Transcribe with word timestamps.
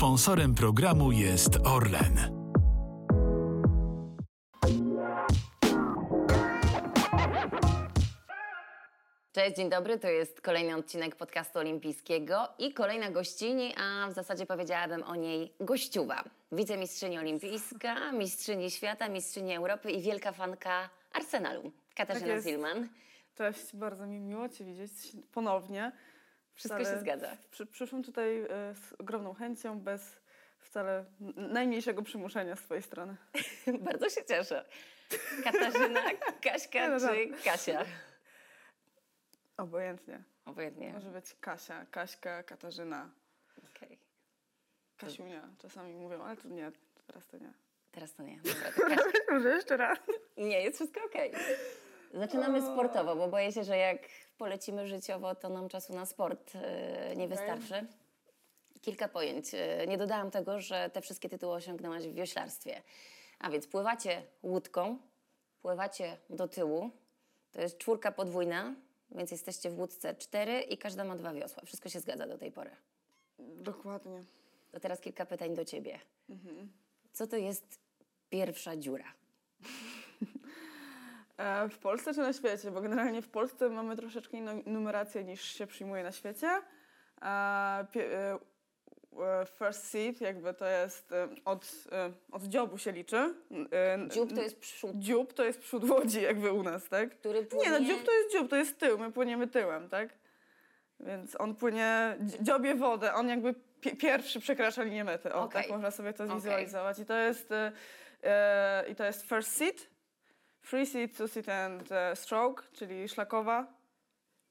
Sponsorem 0.00 0.54
programu 0.54 1.12
jest 1.12 1.56
Orlen. 1.64 2.18
Cześć, 9.32 9.56
dzień 9.56 9.70
dobry. 9.70 9.98
To 9.98 10.08
jest 10.08 10.40
kolejny 10.40 10.76
odcinek 10.76 11.16
podcastu 11.16 11.58
olimpijskiego 11.58 12.48
i 12.58 12.72
kolejna 12.72 13.10
gościni, 13.10 13.74
a 13.76 14.08
w 14.10 14.12
zasadzie 14.12 14.46
powiedziałabym 14.46 15.02
o 15.02 15.16
niej 15.16 15.52
gościuwa. 15.60 16.24
Wicemistrzyni 16.52 17.18
olimpijska, 17.18 18.12
mistrzyni 18.12 18.70
świata, 18.70 19.08
mistrzyni 19.08 19.54
Europy 19.54 19.90
i 19.90 20.02
wielka 20.02 20.32
fanka 20.32 20.90
Arsenalu. 21.12 21.72
Katarzyna 21.94 22.26
Tak 22.26 22.34
jest. 22.34 22.46
Zilman. 22.46 22.88
Cześć, 23.34 23.76
bardzo 23.76 24.06
mi 24.06 24.20
miło 24.20 24.48
Cię 24.48 24.64
widzieć 24.64 24.90
ponownie. 25.32 25.92
Wszystko 26.60 26.84
się 26.84 26.98
zgadza. 27.00 27.36
Przy, 27.50 27.66
przyszłam 27.66 28.02
tutaj 28.02 28.40
e, 28.42 28.46
z 28.74 28.92
ogromną 28.98 29.34
chęcią, 29.34 29.80
bez 29.80 30.20
wcale 30.60 31.04
najmniejszego 31.36 32.02
przymuszenia 32.02 32.56
z 32.56 32.60
Twojej 32.60 32.82
strony. 32.82 33.16
Bardzo 33.88 34.10
się 34.10 34.24
cieszę. 34.24 34.64
Katarzyna, 35.44 36.00
Kaśka 36.44 36.88
no 36.88 37.00
czy 37.00 37.42
Kasia? 37.44 37.84
Obojętnie. 39.56 40.22
Obojętnie. 40.44 40.92
Może 40.92 41.10
być 41.10 41.36
Kasia, 41.40 41.86
Kaśka, 41.90 42.42
Katarzyna, 42.42 43.10
Okej. 43.76 43.98
Kasiunia. 44.96 45.48
Czasami 45.58 45.94
mówią, 45.94 46.22
ale 46.22 46.36
to 46.36 46.48
nie, 46.48 46.72
teraz 47.06 47.26
to 47.26 47.38
nie. 47.38 47.52
Teraz 47.92 48.14
to 48.14 48.22
nie. 48.22 48.40
Dobra, 48.44 48.72
to 48.72 48.80
Kasia. 48.80 49.18
Może 49.30 49.48
jeszcze 49.48 49.76
raz? 49.76 49.98
Nie, 50.36 50.62
jest 50.62 50.76
wszystko 50.76 51.00
okej. 51.04 51.32
Zaczynamy 52.14 52.62
sportowo, 52.62 53.16
bo 53.16 53.28
boję 53.28 53.52
się, 53.52 53.64
że 53.64 53.76
jak 53.76 53.98
polecimy 54.44 54.86
życiowo, 54.86 55.34
to 55.34 55.48
nam 55.48 55.68
czasu 55.68 55.94
na 55.94 56.06
sport 56.06 56.52
e, 56.54 57.16
nie 57.16 57.28
wystarczy. 57.28 57.86
Kilka 58.80 59.08
pojęć. 59.08 59.54
E, 59.54 59.86
Nie 59.86 59.98
dodałam 59.98 60.30
tego, 60.30 60.60
że 60.60 60.90
te 60.92 61.00
wszystkie 61.00 61.28
tytuły 61.28 61.52
osiągnęłaś 61.54 62.04
w 62.06 62.14
wioślarstwie. 62.14 62.82
A 63.38 63.50
więc 63.50 63.66
pływacie 63.66 64.22
łódką, 64.42 64.98
pływacie 65.62 66.16
do 66.30 66.48
tyłu. 66.48 66.90
To 67.52 67.60
jest 67.60 67.78
czwórka 67.78 68.12
podwójna, 68.12 68.74
więc 69.10 69.30
jesteście 69.30 69.70
w 69.70 69.78
łódce 69.78 70.14
cztery 70.14 70.60
i 70.60 70.78
każda 70.78 71.04
ma 71.04 71.16
dwa 71.16 71.32
wiosła. 71.32 71.62
Wszystko 71.66 71.88
się 71.88 72.00
zgadza 72.00 72.26
do 72.26 72.38
tej 72.38 72.52
pory. 72.52 72.70
Dokładnie. 73.38 74.20
To 74.72 74.80
teraz 74.80 75.00
kilka 75.00 75.26
pytań 75.26 75.54
do 75.54 75.64
ciebie. 75.64 75.98
Co 77.12 77.26
to 77.26 77.36
jest 77.36 77.78
pierwsza 78.30 78.76
dziura? 78.76 79.12
E, 81.40 81.68
W 81.68 81.78
Polsce 81.78 82.14
czy 82.14 82.20
na 82.20 82.32
świecie? 82.32 82.70
Bo 82.70 82.80
generalnie 82.80 83.22
w 83.22 83.28
Polsce 83.28 83.68
mamy 83.70 83.96
troszeczkę 83.96 84.36
inną 84.36 84.62
numerację 84.66 85.24
niż 85.24 85.42
się 85.42 85.66
przyjmuje 85.66 86.02
na 86.02 86.12
świecie. 86.12 86.48
E, 87.22 87.26
e, 87.26 88.38
First 89.58 89.88
seat 89.90 90.20
jakby 90.20 90.54
to 90.54 90.66
jest 90.66 91.14
od, 91.44 91.72
od 92.32 92.42
dziobu 92.42 92.78
się 92.78 92.92
liczy. 92.92 93.34
Dziób 94.08 94.32
to 94.34 94.42
jest 94.42 94.58
przód. 94.60 94.90
Dziób 94.94 95.32
to 95.32 95.44
jest 95.44 95.60
przód 95.60 95.90
łodzi 95.90 96.22
jakby 96.22 96.52
u 96.52 96.62
nas, 96.62 96.88
tak? 96.88 97.10
Który 97.18 97.38
Nie, 97.40 97.70
no 97.70 97.76
płynie- 97.76 97.86
dziób 97.86 98.04
to 98.04 98.12
jest 98.12 98.32
dziób, 98.32 98.48
to 98.50 98.56
jest 98.56 98.78
tył, 98.78 98.98
my 98.98 99.12
płyniemy 99.12 99.46
tyłem, 99.46 99.88
tak? 99.88 100.08
Więc 101.00 101.40
on 101.40 101.54
płynie, 101.54 102.16
dzi- 102.20 102.44
dziobie 102.44 102.74
wodę, 102.74 103.14
on 103.14 103.28
jakby 103.28 103.54
pi- 103.80 103.96
pierwszy 103.96 104.40
przekracza 104.40 104.82
linię 104.82 105.04
mety. 105.04 105.32
O, 105.34 105.42
Okej. 105.42 105.62
tak 105.62 105.70
można 105.70 105.90
sobie 105.90 106.12
to 106.12 106.26
zwizualizować. 106.26 106.98
I 106.98 107.04
to 107.06 107.14
jest, 107.14 107.52
e, 107.52 108.84
i 108.88 108.94
to 108.94 109.04
jest 109.04 109.22
first 109.28 109.56
seat, 109.56 109.74
free 110.62 110.86
seat, 110.86 111.10
seat 111.30 111.48
and 111.48 111.92
e, 111.92 112.16
stroke, 112.16 112.62
czyli 112.72 113.08
szlakowa, 113.08 113.66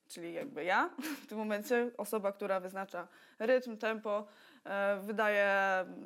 czyli 0.07 0.33
jakby 0.33 0.63
ja 0.63 0.89
w 1.23 1.27
tym 1.27 1.38
momencie, 1.38 1.91
osoba, 1.97 2.31
która 2.31 2.59
wyznacza 2.59 3.07
rytm, 3.39 3.77
tempo, 3.77 4.27
e, 4.65 4.99
wydaje 5.03 5.45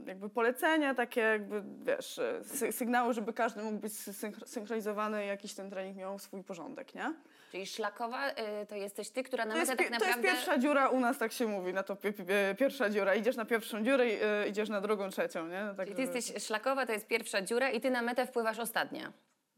jakby 0.05 0.29
polecenia, 0.29 0.93
takie 0.95 1.21
jakby, 1.21 1.63
wiesz, 1.85 2.19
e, 2.19 2.39
sy- 2.43 2.71
sygnały, 2.71 3.13
żeby 3.13 3.33
każdy 3.33 3.63
mógł 3.63 3.77
być 3.77 3.93
synchro- 3.93 4.47
synchronizowany 4.47 5.25
i 5.25 5.27
jakiś 5.27 5.53
ten 5.53 5.69
trening 5.69 5.97
miał 5.97 6.19
swój 6.19 6.43
porządek, 6.43 6.95
nie? 6.95 7.13
Czyli 7.52 7.65
szlakowa 7.65 8.30
to 8.69 8.75
jesteś 8.75 9.09
ty, 9.09 9.23
która 9.23 9.45
na 9.45 9.52
To 9.53 9.58
jest, 9.59 9.71
metę 9.71 9.83
tak 9.83 9.92
pi- 9.93 9.99
to 9.99 10.05
jest 10.05 10.17
naprawdę... 10.17 10.37
pierwsza 10.37 10.58
dziura, 10.58 10.89
u 10.89 10.99
nas 10.99 11.17
tak 11.17 11.31
się 11.31 11.47
mówi, 11.47 11.73
na 11.73 11.83
to 11.83 11.95
pi- 11.95 12.13
pi- 12.13 12.23
pierwsza 12.59 12.89
dziura. 12.89 13.15
Idziesz 13.15 13.36
na 13.36 13.45
pierwszą 13.45 13.83
dziurę 13.83 14.08
i 14.09 14.49
idziesz 14.49 14.69
na 14.69 14.81
drugą, 14.81 15.09
trzecią, 15.09 15.47
nie? 15.47 15.63
No 15.63 15.75
tak, 15.75 15.86
Czyli 15.86 15.95
ty 15.95 16.05
żeby- 16.05 16.17
jesteś 16.17 16.43
szlakowa, 16.43 16.86
to 16.86 16.92
jest 16.93 17.08
pierwsza 17.08 17.42
dziura 17.42 17.69
i 17.69 17.81
ty 17.81 17.92
na 17.92 18.02
metę 18.02 18.27
wpływasz 18.27 18.59
ostatnia. 18.59 19.11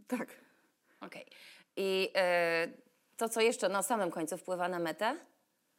Tak. 0.08 0.28
Okej. 1.02 1.26
I 1.76 2.12
y, 2.66 2.82
to, 3.18 3.30
co 3.30 3.42
jeszcze 3.42 3.70
na 3.70 3.84
samym 3.84 4.12
końcu 4.12 4.38
wpływa 4.38 4.70
na 4.70 4.80
metę, 4.80 5.18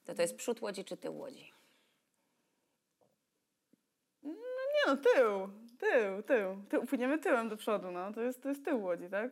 to 0.04 0.14
to 0.14 0.22
jest 0.22 0.36
przód 0.36 0.62
łodzi 0.62 0.84
czy 0.84 0.96
tył 0.96 1.18
łodzi. 1.18 1.52
Nie 4.22 4.86
no, 4.86 4.96
tył, 4.96 5.50
tył, 5.78 6.22
tył. 6.22 6.62
tył. 6.68 6.86
Płyniemy 6.86 7.18
tyłem 7.18 7.48
do 7.48 7.56
przodu, 7.56 7.90
no. 7.90 8.12
To 8.12 8.22
jest, 8.22 8.42
to 8.42 8.48
jest 8.48 8.64
tył 8.64 8.82
łodzi, 8.82 9.08
tak? 9.08 9.30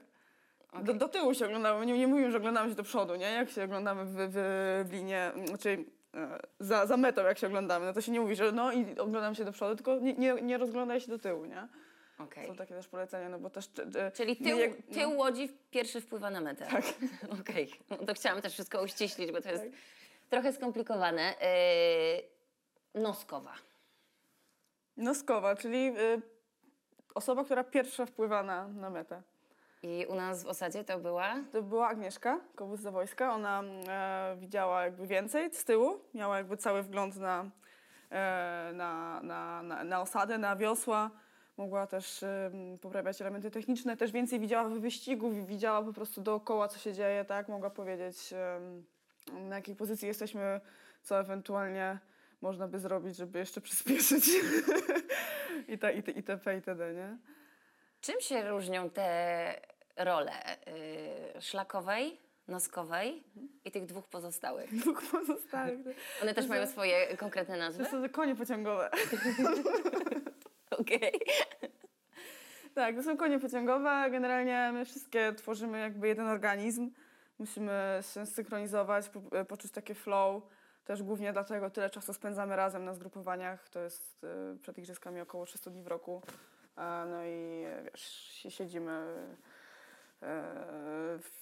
Do, 0.82 0.94
do 0.94 1.08
tyłu 1.08 1.34
się 1.34 1.46
oglądamy, 1.46 1.86
nie, 1.86 1.98
nie 1.98 2.06
mówimy, 2.06 2.30
że 2.30 2.38
oglądamy 2.38 2.70
się 2.70 2.76
do 2.76 2.82
przodu, 2.82 3.16
nie? 3.16 3.32
Jak 3.32 3.50
się 3.50 3.64
oglądamy 3.64 4.04
w, 4.04 4.14
w, 4.14 4.88
w 4.88 4.92
linie, 4.92 5.32
znaczy 5.44 5.84
e, 6.14 6.40
za, 6.60 6.86
za 6.86 6.96
metą 6.96 7.22
jak 7.24 7.38
się 7.38 7.46
oglądamy, 7.46 7.86
no 7.86 7.92
to 7.92 8.00
się 8.00 8.12
nie 8.12 8.20
mówi, 8.20 8.36
że 8.36 8.52
no 8.52 8.72
i 8.72 8.98
oglądam 8.98 9.34
się 9.34 9.44
do 9.44 9.52
przodu, 9.52 9.76
tylko 9.76 9.98
nie, 9.98 10.14
nie, 10.14 10.34
nie 10.34 10.58
rozglądaj 10.58 11.00
się 11.00 11.08
do 11.08 11.18
tyłu, 11.18 11.44
nie? 11.44 11.68
Okej. 12.18 12.48
Są 12.48 12.56
takie 12.56 12.74
też 12.74 12.88
polecenia, 12.88 13.28
no 13.28 13.38
bo 13.38 13.50
też... 13.50 13.70
Czyli 14.14 14.36
tył, 14.36 14.58
jak- 14.58 14.82
tył 14.92 15.16
łodzi 15.18 15.48
pierwszy 15.70 16.00
wpływa 16.00 16.30
na 16.30 16.40
metę. 16.40 16.66
Tak. 16.66 16.84
Okej. 17.40 17.72
No 17.90 17.96
to 17.96 18.14
chciałam 18.14 18.42
też 18.42 18.52
wszystko 18.52 18.82
uściślić, 18.82 19.32
bo 19.32 19.40
to 19.40 19.50
jest 19.50 19.64
trochę 20.30 20.52
skomplikowane. 20.52 21.34
Y, 22.94 22.98
noskowa. 23.00 23.54
Noskowa, 24.96 25.56
czyli 25.56 25.88
y, 25.88 26.22
osoba, 27.14 27.44
która 27.44 27.64
pierwsza 27.64 28.06
wpływa 28.06 28.42
na, 28.42 28.68
na 28.68 28.90
metę. 28.90 29.22
I 29.82 30.06
u 30.08 30.14
nas 30.14 30.44
w 30.44 30.46
osadzie 30.46 30.84
to 30.84 30.98
była... 30.98 31.34
To 31.52 31.62
była 31.62 31.88
Agnieszka, 31.88 32.40
kowóz 32.56 32.80
za 32.80 32.90
wojska. 32.90 33.34
Ona 33.34 33.62
e, 33.62 34.36
widziała 34.38 34.84
jakby 34.84 35.06
więcej 35.06 35.54
z 35.54 35.64
tyłu, 35.64 36.00
miała 36.14 36.38
jakby 36.38 36.56
cały 36.56 36.82
wgląd 36.82 37.16
na, 37.16 37.44
e, 38.10 38.70
na, 38.74 39.20
na, 39.22 39.62
na, 39.62 39.84
na 39.84 40.00
osadę, 40.00 40.38
na 40.38 40.56
wiosła. 40.56 41.10
Mogła 41.56 41.86
też 41.86 42.24
poprawiać 42.80 43.20
elementy 43.20 43.50
techniczne, 43.50 43.96
też 43.96 44.12
więcej 44.12 44.40
widziała 44.40 44.68
w 44.68 44.72
wyścigu, 44.78 45.30
wi- 45.30 45.44
widziała 45.46 45.82
po 45.82 45.92
prostu 45.92 46.20
dookoła, 46.20 46.68
co 46.68 46.78
się 46.78 46.92
dzieje, 46.92 47.24
tak? 47.24 47.48
Mogła 47.48 47.70
powiedzieć, 47.70 48.34
na 49.32 49.56
jakiej 49.56 49.76
pozycji 49.76 50.08
jesteśmy, 50.08 50.60
co 51.02 51.20
ewentualnie 51.20 51.98
można 52.40 52.68
by 52.68 52.78
zrobić, 52.78 53.16
żeby 53.16 53.38
jeszcze 53.38 53.60
przyspieszyć. 53.60 54.24
I, 55.68 55.78
ta, 55.82 55.90
i, 55.90 56.02
te- 56.02 56.12
itp. 56.12 56.54
itd., 56.54 56.94
nie? 56.94 57.16
Czym 58.00 58.20
się 58.20 58.48
różnią 58.48 58.90
te 58.90 59.60
role 59.96 60.32
y, 61.36 61.40
szlakowej, 61.40 62.20
noskowej 62.48 63.22
i 63.64 63.70
tych 63.70 63.86
dwóch 63.86 64.06
pozostałych? 64.08 64.74
Dwóch 64.80 65.02
pozostałych. 65.10 65.78
One 66.22 66.34
też 66.34 66.46
mają 66.48 66.66
swoje 66.66 67.16
konkretne 67.16 67.56
nazwy? 67.56 67.84
To 67.84 67.90
są 67.90 68.08
konie 68.08 68.36
pociągowe. 68.36 68.90
Okej. 70.78 71.12
Tak, 72.74 72.96
to 72.96 73.02
są 73.02 73.16
konie 73.16 73.38
pociągowe. 73.38 74.10
Generalnie 74.10 74.70
my 74.72 74.84
wszystkie 74.84 75.32
tworzymy 75.32 75.78
jakby 75.78 76.08
jeden 76.08 76.26
organizm. 76.26 76.90
Musimy 77.38 78.00
się 78.14 78.26
synchronizować, 78.26 79.10
e, 79.32 79.44
poczuć 79.44 79.72
takie 79.72 79.94
flow. 79.94 80.42
Też 80.84 81.02
głównie 81.02 81.32
dlatego 81.32 81.70
tyle 81.70 81.90
czasu 81.90 82.12
spędzamy 82.12 82.56
razem 82.56 82.84
na 82.84 82.94
zgrupowaniach. 82.94 83.68
To 83.68 83.80
jest 83.80 84.24
e, 84.24 84.58
przed 84.58 84.78
igrzyskami 84.78 85.20
około 85.20 85.46
300 85.46 85.70
dni 85.70 85.82
w 85.82 85.86
roku. 85.86 86.22
E, 86.76 87.04
No 87.10 87.24
i 87.24 87.64
wiesz, 87.84 88.30
si- 88.32 88.50
siedzimy 88.50 89.06
w, 91.18 91.32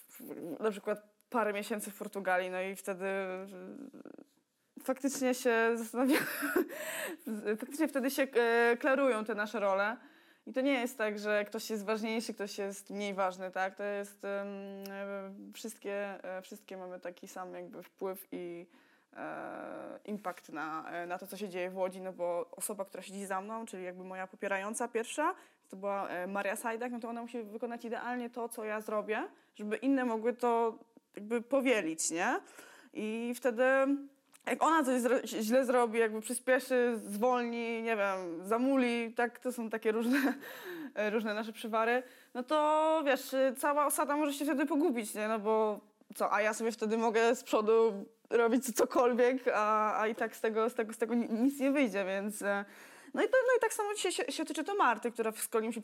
na 0.61 0.71
przykład 0.71 1.03
parę 1.31 1.53
miesięcy 1.53 1.91
w 1.91 1.99
Portugalii, 1.99 2.51
no 2.51 2.61
i 2.61 2.77
wtedy 2.77 3.07
faktycznie 4.85 5.35
się 5.35 5.71
zastanawiamy, 5.75 6.27
faktycznie 7.61 7.89
wtedy 7.89 8.11
się 8.11 8.23
e, 8.23 8.77
klarują 8.77 9.25
te 9.25 9.35
nasze 9.35 9.61
role. 9.61 9.97
I 10.47 10.53
to 10.53 10.61
nie 10.61 10.73
jest 10.73 10.99
tak, 10.99 11.19
że 11.19 11.45
ktoś 11.45 11.71
jest 11.71 11.85
ważniejszy, 11.85 12.35
ktoś 12.35 12.59
jest 12.59 12.91
mniej 12.91 13.15
ważny, 13.15 13.51
tak? 13.51 13.75
To 13.75 13.83
jest 13.83 14.25
e, 14.25 14.45
wszystkie, 15.55 16.25
e, 16.25 16.43
wszystkie 16.43 16.77
mamy 16.77 17.01
taki 17.01 17.29
sam 17.29 17.55
jakby 17.55 17.83
wpływ 17.83 18.29
i 18.33 18.67
impact 20.05 20.49
na, 20.49 20.85
na 21.07 21.19
to, 21.19 21.27
co 21.27 21.37
się 21.37 21.49
dzieje 21.49 21.71
w 21.71 21.77
Łodzi, 21.77 22.01
no 22.01 22.13
bo 22.13 22.51
osoba, 22.51 22.85
która 22.85 23.03
siedzi 23.03 23.27
za 23.27 23.41
mną, 23.41 23.67
czyli 23.67 23.85
jakby 23.85 24.05
moja 24.05 24.27
popierająca 24.27 24.89
pierwsza, 24.89 25.35
to 25.69 25.77
była 25.77 26.09
Maria 26.29 26.57
Sajdak, 26.57 26.93
no 26.93 27.01
to 27.01 27.09
ona 27.09 27.23
musi 27.23 27.43
wykonać 27.43 27.85
idealnie 27.85 28.31
to, 28.31 28.49
co 28.49 28.65
ja 28.65 28.81
zrobię, 28.81 29.29
żeby 29.55 29.77
inne 29.77 30.05
mogły 30.05 30.33
to 30.33 30.79
jakby 31.17 31.43
powielić, 31.43 32.11
nie? 32.11 32.41
I 32.93 33.33
wtedy 33.37 33.65
jak 34.47 34.63
ona 34.63 34.85
coś 34.85 35.03
zro- 35.03 35.27
źle 35.27 35.65
zrobi, 35.65 35.99
jakby 35.99 36.21
przyspieszy, 36.21 37.01
zwolni, 37.05 37.83
nie 37.83 37.97
wiem, 37.97 38.47
zamuli, 38.47 39.13
tak, 39.15 39.39
to 39.39 39.53
są 39.53 39.71
takie 39.71 39.93
różne, 39.93 40.35
różne 41.13 41.35
nasze 41.35 41.53
przywary, 41.53 42.03
no 42.35 42.43
to 42.43 43.03
wiesz, 43.07 43.35
cała 43.57 43.87
osada 43.87 44.17
może 44.17 44.33
się 44.33 44.45
wtedy 44.45 44.67
pogubić, 44.67 45.15
nie? 45.15 45.29
No 45.29 45.39
bo 45.39 45.81
co, 46.15 46.33
a 46.33 46.43
ja 46.43 46.55
sobie 46.55 46.73
wtedy 46.73 46.97
mogę 46.99 47.35
z 47.35 47.43
przodu 47.45 47.93
robić 48.31 48.77
cokolwiek, 48.77 49.49
a, 49.55 50.01
a 50.01 50.07
i 50.09 50.15
tak 50.15 50.37
z 50.37 50.41
tego, 50.41 50.71
z 50.71 50.75
tego, 50.75 50.93
z 50.93 50.99
tego 50.99 51.15
ni- 51.15 51.29
nic 51.31 51.61
nie 51.61 51.71
wyjdzie, 51.71 52.05
więc 52.05 52.43
e, 52.43 52.65
No 53.15 53.23
i, 53.23 53.27
to, 53.29 53.37
no 53.47 53.57
i 53.59 53.61
tak 53.61 53.73
samo 53.73 53.95
dzisiaj 53.95 54.13
się, 54.13 54.33
się 54.33 54.45
tyczy 54.45 54.65
to 54.65 54.75
Marty, 54.75 55.13
która 55.13 55.33
z 55.33 55.49
kolei 55.49 55.67
musi 55.69 55.81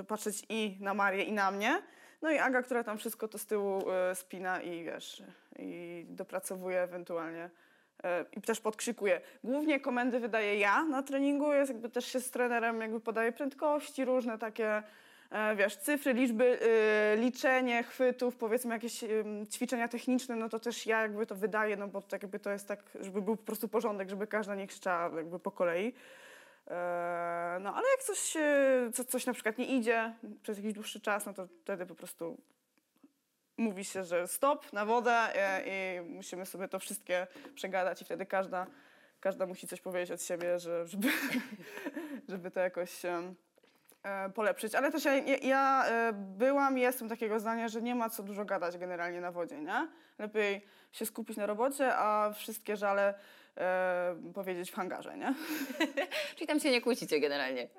y, 0.00 0.04
patrzeć 0.04 0.42
i 0.48 0.76
na 0.80 0.94
Marię, 0.94 1.22
i 1.24 1.32
na 1.32 1.50
mnie. 1.50 1.82
No 2.24 2.30
i 2.30 2.38
Aga, 2.38 2.62
która 2.62 2.84
tam 2.84 2.98
wszystko 2.98 3.28
to 3.28 3.38
z 3.38 3.46
tyłu 3.46 3.84
y, 4.12 4.14
spina 4.14 4.62
i 4.62 4.84
wiesz, 4.84 5.22
i 5.58 6.04
dopracowuje 6.08 6.82
ewentualnie. 6.82 7.50
y, 8.04 8.08
I 8.36 8.40
też 8.40 8.60
podkrzykuje. 8.60 9.20
Głównie 9.44 9.80
komendy 9.80 10.20
wydaję 10.20 10.58
ja 10.58 10.84
na 10.84 11.02
treningu, 11.02 11.52
jest 11.52 11.72
jakby 11.72 11.88
też 11.90 12.06
się 12.06 12.20
z 12.20 12.30
trenerem 12.30 12.80
jakby 12.80 13.00
podaje 13.00 13.32
prędkości, 13.32 14.04
różne 14.04 14.38
takie, 14.38 14.82
e, 15.30 15.56
wiesz, 15.56 15.76
cyfry, 15.76 16.12
liczby, 16.12 16.58
liczenie 17.16 17.82
chwytów, 17.82 18.36
powiedzmy 18.36 18.74
jakieś 18.74 19.04
ćwiczenia 19.52 19.88
techniczne, 19.88 20.36
no 20.36 20.48
to 20.48 20.60
też 20.60 20.86
ja 20.86 21.02
jakby 21.02 21.26
to 21.26 21.34
wydaję, 21.34 21.76
no 21.76 21.88
bo 21.88 22.02
tak 22.02 22.22
jakby 22.22 22.38
to 22.38 22.50
jest 22.50 22.68
tak, 22.68 22.80
żeby 23.00 23.22
był 23.22 23.36
po 23.36 23.44
prostu 23.44 23.68
porządek, 23.68 24.08
żeby 24.08 24.26
każda 24.26 24.54
nie 24.54 24.66
krzyczała 24.66 25.16
jakby 25.16 25.38
po 25.38 25.50
kolei. 25.50 25.94
E, 26.70 27.58
No 27.60 27.74
ale 27.74 27.86
jak 27.90 28.02
coś, 28.02 28.36
co, 28.94 29.04
coś 29.04 29.26
na 29.26 29.32
przykład 29.32 29.58
nie 29.58 29.66
idzie 29.66 30.14
przez 30.42 30.56
jakiś 30.56 30.72
dłuższy 30.72 31.00
czas, 31.00 31.26
no 31.26 31.34
to 31.34 31.46
wtedy 31.46 31.86
po 31.86 31.94
prostu 31.94 32.38
mówi 33.56 33.84
się, 33.84 34.04
że 34.04 34.28
stop 34.28 34.72
na 34.72 34.84
wodę 34.84 35.12
e, 35.12 35.62
i 35.66 36.00
musimy 36.00 36.46
sobie 36.46 36.68
to 36.68 36.78
wszystkie 36.78 37.26
przegadać 37.54 38.02
i 38.02 38.04
wtedy 38.04 38.26
każda, 38.26 38.66
każda 39.20 39.46
musi 39.46 39.66
coś 39.66 39.80
powiedzieć 39.80 40.10
od 40.10 40.22
siebie, 40.22 40.58
że, 40.58 40.86
żeby, 40.86 41.08
żeby 42.28 42.50
to 42.50 42.60
jakoś 42.60 43.04
e, 43.04 43.34
polepszyć. 44.34 44.74
Ale 44.74 44.92
też 44.92 45.04
ja, 45.04 45.14
ja, 45.42 45.84
byłam 46.12 46.78
i 46.78 46.80
jestem 46.80 47.08
takiego 47.08 47.40
zdania, 47.40 47.68
że 47.68 47.82
nie 47.82 47.94
ma 47.94 48.10
co 48.10 48.22
dużo 48.22 48.44
gadać 48.44 48.78
generalnie 48.78 49.20
na 49.20 49.32
wodzie, 49.32 49.60
nie? 49.60 49.88
Lepiej 50.18 50.66
się 50.92 51.06
skupić 51.06 51.36
na 51.36 51.46
robocie, 51.46 51.96
a 51.96 52.32
wszystkie 52.32 52.76
żale 52.76 53.14
e, 53.58 54.16
powiedzieć 54.34 54.70
w 54.70 54.74
hangarze, 54.74 55.18
nie? 55.18 55.34
Czyli 56.36 56.46
tam 56.46 56.60
się 56.60 56.70
nie 56.70 56.80
kłócicie 56.80 57.20
generalnie. 57.20 57.68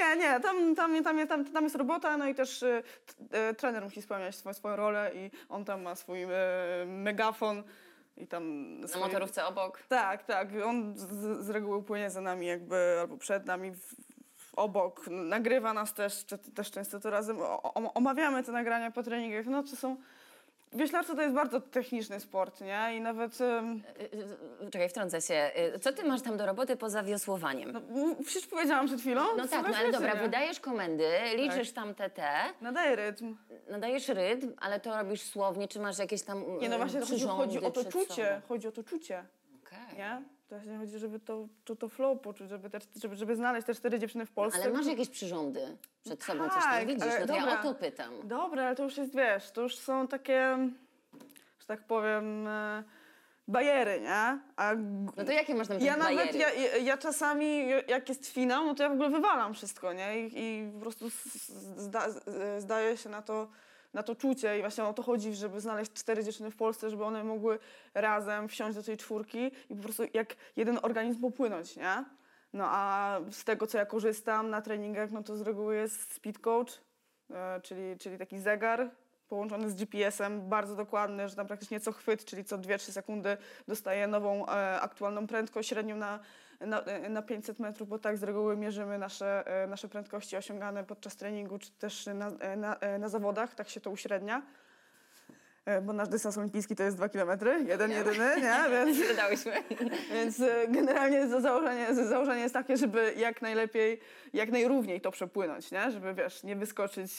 Nie, 0.00 0.16
nie, 0.16 0.40
tam, 0.40 0.74
tam, 0.74 1.04
tam, 1.04 1.26
tam, 1.26 1.44
tam 1.44 1.64
jest 1.64 1.76
robota, 1.76 2.16
no 2.16 2.28
i 2.28 2.34
też 2.34 2.62
e, 2.62 2.82
e, 3.30 3.54
trener 3.54 3.84
musi 3.84 4.02
spełniać 4.02 4.36
swoją, 4.36 4.54
swoją 4.54 4.76
rolę 4.76 5.10
i 5.14 5.30
on 5.48 5.64
tam 5.64 5.82
ma 5.82 5.94
swój 5.94 6.22
e, 6.22 6.28
megafon 6.86 7.62
i 8.16 8.26
tam... 8.26 8.74
Na 8.80 8.88
swoje- 8.88 9.04
motorówce 9.04 9.46
obok. 9.46 9.82
Tak, 9.88 10.22
tak, 10.22 10.48
on 10.64 10.94
z, 10.96 11.44
z 11.44 11.50
reguły 11.50 11.82
płynie 11.82 12.10
za 12.10 12.20
nami 12.20 12.46
jakby, 12.46 12.96
albo 13.00 13.16
przed 13.16 13.46
nami, 13.46 13.72
w, 13.72 13.94
obok, 14.56 15.06
nagrywa 15.10 15.72
nas 15.72 15.94
też, 15.94 16.24
też 16.54 16.70
często 16.70 17.00
to 17.00 17.10
razem, 17.10 17.38
o, 17.40 17.74
omawiamy 17.94 18.42
te 18.42 18.52
nagrania 18.52 18.90
po 18.90 19.02
treningach, 19.02 19.46
no 19.46 19.62
to 19.62 19.76
są... 19.76 19.96
Wioślarstwo 20.74 21.16
to 21.16 21.22
jest 21.22 21.34
bardzo 21.34 21.60
techniczny 21.60 22.20
sport, 22.20 22.60
nie? 22.60 22.96
I 22.96 23.00
nawet... 23.00 23.40
em, 23.40 23.82
Y, 24.00 24.64
y, 24.66 24.70
Czekaj, 24.70 24.88
wtrącę 24.88 25.20
się. 25.20 25.50
Y, 25.74 25.78
Co 25.78 25.92
ty 25.92 26.04
masz 26.04 26.22
tam 26.22 26.36
do 26.36 26.46
roboty 26.46 26.76
poza 26.76 27.02
wiosłowaniem? 27.02 27.72
No, 27.72 27.80
przecież 28.24 28.46
powiedziałam 28.48 28.86
przed 28.86 29.00
chwilą. 29.00 29.22
No 29.36 29.48
tak, 29.48 29.68
no 29.68 29.76
ale 29.76 29.92
dobra, 29.92 30.14
nie? 30.14 30.20
wydajesz 30.20 30.60
komendy, 30.60 31.08
liczysz 31.36 31.72
tam 31.72 31.94
te 31.94 32.10
te, 32.10 32.28
Nadaje 32.60 32.96
rytm. 32.96 33.36
nadajesz 33.68 34.08
rytm, 34.08 34.52
ale 34.60 34.80
to 34.80 34.96
robisz 34.96 35.22
słownie, 35.22 35.68
czy 35.68 35.80
masz 35.80 35.98
jakieś 35.98 36.22
tam 36.22 36.58
Nie, 36.58 36.68
no 36.68 36.74
y, 36.74 36.78
właśnie 36.78 37.00
to 37.00 37.06
chodzi, 37.06 37.26
chodzi 37.26 37.58
o 37.60 37.70
to 37.70 37.84
czucie, 37.84 38.40
chodzi 38.48 38.68
o 38.68 38.72
to 38.72 38.82
czucie, 38.82 39.24
Okej. 39.66 39.98
nie? 39.98 40.22
Właśnie 40.54 40.78
chodzi, 40.78 40.98
żeby 40.98 41.20
to, 41.20 41.48
to, 41.64 41.76
to 41.76 41.88
flow 41.88 42.20
poczuć, 42.20 42.48
żeby, 42.48 42.70
te, 42.70 42.78
żeby, 43.02 43.16
żeby 43.16 43.36
znaleźć 43.36 43.66
te 43.66 43.74
cztery 43.74 43.98
dziewczyny 43.98 44.26
w 44.26 44.32
Polsce. 44.32 44.62
Ale 44.62 44.72
masz 44.72 44.86
jakieś 44.86 45.08
przyrządy 45.08 45.76
przed 46.04 46.24
sobą, 46.24 46.44
coś 46.44 46.52
tam 46.52 46.62
Tak, 46.62 46.86
widzisz, 46.86 47.02
ale 47.02 47.20
no 47.20 47.26
to 47.26 47.34
ja 47.34 47.40
dobra. 47.40 47.60
o 47.60 47.62
to 47.62 47.74
pytam. 47.74 48.12
Dobra, 48.28 48.66
ale 48.66 48.76
to 48.76 48.82
już 48.82 48.96
jest, 48.96 49.14
wiesz, 49.16 49.50
to 49.50 49.62
już 49.62 49.76
są 49.78 50.08
takie, 50.08 50.58
że 51.60 51.66
tak 51.66 51.86
powiem, 51.86 52.46
e, 52.48 52.82
bajery, 53.48 54.00
nie? 54.00 54.38
A 54.56 54.74
No 55.16 55.24
to 55.24 55.32
jakie 55.32 55.54
masz 55.54 55.66
ja 55.80 55.96
nawet, 55.96 56.34
ja, 56.34 56.52
ja, 56.52 56.76
ja 56.76 56.96
czasami, 56.98 57.68
jak 57.88 58.08
jest 58.08 58.26
finał, 58.26 58.66
no 58.66 58.74
to 58.74 58.82
ja 58.82 58.88
w 58.88 58.92
ogóle 58.92 59.10
wywalam 59.10 59.54
wszystko, 59.54 59.92
nie? 59.92 60.20
I, 60.20 60.32
i 60.38 60.72
po 60.72 60.80
prostu 60.80 61.06
zda, 61.76 62.10
z- 62.10 62.62
zdaje 62.62 62.96
się 62.96 63.08
na 63.08 63.22
to, 63.22 63.48
na 63.94 64.02
to 64.02 64.14
czucie 64.14 64.58
i 64.58 64.60
właśnie 64.60 64.84
o 64.84 64.92
to 64.92 65.02
chodzi, 65.02 65.34
żeby 65.34 65.60
znaleźć 65.60 65.92
cztery 65.92 66.24
dziewczyny 66.24 66.50
w 66.50 66.56
Polsce, 66.56 66.90
żeby 66.90 67.04
one 67.04 67.24
mogły 67.24 67.58
razem 67.94 68.48
wsiąść 68.48 68.76
do 68.76 68.82
tej 68.82 68.96
czwórki 68.96 69.50
i 69.70 69.76
po 69.76 69.82
prostu 69.82 70.02
jak 70.14 70.36
jeden 70.56 70.78
organizm 70.82 71.20
popłynąć, 71.20 71.76
nie? 71.76 72.04
No 72.52 72.64
a 72.68 73.20
z 73.30 73.44
tego, 73.44 73.66
co 73.66 73.78
ja 73.78 73.86
korzystam 73.86 74.50
na 74.50 74.62
treningach, 74.62 75.10
no 75.10 75.22
to 75.22 75.36
z 75.36 75.40
reguły 75.40 75.76
jest 75.76 76.14
speed 76.14 76.40
coach, 76.40 76.80
e, 77.30 77.60
czyli, 77.60 77.98
czyli 77.98 78.18
taki 78.18 78.38
zegar 78.38 78.90
połączony 79.28 79.70
z 79.70 79.74
GPS-em, 79.74 80.48
bardzo 80.48 80.76
dokładny, 80.76 81.28
że 81.28 81.36
tam 81.36 81.46
praktycznie 81.46 81.80
co 81.80 81.92
chwyt, 81.92 82.24
czyli 82.24 82.44
co 82.44 82.58
2-3 82.58 82.92
sekundy 82.92 83.36
dostaje 83.68 84.06
nową 84.06 84.46
e, 84.46 84.80
aktualną 84.80 85.26
prędkość, 85.26 85.68
średnią 85.68 85.96
na, 85.96 86.20
na, 86.60 86.80
e, 86.82 87.08
na 87.08 87.22
500 87.22 87.58
metrów, 87.58 87.88
bo 87.88 87.98
tak 87.98 88.16
z 88.18 88.22
reguły 88.22 88.56
mierzymy 88.56 88.98
nasze, 88.98 89.46
e, 89.62 89.66
nasze 89.66 89.88
prędkości 89.88 90.36
osiągane 90.36 90.84
podczas 90.84 91.16
treningu, 91.16 91.58
czy 91.58 91.72
też 91.72 92.06
na, 92.06 92.28
e, 92.28 92.56
na, 92.56 92.76
na 92.98 93.08
zawodach, 93.08 93.54
tak 93.54 93.68
się 93.68 93.80
to 93.80 93.90
uśrednia. 93.90 94.42
Bo 95.82 95.92
nasz 95.92 96.08
dystans 96.08 96.38
olimpijski 96.38 96.76
to 96.76 96.82
jest 96.82 96.96
2 96.96 97.08
km, 97.08 97.28
jeden, 97.66 97.90
jedyny, 97.90 98.36
nie? 98.40 98.54
Więc, 98.84 98.98
więc 100.12 100.38
generalnie 100.68 101.28
za 101.28 101.40
założenie, 101.40 101.94
za 101.94 102.06
założenie 102.06 102.40
jest 102.42 102.54
takie, 102.54 102.76
żeby 102.76 103.14
jak 103.16 103.42
najlepiej, 103.42 104.00
jak 104.32 104.50
najrówniej 104.50 105.00
to 105.00 105.10
przepłynąć, 105.10 105.70
nie? 105.70 105.90
Żeby, 105.90 106.14
wiesz, 106.14 106.42
nie 106.42 106.56
wyskoczyć, 106.56 107.12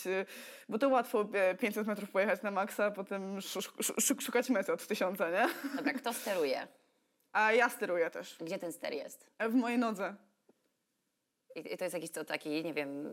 bo 0.70 0.78
to 0.78 0.90
łatwo 0.90 1.26
e, 1.34 1.56
500 1.56 1.88
metrów 1.88 2.12
pojechać 2.12 2.42
na 2.42 2.52
maksa, 2.52 2.86
a 2.86 2.92
potem 2.92 3.38
sz- 3.38 3.66
sz- 3.80 3.98
sz- 3.98 4.22
szukać 4.22 4.50
mety 4.50 4.74
od 4.74 4.88
tysiąca, 4.88 5.30
nie? 5.30 5.48
Dobra, 5.76 5.94
kto 5.94 6.14
steruje? 6.14 6.68
A 7.36 7.52
ja 7.54 7.70
steruję 7.70 8.10
też, 8.10 8.38
Gdzie 8.42 8.60
ten 8.60 8.72
ster 8.74 8.94
jest? 8.94 9.28
e, 9.40 9.50
w 9.50 9.56
mojej 9.56 9.78
nodze. 9.80 10.16
I 11.56 11.74
i 11.74 11.78
to 11.78 11.84
jest 11.84 11.94
jakiś 11.94 12.12
to 12.12 12.26
taki, 12.26 12.64
nie 12.64 12.74
wiem, 12.74 13.10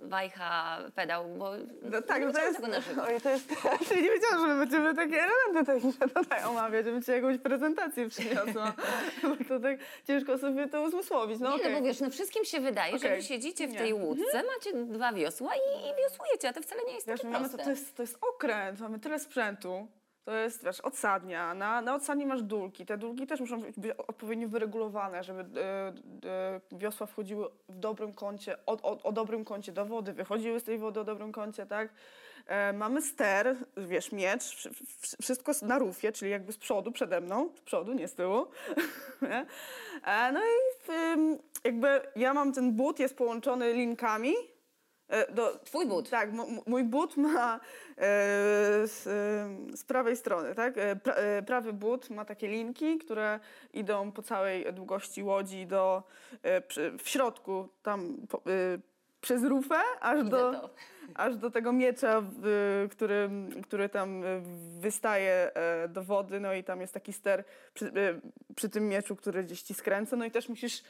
wajcha, 0.00 0.78
pedał, 0.94 1.28
bo 1.28 1.50
No, 1.82 2.02
tak, 2.02 2.22
nie 2.22 2.32
to 2.32 2.40
jest, 2.40 2.56
tego 2.56 2.68
na 2.68 2.80
żywo. 2.80 3.02
oj, 3.08 3.20
to 3.20 3.30
jest, 3.30 3.50
ja 3.90 3.96
nie 3.96 4.10
wiedziałam, 4.10 4.40
że 4.40 4.46
my 4.46 4.58
będziemy 4.58 4.94
takie 4.94 5.22
elementy 5.22 5.72
techniczne 5.72 6.08
tutaj 6.08 6.44
omawiać, 6.44 6.84
żebym 6.84 7.02
ci 7.02 7.10
jakąś 7.10 7.38
prezentację 7.38 8.08
przyniosła, 8.08 8.72
bo 9.22 9.44
to 9.48 9.60
tak 9.60 9.78
ciężko 10.06 10.38
sobie 10.38 10.68
to 10.68 10.82
uzmysłowić, 10.82 11.40
no 11.40 11.48
Nie, 11.50 11.56
okej. 11.56 11.72
no 11.72 11.78
bo 11.80 11.86
wiesz, 11.86 12.00
no 12.00 12.10
wszystkim 12.10 12.44
się 12.44 12.60
wydaje, 12.60 12.98
że 12.98 13.06
Okej. 13.06 13.16
wy 13.20 13.22
siedzicie 13.26 13.68
w 13.68 13.76
tej 13.76 13.94
łódce, 13.94 14.42
macie 14.56 14.84
dwa 14.84 15.12
wiosła 15.12 15.52
i, 15.54 15.58
i 15.88 15.96
wiosłujecie, 16.02 16.48
a 16.48 16.52
to 16.52 16.62
wcale 16.62 16.82
nie 16.84 16.94
jest 16.94 17.06
Wiesz, 17.06 17.20
takie 17.20 17.32
mamy 17.32 17.44
to, 17.44 17.56
proste. 17.56 17.64
to, 17.64 17.70
jest, 17.70 17.96
to 17.96 18.02
jest 18.02 18.18
okręt, 18.34 18.80
mamy 18.80 18.98
tyle 18.98 19.18
sprzętu. 19.18 19.88
To 20.28 20.34
jest, 20.34 20.64
wiesz, 20.64 20.80
odsadnia. 20.80 21.54
Na, 21.54 21.80
na 21.82 21.94
odsadni 21.94 22.26
masz 22.26 22.42
dulki. 22.42 22.86
Te 22.86 22.98
dulki 22.98 23.26
też 23.26 23.40
muszą 23.40 23.60
być 23.60 23.74
odpowiednio 24.08 24.48
wyregulowane, 24.48 25.24
żeby 25.24 25.60
e, 25.60 25.92
e, 26.28 26.60
wiosła 26.72 27.06
wchodziły 27.06 27.48
w 27.68 27.78
dobrym 27.78 28.12
kącie, 28.12 28.56
o, 28.66 28.72
o, 28.72 29.02
o 29.02 29.12
dobrym 29.12 29.44
kącie 29.44 29.72
do 29.72 29.84
wody, 29.84 30.12
wychodziły 30.12 30.60
z 30.60 30.64
tej 30.64 30.78
wody 30.78 31.00
o 31.00 31.04
dobrym 31.04 31.32
kącie, 31.32 31.66
tak? 31.66 31.88
E, 32.46 32.72
mamy 32.72 33.02
ster, 33.02 33.56
wiesz, 33.76 34.12
miecz, 34.12 34.42
wszy- 34.42 34.70
wszy- 35.00 35.16
wszystko 35.22 35.52
na 35.62 35.78
rufie, 35.78 36.12
czyli 36.12 36.30
jakby 36.30 36.52
z 36.52 36.58
przodu, 36.58 36.92
przede 36.92 37.20
mną, 37.20 37.48
z 37.54 37.60
przodu, 37.60 37.92
nie 37.92 38.08
z 38.08 38.14
tyłu. 38.14 38.46
No 40.32 40.40
i 40.40 40.88
jakby 41.64 42.00
ja 42.16 42.34
mam 42.34 42.52
ten 42.52 42.72
but, 42.72 42.98
jest 42.98 43.16
połączony 43.16 43.72
linkami, 43.72 44.34
do, 45.34 45.58
Twój 45.64 45.86
but. 45.86 46.10
tak, 46.10 46.30
mój 46.66 46.84
but 46.84 47.16
ma 47.16 47.54
e, 47.54 47.60
z, 48.86 49.06
e, 49.06 49.76
z 49.76 49.84
prawej 49.84 50.16
strony, 50.16 50.54
tak? 50.54 50.78
E, 50.78 50.96
pra, 50.96 51.14
e, 51.14 51.42
prawy 51.42 51.72
but 51.72 52.10
ma 52.10 52.24
takie 52.24 52.48
linki, 52.48 52.98
które 52.98 53.40
idą 53.72 54.12
po 54.12 54.22
całej 54.22 54.72
długości 54.72 55.22
łodzi 55.22 55.66
do 55.66 56.02
e, 56.42 56.62
w 56.98 57.08
środku 57.08 57.68
tam 57.82 58.16
po, 58.28 58.38
e, 58.38 58.40
przez 59.20 59.44
rufę 59.44 59.80
aż 60.00 60.18
Widzę 60.18 60.30
do, 60.30 60.52
to. 60.52 60.70
aż 61.14 61.36
do 61.36 61.50
tego 61.50 61.72
miecza, 61.72 62.22
który, 62.90 63.30
który 63.62 63.88
tam 63.88 64.24
e, 64.24 64.40
wystaje 64.80 65.50
e, 65.54 65.88
do 65.88 66.04
wody, 66.04 66.40
no 66.40 66.54
i 66.54 66.64
tam 66.64 66.80
jest 66.80 66.94
taki 66.94 67.12
ster 67.12 67.44
przy, 67.74 67.86
e, 67.86 68.20
przy 68.56 68.68
tym 68.68 68.88
mieczu, 68.88 69.16
który 69.16 69.44
gdzieś 69.44 69.62
ci 69.62 69.74
skręca, 69.74 70.16
no 70.16 70.24
i 70.24 70.30
też 70.30 70.48
musisz 70.48 70.82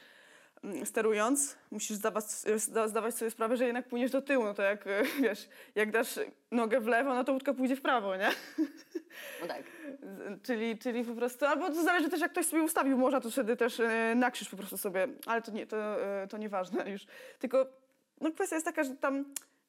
sterując, 0.85 1.57
musisz 1.71 1.97
zdawać, 1.97 2.25
zda- 2.55 2.87
zdawać 2.87 3.15
sobie 3.15 3.31
sprawę, 3.31 3.57
że 3.57 3.65
jednak 3.65 3.87
płyniesz 3.87 4.11
do 4.11 4.21
tyłu, 4.21 4.43
no 4.43 4.53
to 4.53 4.63
jak, 4.63 4.85
wiesz, 5.21 5.49
jak 5.75 5.91
dasz 5.91 6.19
nogę 6.51 6.79
w 6.79 6.87
lewo, 6.87 7.15
no 7.15 7.23
to 7.23 7.33
łódka 7.33 7.53
pójdzie 7.53 7.75
w 7.75 7.81
prawo, 7.81 8.15
nie? 8.15 8.29
No 9.41 9.47
tak. 9.47 9.63
Czyli, 10.43 10.77
czyli 10.77 11.03
po 11.03 11.13
prostu, 11.13 11.45
albo 11.45 11.67
to 11.67 11.83
zależy 11.83 12.09
też 12.09 12.21
jak 12.21 12.31
ktoś 12.31 12.45
sobie 12.45 12.63
ustawił 12.63 12.97
morza, 12.97 13.19
to 13.19 13.31
wtedy 13.31 13.55
też 13.55 13.79
e, 13.79 14.13
nakrzyż 14.15 14.49
po 14.49 14.57
prostu 14.57 14.77
sobie, 14.77 15.07
ale 15.25 15.41
to 15.41 15.51
nie, 15.51 15.67
to, 15.67 16.05
e, 16.05 16.27
to 16.27 16.37
nieważne 16.37 16.91
już. 16.91 17.05
Tylko 17.39 17.65
no 18.21 18.31
kwestia 18.31 18.55
jest 18.55 18.65
taka, 18.65 18.83
że 18.83 18.95
tam 18.95 19.25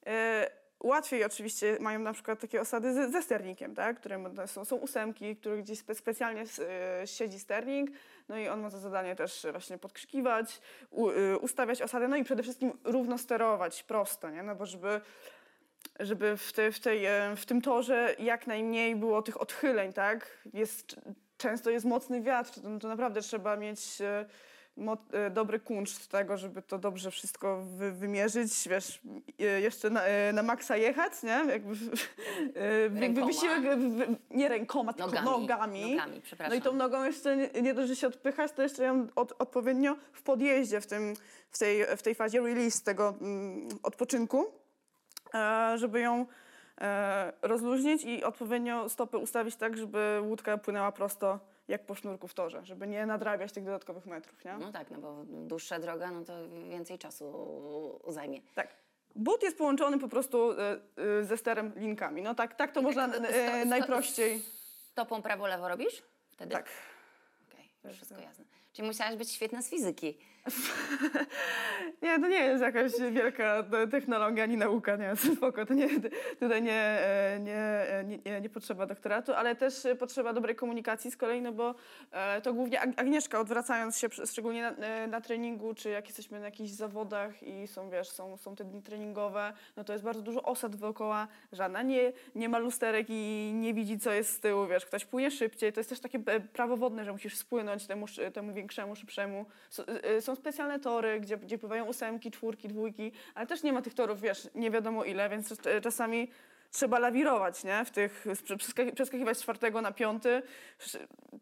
e, 0.07 0.51
łatwiej 0.83 1.25
oczywiście 1.25 1.77
mają 1.81 1.99
na 1.99 2.13
przykład 2.13 2.41
takie 2.41 2.61
osady 2.61 2.95
ze, 2.95 3.11
ze 3.11 3.23
sternikiem, 3.23 3.75
tak? 3.75 3.97
które 3.97 4.19
ma- 4.19 4.47
są, 4.47 4.65
są 4.65 4.77
ósemki, 4.77 5.37
które 5.37 5.59
gdzieś 5.59 5.79
spe, 5.79 5.95
specjalnie 5.95 6.45
e, 7.01 7.07
siedzi 7.07 7.39
sternik, 7.39 7.91
no 8.29 8.39
i 8.39 8.49
on 8.49 8.61
ma 8.61 8.71
za 8.71 8.79
zadanie 8.79 9.17
też 9.17 9.47
właśnie 9.51 9.79
podkrzykiwać, 9.79 10.61
u, 10.91 11.11
e, 11.11 11.39
ustawiać 11.39 11.83
osady, 11.83 12.09
no 12.09 12.17
i 12.17 12.25
przede 12.25 12.43
wszystkim 12.43 12.73
równo 12.85 13.19
sterować, 13.19 13.83
prosto, 13.83 14.31
nie? 14.31 14.43
No 14.43 14.55
bo 14.55 14.67
żeby 14.67 15.01
żeby 16.01 16.37
w, 16.37 16.53
te, 16.53 16.73
w, 16.73 16.81
tej, 16.81 17.07
e, 17.07 17.37
w 17.37 17.47
tym 17.47 17.61
torze 17.63 18.15
jak 18.19 18.47
najmniej 18.47 18.97
było 18.97 19.23
tych 19.23 19.41
odchyleń, 19.41 19.93
tak? 19.93 20.39
Jest, 20.53 20.97
często 21.37 21.71
jest 21.71 21.87
mocny 21.87 22.23
wiatr, 22.23 22.61
to, 22.61 22.79
to 22.81 22.89
naprawdę 22.89 23.21
trzeba 23.21 23.57
mieć, 23.57 23.99
dobry 25.31 25.61
kunszt 25.61 26.09
tego, 26.09 26.37
żeby 26.39 26.63
to 26.63 26.79
dobrze 26.79 27.11
wszystko 27.11 27.63
wy- 27.63 27.93
wymierzyć, 27.93 28.69
wiesz, 28.69 29.01
e, 29.41 29.45
jeszcze 29.61 29.91
na, 29.91 30.03
e, 30.03 30.33
na 30.33 30.43
maksa 30.43 30.77
jechać, 30.77 31.23
nie? 31.23 31.45
Jakby, 31.49 31.75
e, 32.97 33.01
jakby 33.01 33.25
wysiłek, 33.25 33.65
e, 33.65 33.77
wy- 33.77 34.17
nie 34.31 34.49
rękoma, 34.49 34.93
tylko 34.93 35.11
Nogami. 35.11 35.41
nogami. 35.41 35.91
Nogami. 35.91 36.23
No 36.49 36.55
i 36.55 36.63
tą 36.63 36.73
nogą 36.73 37.05
jeszcze 37.05 37.37
nie, 37.37 37.51
nie 37.63 37.75
dość, 37.75 37.89
że 37.89 37.97
się 37.97 38.07
odpychać, 38.07 38.53
to 38.53 38.63
jeszcze 38.63 38.85
ją 38.85 39.07
od, 39.17 39.33
odpowiednio 39.39 39.97
w 40.13 40.23
podjeździe, 40.23 40.81
w, 40.81 40.87
tym, 40.87 41.15
w, 41.51 41.59
tej, 41.59 41.97
w 41.97 42.03
tej 42.03 42.15
fazie 42.15 42.41
release 42.41 42.83
tego 42.83 43.15
mm, 43.21 43.69
odpoczynku, 43.83 44.47
e, 45.35 45.73
żeby 45.79 46.01
ją 46.01 46.27
e, 46.81 47.33
rozluźnić 47.43 48.05
i 48.05 48.25
odpowiednio 48.25 48.89
stopy 48.89 49.19
ustawić 49.19 49.57
tak, 49.57 49.77
żeby 49.77 50.19
łódka 50.23 50.59
płynęła 50.59 50.93
prosto 50.93 51.39
jak 51.71 51.87
po 51.87 51.95
sznurku 51.95 52.29
w 52.29 52.35
torze, 52.35 52.65
żeby 52.65 52.87
nie 52.87 53.07
nadrabiać 53.07 53.53
tych 53.53 53.65
dodatkowych 53.65 54.07
metrów, 54.07 54.45
nie? 54.45 54.59
No 54.59 54.73
tak, 54.73 54.91
no 54.91 54.99
bo 54.99 55.25
dłuższa 55.27 55.79
droga, 55.79 56.11
no 56.11 56.25
to 56.25 56.33
więcej 56.71 56.99
czasu 56.99 58.01
zajmie. 58.09 58.41
Tak. 58.55 58.69
But 59.17 59.43
jest 59.43 59.59
połączony 59.59 59.99
po 59.99 60.09
prostu 60.09 60.53
e, 60.53 60.57
e, 61.21 61.25
ze 61.25 61.37
sterem 61.37 61.73
linkami. 61.77 62.23
No 62.23 62.35
tak, 62.35 62.55
tak 62.55 62.73
to 62.73 62.83
można 62.83 63.09
sto- 63.09 63.25
e, 63.29 63.59
sto- 63.61 63.69
najprościej. 63.69 64.43
Stopą 64.93 65.23
prawo-lewo 65.23 65.69
robisz? 65.69 66.03
Wtedy? 66.31 66.53
Tak. 66.53 66.67
Okej, 67.53 67.69
już 67.85 67.97
wszystko 67.97 68.21
jasne. 68.21 68.45
Czyli 68.73 68.89
musiałaś 68.89 69.17
być 69.17 69.31
świetna 69.33 69.63
z 69.63 69.69
fizyki. 69.71 70.19
Nie, 72.03 72.21
to 72.21 72.29
nie 72.29 72.39
jest 72.39 72.63
jakaś 72.63 72.93
wielka 73.13 73.63
te- 73.63 73.89
technologia 73.89 74.45
ani 74.45 74.57
nauka, 74.57 74.97
nie, 74.97 75.17
spoko, 75.37 75.67
to 75.67 75.75
nie, 75.75 75.89
tutaj 76.41 76.63
nie, 76.63 76.73
e, 76.73 77.35
e, 77.35 78.05
nie, 78.05 78.19
nie, 78.27 78.41
nie 78.41 78.49
potrzeba 78.51 78.87
doktoratu, 78.87 79.33
ale 79.33 79.57
też 79.57 79.87
potrzeba 79.99 80.33
dobrej 80.33 80.57
komunikacji 80.57 81.11
z 81.11 81.17
kolei, 81.17 81.43
no 81.43 81.53
bo 81.53 81.75
e, 82.13 82.41
to 82.41 82.55
głównie 82.55 82.81
Ag- 82.81 83.01
Agnieszka, 83.01 83.41
odwracając 83.41 83.99
się, 83.99 84.09
szczególnie 84.27 84.63
na, 84.63 85.07
na 85.07 85.21
treningu, 85.21 85.75
czy 85.75 85.91
jak 85.91 86.07
jesteśmy 86.07 86.39
na 86.41 86.45
jakichś 86.45 86.71
zawodach 86.71 87.43
i 87.43 87.67
są, 87.67 87.91
wiesz, 87.91 88.11
są, 88.11 88.37
są 88.37 88.57
te 88.57 88.65
dni 88.65 88.83
treningowe, 88.83 89.53
no 89.77 89.85
to 89.85 89.93
jest 89.93 90.05
bardzo 90.05 90.23
dużo 90.23 90.43
osad 90.43 90.77
dookoła, 90.77 91.29
żadna 91.53 91.83
nie, 91.83 92.13
nie 92.35 92.49
ma 92.49 92.59
lusterek 92.59 93.07
i 93.09 93.53
nie 93.55 93.75
widzi, 93.75 93.99
co 93.99 94.13
jest 94.13 94.33
z 94.33 94.41
tyłu, 94.41 94.67
wiesz, 94.67 94.87
ktoś 94.87 95.05
płynie 95.05 95.31
szybciej, 95.31 95.73
to 95.73 95.81
jest 95.81 95.91
też 95.91 96.01
takie 96.01 96.19
prawo 96.53 96.77
wodne, 96.77 97.05
że 97.05 97.13
musisz 97.13 97.37
spłynąć 97.37 97.87
temu, 97.87 98.07
temu 98.35 98.53
większemu, 98.53 98.97
szybszemu. 98.97 99.47
S- 99.71 99.85
e, 100.17 100.23
Są 100.31 100.35
specjalne 100.37 100.79
tory, 100.81 101.21
gdzie, 101.21 101.37
gdzie 101.37 101.59
pływają 101.59 101.85
ósemki, 101.85 102.31
czwórki, 102.31 102.69
dwójki, 102.69 103.13
ale 103.35 103.47
też 103.47 103.63
nie 103.63 103.73
ma 103.73 103.83
tych 103.83 103.95
torów, 103.95 104.21
wiesz, 104.21 104.49
nie 104.55 104.71
wiadomo 104.71 105.05
ile, 105.05 105.29
więc 105.29 105.67
e, 105.67 105.81
czasami 105.81 106.31
trzeba 106.71 106.99
lawirować, 106.99 107.65
nie? 107.65 107.85
W 107.85 107.91
tych, 107.91 108.27
przeskakiwać 108.95 109.39
z 109.39 109.43
czwartego 109.43 109.81
na 109.81 109.93
piąty, 109.93 110.43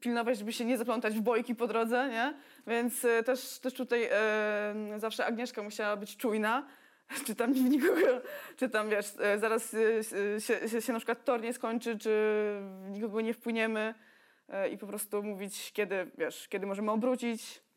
pilnować, 0.00 0.38
żeby 0.38 0.52
się 0.52 0.64
nie 0.64 0.78
zaplątać 0.78 1.14
w 1.14 1.20
bojki 1.20 1.54
po 1.54 1.66
drodze, 1.66 2.08
nie? 2.08 2.34
Więc 2.66 3.04
e, 3.04 3.22
też, 3.22 3.58
też 3.58 3.74
tutaj 3.74 4.08
e, 4.12 4.74
zawsze 4.96 5.26
Agnieszka 5.26 5.62
musiała 5.62 5.96
być 5.96 6.16
czujna, 6.16 6.66
czy 7.26 7.34
tam 7.34 7.52
nikogo, 7.52 8.20
czy 8.56 8.68
tam 8.68 8.90
wiesz, 8.90 9.06
zaraz 9.38 9.70
się, 10.40 10.68
się, 10.68 10.80
się 10.80 10.92
na 10.92 10.98
przykład 10.98 11.24
tor 11.24 11.42
nie 11.42 11.52
skończy, 11.52 11.98
czy 11.98 12.12
nikogo 12.90 13.20
nie 13.20 13.34
wpłyniemy 13.34 13.94
i 14.72 14.78
po 14.78 14.86
prostu 14.86 15.22
mówić, 15.22 15.72
kiedy, 15.72 16.10
wiesz, 16.18 16.48
kiedy 16.48 16.66
możemy 16.66 16.90
obrócić. 16.90 17.67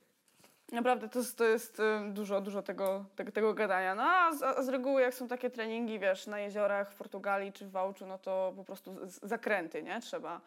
Naprawdę 0.71 1.09
to 1.09 1.19
jest, 1.19 1.37
to 1.37 1.43
jest 1.43 1.79
e, 1.79 2.09
dużo, 2.09 2.41
dużo 2.41 2.61
tego, 2.61 3.05
tego, 3.15 3.31
tego 3.31 3.53
gadania. 3.53 3.95
No 3.95 4.03
a 4.03 4.33
z, 4.33 4.43
a 4.43 4.63
z 4.63 4.69
reguły 4.69 5.01
jak 5.01 5.13
są 5.13 5.27
takie 5.27 5.49
treningi, 5.49 5.99
wiesz, 5.99 6.27
na 6.27 6.39
jeziorach 6.39 6.91
w 6.91 6.95
Portugalii 6.95 7.53
czy 7.53 7.65
w 7.65 7.71
Wałczu, 7.71 8.05
no 8.05 8.17
to 8.17 8.53
po 8.55 8.63
prostu 8.63 8.95
zakręty, 9.23 9.83
nie? 9.83 10.01
Trzeba, 10.01 10.41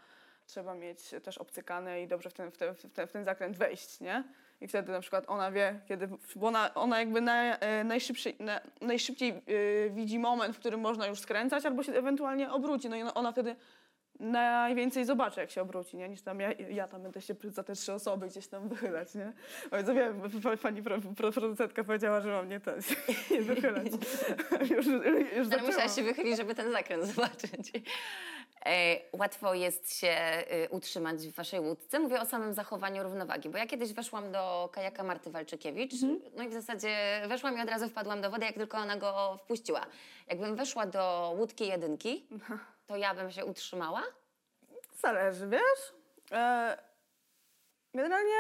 trzeba 0.46 0.74
mieć 0.74 0.98
też 1.22 1.38
obcykane 1.38 2.02
i 2.02 2.06
dobrze 2.06 2.30
w 2.30 2.34
ten, 2.34 2.50
w, 2.50 2.56
ten, 2.56 2.74
w, 2.74 2.92
ten, 2.92 3.06
w 3.06 3.12
ten 3.12 3.24
zakręt 3.24 3.56
wejść, 3.56 4.00
nie? 4.00 4.24
I 4.60 4.68
wtedy 4.68 4.92
na 4.92 5.00
przykład 5.00 5.24
ona 5.28 5.50
wie, 5.50 5.80
kiedy, 5.88 6.08
bo 6.36 6.46
ona, 6.46 6.74
ona 6.74 6.98
jakby 6.98 7.20
na, 7.20 7.58
e, 7.58 7.84
najszybciej, 7.84 8.36
na, 8.38 8.60
najszybciej 8.80 9.30
e, 9.30 9.90
widzi 9.90 10.18
moment, 10.18 10.56
w 10.56 10.58
którym 10.58 10.80
można 10.80 11.06
już 11.06 11.20
skręcać, 11.20 11.66
albo 11.66 11.82
się 11.82 11.92
ewentualnie 11.92 12.52
obróci. 12.52 12.88
No 12.88 12.96
i 12.96 13.02
ona, 13.02 13.14
ona 13.14 13.32
wtedy 13.32 13.56
najwięcej 14.24 15.04
zobaczy, 15.04 15.40
jak 15.40 15.50
się 15.50 15.62
obróci, 15.62 15.96
nie? 15.96 16.08
niż 16.08 16.22
tam 16.22 16.40
ja, 16.40 16.52
ja 16.52 16.88
tam 16.88 17.02
będę 17.02 17.20
się 17.20 17.34
za 17.48 17.62
te 17.62 17.74
trzy 17.74 17.92
osoby 17.92 18.26
gdzieś 18.26 18.46
tam 18.46 18.68
wychylać, 18.68 19.14
nie? 19.14 19.32
To 19.86 19.94
wiem, 19.94 20.20
pa- 20.42 20.56
pani 20.56 20.82
pro, 20.82 20.98
pro, 21.16 21.32
producentka 21.32 21.84
powiedziała, 21.84 22.20
że 22.20 22.28
mam 22.28 22.48
nie, 22.48 22.60
ten, 22.60 22.80
nie 23.30 23.42
wychylać. 23.54 23.86
już, 24.70 24.86
już 25.36 25.48
Ale 25.52 25.62
musiałaś 25.62 25.94
się 25.94 26.02
wychylić, 26.02 26.36
żeby 26.36 26.54
ten 26.54 26.72
zakręt 26.72 27.04
zobaczyć. 27.14 27.72
E, 28.66 28.96
łatwo 29.12 29.54
jest 29.54 29.98
się 30.00 30.16
y, 30.64 30.68
utrzymać 30.70 31.16
w 31.28 31.34
waszej 31.34 31.60
łódce. 31.60 32.00
Mówię 32.00 32.20
o 32.20 32.26
samym 32.26 32.54
zachowaniu 32.54 33.02
równowagi, 33.02 33.48
bo 33.48 33.58
ja 33.58 33.66
kiedyś 33.66 33.92
weszłam 33.92 34.32
do 34.32 34.68
kajaka 34.72 35.02
Marty 35.02 35.30
Walczykiewicz, 35.30 35.92
no 36.36 36.42
i 36.44 36.48
w 36.48 36.52
zasadzie 36.52 36.96
weszłam 37.28 37.58
i 37.58 37.60
od 37.60 37.68
razu 37.70 37.88
wpadłam 37.88 38.20
do 38.20 38.30
wody, 38.30 38.44
jak 38.44 38.54
tylko 38.54 38.78
ona 38.78 38.96
go 38.96 39.38
wpuściła. 39.44 39.86
Jakbym 40.28 40.56
weszła 40.56 40.86
do 40.86 41.34
łódki 41.38 41.66
jedynki, 41.66 42.26
to 42.86 42.96
ja 42.96 43.14
bym 43.14 43.30
się 43.30 43.44
utrzymała. 43.44 44.02
Zależy, 45.00 45.48
wiesz? 45.48 45.94
E, 46.32 46.78
generalnie 47.94 48.34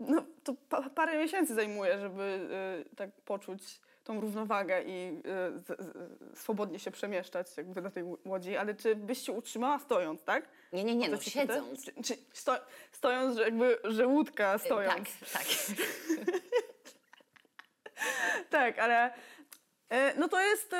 no, 0.00 0.24
to 0.44 0.54
pa, 0.68 0.90
parę 0.90 1.18
miesięcy 1.18 1.54
zajmuje, 1.54 1.98
żeby 1.98 2.48
e, 2.92 2.96
tak 2.96 3.10
poczuć 3.24 3.80
tą 4.04 4.20
równowagę 4.20 4.82
i 4.82 5.22
e, 5.24 5.58
z, 5.58 5.66
z, 5.66 6.38
swobodnie 6.38 6.78
się 6.78 6.90
przemieszczać 6.90 7.56
jakby 7.56 7.82
na 7.82 7.90
tej 7.90 8.04
łodzi, 8.24 8.56
ale 8.56 8.74
czy 8.74 8.96
byś 8.96 9.18
się 9.18 9.32
utrzymała 9.32 9.78
stojąc, 9.78 10.24
tak? 10.24 10.48
Nie, 10.72 10.84
nie, 10.84 10.96
nie, 10.96 11.08
no 11.08 11.18
pyta? 11.18 11.30
siedząc. 11.30 11.84
Czy, 11.84 12.02
czy 12.02 12.16
sto, 12.32 12.56
stojąc, 12.92 13.36
że 13.36 13.42
jakby, 13.42 13.78
że 13.84 14.06
łódka 14.06 14.58
stojąc. 14.58 15.08
Tak, 15.20 15.32
tak. 15.32 15.46
Tak, 18.50 18.78
ale 18.78 19.14
e, 19.88 20.14
no 20.14 20.28
to 20.28 20.40
jest, 20.40 20.74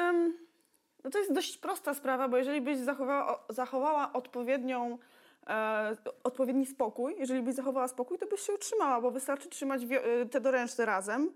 no 1.04 1.10
to 1.10 1.18
jest 1.18 1.32
dość 1.32 1.58
prosta 1.58 1.94
sprawa, 1.94 2.28
bo 2.28 2.36
jeżeli 2.36 2.60
byś 2.60 2.78
zachowała, 2.78 3.44
zachowała 3.48 4.12
odpowiednią, 4.12 4.98
e, 5.46 5.96
odpowiedni 6.24 6.66
spokój, 6.66 7.14
jeżeli 7.18 7.42
byś 7.42 7.54
zachowała 7.54 7.88
spokój, 7.88 8.18
to 8.18 8.26
byś 8.26 8.40
się 8.40 8.52
utrzymała, 8.52 9.00
bo 9.00 9.10
wystarczy 9.10 9.48
trzymać 9.48 9.82
e, 9.82 10.26
te 10.26 10.40
doręczne 10.40 10.86
razem. 10.86 11.32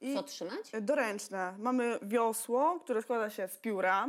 I 0.00 0.14
Co 0.14 0.22
trzymać? 0.22 0.74
e, 0.74 0.80
doręczne. 0.80 1.54
Mamy 1.58 1.98
wiosło, 2.02 2.80
które 2.80 3.02
składa 3.02 3.30
się 3.30 3.48
z 3.48 3.58
pióra. 3.58 4.08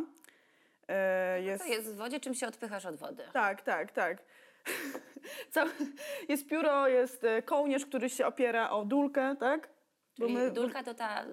E, 0.88 1.42
jest, 1.42 1.64
To 1.64 1.70
jest 1.70 1.94
w 1.94 1.96
wodzie, 1.98 2.20
czym 2.20 2.34
się 2.34 2.48
odpychasz 2.48 2.86
od 2.86 2.96
wody. 2.96 3.24
Tak, 3.34 3.62
tak, 3.62 3.92
tak. 3.92 4.18
Jest 6.30 6.48
pióro, 6.48 6.88
jest 6.88 7.24
e, 7.24 7.42
kołnierz, 7.42 7.86
który 7.86 8.10
się 8.10 8.26
opiera 8.26 8.70
o 8.70 8.86
dulkę, 8.86 9.36
tak? 9.40 9.70
Czyli 10.14 10.34
my- 10.34 10.52
dulka 10.52 10.84
to 10.84 10.94
ta, 10.94 11.26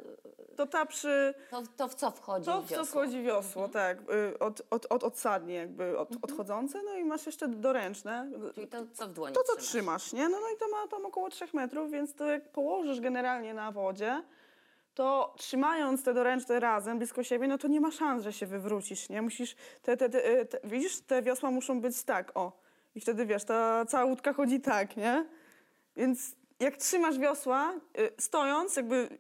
To 0.59 0.67
ta 0.67 0.87
przy, 0.87 1.35
to, 1.51 1.63
to 1.77 1.89
w 1.89 1.95
co 1.95 2.11
wchodzi 2.11 2.47
To, 2.47 2.63
w 2.63 2.69
co 2.69 2.85
wchodzi 2.85 3.23
wiosło, 3.23 3.69
tak. 3.69 3.99
y, 4.11 4.39
Od, 4.39 4.63
od, 4.71 4.87
od 4.91 5.05
odsadnie 5.05 5.55
jakby 5.55 5.99
od, 5.99 6.09
odchodzące, 6.23 6.83
no 6.85 6.95
i 6.95 7.05
masz 7.05 7.27
jeszcze 7.27 7.49
doręczne. 7.49 8.31
Czyli 8.55 8.67
to, 8.69 8.79
co 8.95 9.07
w 9.09 9.13
dłoni 9.13 9.35
To, 9.35 9.43
co 9.43 9.57
trzymasz. 9.57 9.69
trzymasz, 10.05 10.13
nie? 10.13 10.29
No, 10.29 10.41
no 10.41 10.47
i 10.55 10.57
to 10.59 10.69
ma 10.69 10.89
tam 10.89 11.07
około 11.07 11.31
3 11.31 11.45
metrów, 11.53 11.91
więc 11.91 12.15
to 12.15 12.25
jak 12.27 12.49
położysz 12.53 13.01
generalnie 13.01 13.55
na 13.55 13.73
wodzie, 13.73 14.23
to 14.95 15.35
trzymając 15.37 16.05
te 16.05 16.15
doręczne 16.15 16.61
razem 16.61 16.99
blisko 16.99 17.23
siebie, 17.23 17.49
no 17.49 17.59
to 17.59 17.69
nie 17.69 17.81
ma 17.81 17.91
szans, 17.91 18.23
że 18.23 18.33
się 18.33 18.47
wywrócisz, 18.47 19.09
nie? 19.09 19.23
Musisz, 19.23 19.57
te, 19.83 19.97
te, 19.97 20.09
te, 20.09 20.45
te, 20.47 20.59
widzisz, 20.65 21.01
te 21.01 21.23
wiosła 21.23 21.51
muszą 21.51 21.81
być 21.81 22.03
tak, 22.05 22.33
o. 22.35 22.53
I 22.95 23.01
wtedy, 23.01 23.27
wiesz, 23.27 23.45
ta 23.45 23.85
cała 23.87 24.05
łódka 24.05 24.33
chodzi 24.33 24.61
tak, 24.61 24.97
nie? 24.97 25.27
Więc 25.97 26.37
jak 26.61 26.77
trzymasz 26.77 27.19
wiosła, 27.19 27.73
y, 27.99 28.11
stojąc, 28.19 28.77
jakby 28.77 29.19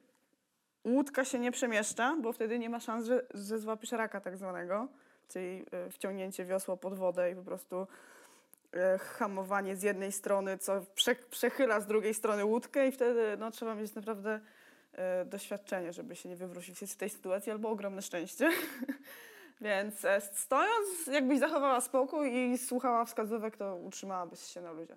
łódka 0.85 1.25
się 1.25 1.39
nie 1.39 1.53
przemieszcza, 1.53 2.17
bo 2.23 2.33
wtedy 2.33 2.59
nie 2.59 2.71
ma 2.71 2.81
szans, 2.81 3.07
że, 3.07 3.27
że 3.35 3.59
złapiesz 3.59 3.93
raka 3.93 4.21
tak 4.21 4.37
zwanego, 4.37 4.89
czyli 5.29 5.65
y, 5.87 5.91
wciągnięcie 5.91 6.45
wiosła 6.45 6.77
pod 6.77 6.95
wodę 6.95 7.31
i 7.31 7.35
po 7.35 7.43
prostu 7.43 7.87
y, 8.75 8.99
hamowanie 8.99 9.77
z 9.77 9.83
jednej 9.83 10.13
strony, 10.13 10.59
co 10.59 10.81
prze, 10.95 11.15
przechyla 11.15 11.81
z 11.81 11.87
drugiej 11.87 12.15
strony 12.15 12.45
łódkę 12.45 12.89
i 12.89 12.93
wtedy 12.93 13.37
no, 13.39 13.51
trzeba 13.51 13.75
mieć 13.75 13.95
naprawdę 13.95 14.41
y, 15.23 15.25
doświadczenie, 15.25 15.93
żeby 15.93 16.17
się 16.17 16.29
nie 16.29 16.37
wywrócić 16.37 16.91
z 16.91 16.97
tej 16.97 17.11
sytuacji, 17.11 17.53
albo 17.53 17.69
ogromne 17.69 18.03
szczęście. 18.03 18.51
Więc 19.61 20.05
e, 20.05 20.21
stojąc, 20.21 21.07
jakbyś 21.07 21.39
zachowała 21.39 21.81
spokój 21.81 22.35
i 22.35 22.59
słuchała 22.59 23.05
wskazówek, 23.05 23.57
to 23.57 23.77
utrzymałabyś 23.77 24.41
się 24.41 24.61
na 24.61 24.73
luzie. 24.73 24.97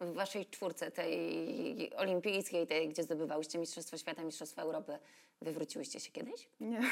W 0.00 0.12
waszej 0.14 0.46
czwórce, 0.46 0.90
tej 0.90 1.90
olimpijskiej, 1.96 2.66
tej, 2.66 2.88
gdzie 2.88 3.02
zdobywałyście 3.02 3.58
Mistrzostwo 3.58 3.98
Świata, 3.98 4.24
Mistrzostwo 4.24 4.62
Europy, 4.62 4.98
wywróciłyście 5.42 6.00
się 6.00 6.12
kiedyś? 6.12 6.48
Nie. 6.60 6.80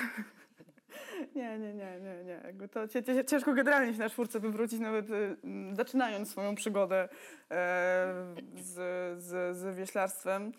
Nie, 1.35 1.59
nie, 1.59 1.75
nie, 1.75 2.01
nie, 2.01 2.25
nie. 2.25 2.69
To 2.69 2.81
ciężko 3.27 3.55
generalnie 3.55 3.93
się 3.93 3.99
na 3.99 4.11
czwórce 4.11 4.41
wywrócić, 4.41 4.81
nawet 4.81 5.11
y, 5.11 5.37
zaczynając 5.73 6.31
swoją 6.31 6.55
przygodę 6.55 7.03
e, 7.03 7.09
z, 8.55 8.75
z, 9.23 9.57
z 9.57 9.77
wioślarstwem. 9.77 10.53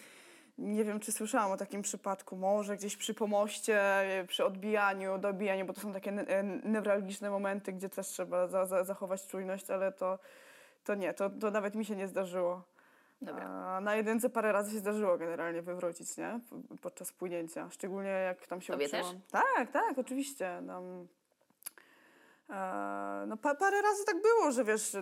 Nie 0.57 0.83
wiem, 0.83 0.99
czy 0.99 1.11
słyszałam 1.11 1.51
o 1.51 1.57
takim 1.57 1.81
przypadku, 1.81 2.35
może 2.35 2.77
gdzieś 2.77 2.97
przy 2.97 3.13
pomoście, 3.13 3.81
przy 4.27 4.45
odbijaniu, 4.45 5.17
dobijaniu, 5.17 5.65
bo 5.65 5.73
to 5.73 5.81
są 5.81 5.93
takie 5.93 6.11
ne- 6.11 6.59
newralgiczne 6.63 7.29
momenty, 7.29 7.73
gdzie 7.73 7.89
też 7.89 8.07
trzeba 8.07 8.47
za, 8.47 8.65
za, 8.65 8.83
zachować 8.83 9.27
czujność, 9.27 9.69
ale 9.69 9.91
to, 9.91 10.19
to 10.83 10.95
nie, 10.95 11.13
to, 11.13 11.29
to 11.29 11.51
nawet 11.51 11.75
mi 11.75 11.85
się 11.85 11.95
nie 11.95 12.07
zdarzyło. 12.07 12.63
Dobra. 13.21 13.45
A 13.45 13.81
na 13.81 13.95
jedynce 13.95 14.29
parę 14.29 14.51
razy 14.51 14.71
się 14.71 14.79
zdarzyło 14.79 15.17
generalnie 15.17 15.61
wywrócić, 15.61 16.17
nie? 16.17 16.39
Podczas 16.81 17.11
płynięcia. 17.11 17.69
Szczególnie 17.69 18.09
jak 18.09 18.47
tam 18.47 18.61
się 18.61 18.73
Tobie 18.73 18.85
uczyłam. 18.85 19.19
Tak, 19.31 19.71
tak, 19.71 19.97
oczywiście. 19.97 20.63
Tam, 20.67 21.07
e, 22.49 23.25
no 23.27 23.37
pa, 23.37 23.55
parę 23.55 23.81
razy 23.81 24.05
tak 24.05 24.21
było, 24.21 24.51
że 24.51 24.63
wiesz, 24.63 24.97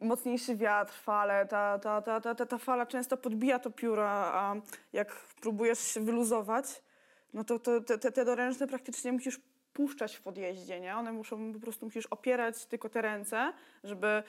mocniejszy 0.00 0.56
wiatr, 0.56 0.92
fale, 0.92 1.46
ta, 1.46 1.78
ta, 1.78 2.02
ta, 2.02 2.20
ta, 2.20 2.34
ta, 2.34 2.46
ta 2.46 2.58
fala 2.58 2.86
często 2.86 3.16
podbija 3.16 3.58
to 3.58 3.70
pióra, 3.70 4.10
a 4.34 4.54
jak 4.92 5.14
próbujesz 5.40 5.78
się 5.78 6.00
wyluzować, 6.00 6.82
no 7.34 7.44
to, 7.44 7.58
to 7.58 7.80
te, 7.80 7.98
te, 7.98 8.12
te 8.12 8.24
doręczne 8.24 8.66
praktycznie 8.66 9.12
musisz 9.12 9.40
puszczać 9.78 10.16
w 10.16 10.22
podjeździe, 10.22 10.80
nie? 10.80 10.96
One 10.96 11.12
muszą, 11.12 11.52
po 11.52 11.60
prostu 11.60 11.86
musisz 11.86 12.06
opierać 12.06 12.66
tylko 12.66 12.88
te 12.88 13.02
ręce, 13.02 13.52
żeby, 13.84 14.22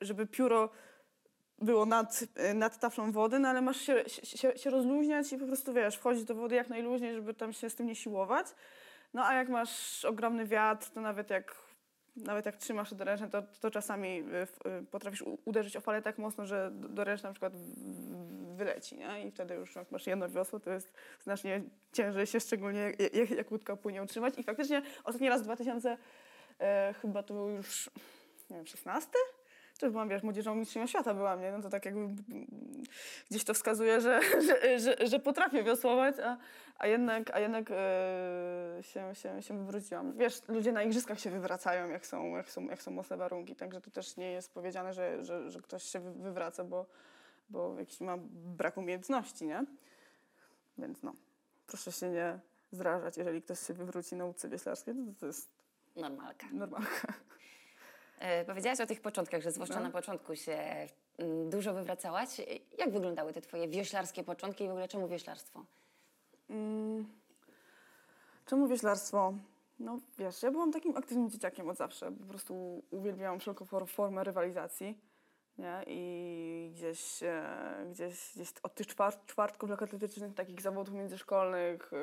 żeby 0.00 0.26
pióro 0.26 0.70
było 1.58 1.86
nad, 1.86 2.24
nad 2.54 2.78
taflą 2.78 3.12
wody, 3.12 3.38
no 3.38 3.48
ale 3.48 3.62
masz 3.62 3.76
się, 3.76 4.04
się, 4.08 4.58
się 4.58 4.70
rozluźniać 4.70 5.32
i 5.32 5.38
po 5.38 5.46
prostu, 5.46 5.72
wiesz, 5.72 5.96
wchodzić 5.96 6.24
do 6.24 6.34
wody 6.34 6.54
jak 6.54 6.68
najluźniej, 6.68 7.14
żeby 7.14 7.34
tam 7.34 7.52
się 7.52 7.70
z 7.70 7.74
tym 7.74 7.86
nie 7.86 7.94
siłować. 7.94 8.46
No 9.14 9.26
a 9.26 9.34
jak 9.34 9.48
masz 9.48 10.04
ogromny 10.04 10.46
wiatr, 10.46 10.90
to 10.90 11.00
nawet 11.00 11.30
jak, 11.30 11.54
nawet 12.16 12.46
jak 12.46 12.56
trzymasz 12.56 12.94
doręczne, 12.94 13.30
to, 13.30 13.42
to 13.60 13.70
czasami 13.70 14.08
y, 14.08 14.70
y, 14.70 14.86
potrafisz 14.90 15.24
uderzyć 15.44 15.76
o 15.76 15.80
falę 15.80 16.02
tak 16.02 16.18
mocno, 16.18 16.46
że 16.46 16.70
d- 16.72 16.88
doręczna 16.88 17.28
na 17.28 17.34
przykład 17.34 17.52
wyleci, 18.56 18.96
nie? 18.96 19.26
I 19.26 19.30
wtedy 19.30 19.54
już 19.54 19.76
jak 19.76 19.90
masz 19.90 20.06
jedno 20.06 20.28
wiosło, 20.28 20.60
to 20.60 20.70
jest 20.70 20.92
znacznie 21.22 21.62
ciężej 21.92 22.26
się, 22.26 22.40
szczególnie 22.40 22.92
jak, 23.12 23.30
jak 23.30 23.50
łódka 23.50 23.76
płynie 23.76 24.02
utrzymać. 24.02 24.38
I 24.38 24.42
faktycznie 24.42 24.82
ostatni 25.04 25.28
raz 25.28 25.40
w 25.40 25.44
2000, 25.44 25.98
e, 26.60 26.94
chyba 27.02 27.22
to 27.22 27.34
był 27.34 27.48
już, 27.48 27.90
nie 28.50 28.56
wiem, 28.56 28.66
16? 28.66 29.10
Już 29.82 29.92
byłam, 29.92 30.08
wiesz, 30.08 30.22
młodzieżą 30.22 30.54
mistrzynią 30.54 30.86
świata 30.86 31.14
byłam, 31.14 31.40
nie? 31.40 31.52
No 31.52 31.62
to 31.62 31.70
tak 31.70 31.84
jakby 31.84 32.00
mm, 32.00 32.46
gdzieś 33.30 33.44
to 33.44 33.54
wskazuje, 33.54 34.00
że, 34.00 34.20
że, 34.46 34.78
że, 34.78 35.06
że 35.06 35.18
potrafię 35.20 35.62
wiosłować, 35.62 36.14
a, 36.18 36.36
a 36.78 36.86
jednak, 36.86 37.30
a 37.30 37.40
jednak 37.40 37.70
e, 37.70 38.78
się, 38.80 39.14
się, 39.14 39.42
się 39.42 39.58
wywróciłam. 39.58 40.12
Wiesz, 40.16 40.42
ludzie 40.48 40.72
na 40.72 40.82
igrzyskach 40.82 41.20
się 41.20 41.30
wywracają, 41.30 41.88
jak 41.88 42.06
są, 42.06 42.36
jak 42.36 42.50
są, 42.50 42.64
jak 42.64 42.82
są 42.82 42.90
mocne 42.90 43.16
warunki, 43.16 43.56
także 43.56 43.80
to 43.80 43.90
też 43.90 44.16
nie 44.16 44.30
jest 44.30 44.52
powiedziane, 44.54 44.92
że, 44.92 45.24
że, 45.24 45.50
że 45.50 45.60
ktoś 45.62 45.82
się 45.82 46.00
wy- 46.00 46.12
wywraca, 46.12 46.64
bo, 46.64 46.86
bo 47.48 47.78
jakiś 47.78 48.00
ma 48.00 48.16
brak 48.32 48.76
umiejętności, 48.76 49.46
nie? 49.46 49.64
Więc 50.78 51.02
no, 51.02 51.14
proszę 51.66 51.92
się 51.92 52.08
nie 52.10 52.38
zrażać, 52.72 53.16
jeżeli 53.16 53.42
ktoś 53.42 53.60
się 53.66 53.74
wywróci 53.74 54.16
na 54.16 54.24
łódce 54.24 54.48
wioślarskiej, 54.48 54.94
to, 54.94 55.20
to 55.20 55.26
jest 55.26 55.48
Normalka. 55.96 56.46
normalka. 56.52 57.12
E, 58.24 58.44
powiedziałaś 58.44 58.80
o 58.80 58.86
tych 58.86 59.00
początkach, 59.00 59.42
że 59.42 59.52
zwłaszcza 59.52 59.74
No. 59.74 59.80
na 59.80 59.90
początku 59.90 60.36
się 60.36 60.58
mm, 61.18 61.50
dużo 61.50 61.74
wywracałaś. 61.74 62.28
Jak 62.78 62.90
wyglądały 62.90 63.32
te 63.32 63.40
twoje 63.40 63.68
wioślarskie 63.68 64.24
początki 64.24 64.64
i 64.64 64.68
w 64.68 64.70
ogóle 64.70 64.88
czemu 64.88 65.08
wioślarstwo? 65.08 65.64
Mm. 66.50 67.06
Czemu 68.46 68.68
wioślarstwo? 68.68 69.34
No 69.78 69.98
wiesz, 70.18 70.42
ja 70.42 70.50
byłam 70.50 70.72
takim 70.72 70.96
aktywnym 70.96 71.30
dzieciakiem 71.30 71.68
od 71.68 71.76
zawsze. 71.76 72.12
Po 72.12 72.24
prostu 72.24 72.82
uwielbiałam 72.90 73.40
wszelką 73.40 73.64
for- 73.64 73.88
formę 73.88 74.24
rywalizacji. 74.24 74.98
Nie? 75.58 75.82
I 75.86 76.70
gdzieś, 76.74 77.22
e, 77.22 77.44
gdzieś, 77.90 78.32
gdzieś 78.34 78.48
od 78.62 78.74
tych 78.74 78.86
czwart, 78.86 79.26
czwartków 79.26 79.70
lekkoatletycznych, 79.70 80.34
takich 80.34 80.60
zawodów 80.60 80.94
międzyszkolnych, 80.94 81.92
e, 81.92 81.96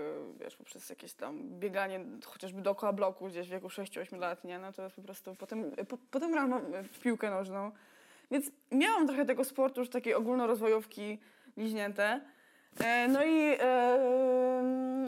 wiesz, 0.43 0.55
poprzez 0.55 0.89
jakieś 0.89 1.13
tam 1.13 1.59
bieganie 1.59 2.05
chociażby 2.25 2.61
dookoła 2.61 2.93
bloku 2.93 3.27
gdzieś 3.27 3.47
w 3.47 3.51
wieku 3.51 3.67
6-8 3.67 4.19
lat, 4.19 4.43
nie? 4.43 4.59
No 4.59 4.73
to 4.73 4.89
po 4.95 5.01
prostu, 5.01 5.35
potem, 5.35 5.71
po, 5.71 5.97
potem 6.11 6.31
grałam 6.31 6.61
w 6.93 6.99
piłkę 6.99 7.29
nożną. 7.29 7.71
Więc 8.31 8.51
miałam 8.71 9.07
trochę 9.07 9.25
tego 9.25 9.43
sportu 9.43 9.81
już 9.81 9.89
takiej 9.89 10.13
ogólnorozwojówki 10.13 11.19
liźnięte. 11.57 12.21
E, 12.79 13.07
No 13.07 13.23
i 13.23 13.57
e, 13.59 14.61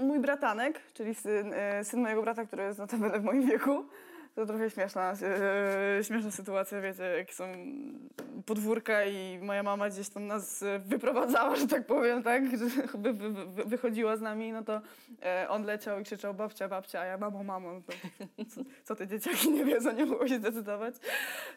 mój 0.04 0.20
bratanek, 0.20 0.82
czyli 0.94 1.16
syn, 1.16 1.54
e, 1.54 1.84
syn 1.84 2.02
mojego 2.02 2.22
brata, 2.22 2.46
który 2.46 2.64
jest 2.64 2.80
notabene 2.80 3.20
w 3.20 3.24
moim 3.24 3.48
wieku, 3.48 3.86
to 4.36 4.46
trochę 4.46 4.70
śmieszna, 4.70 5.14
e, 6.00 6.04
śmieszna 6.04 6.32
sytuacja, 6.32 6.82
wiecie, 6.82 7.04
jak 7.04 7.34
są 7.34 7.44
podwórka 8.46 9.06
i 9.06 9.40
moja 9.42 9.64
mama 9.64 9.90
gdzieś 9.90 10.10
tam 10.10 10.28
nas 10.28 10.64
e, 10.64 10.80
wyprowadzała, 10.80 11.56
że 11.56 11.68
tak 11.68 11.86
powiem, 11.86 12.24
tak, 12.24 12.50
wy, 12.58 13.14
wy, 13.14 13.14
wy, 13.14 13.64
wychodziła 13.66 14.18
z 14.18 14.22
nami, 14.22 14.52
no 14.52 14.64
to 14.64 14.82
e, 15.24 15.50
on 15.50 15.66
leciał 15.66 16.00
i 16.00 16.04
krzyczał 16.04 16.34
babcia, 16.34 16.68
babcia, 16.68 17.00
a 17.00 17.06
ja 17.06 17.18
mamo, 17.18 17.44
mamo, 17.44 17.74
no 17.74 17.82
to, 17.82 17.94
co, 18.46 18.62
co 18.84 18.96
te 18.96 19.08
dzieciaki 19.08 19.52
nie 19.52 19.66
wiedzą, 19.66 19.92
nie 19.92 20.06
mogło 20.06 20.28
się 20.28 20.38
zdecydować. 20.38 20.96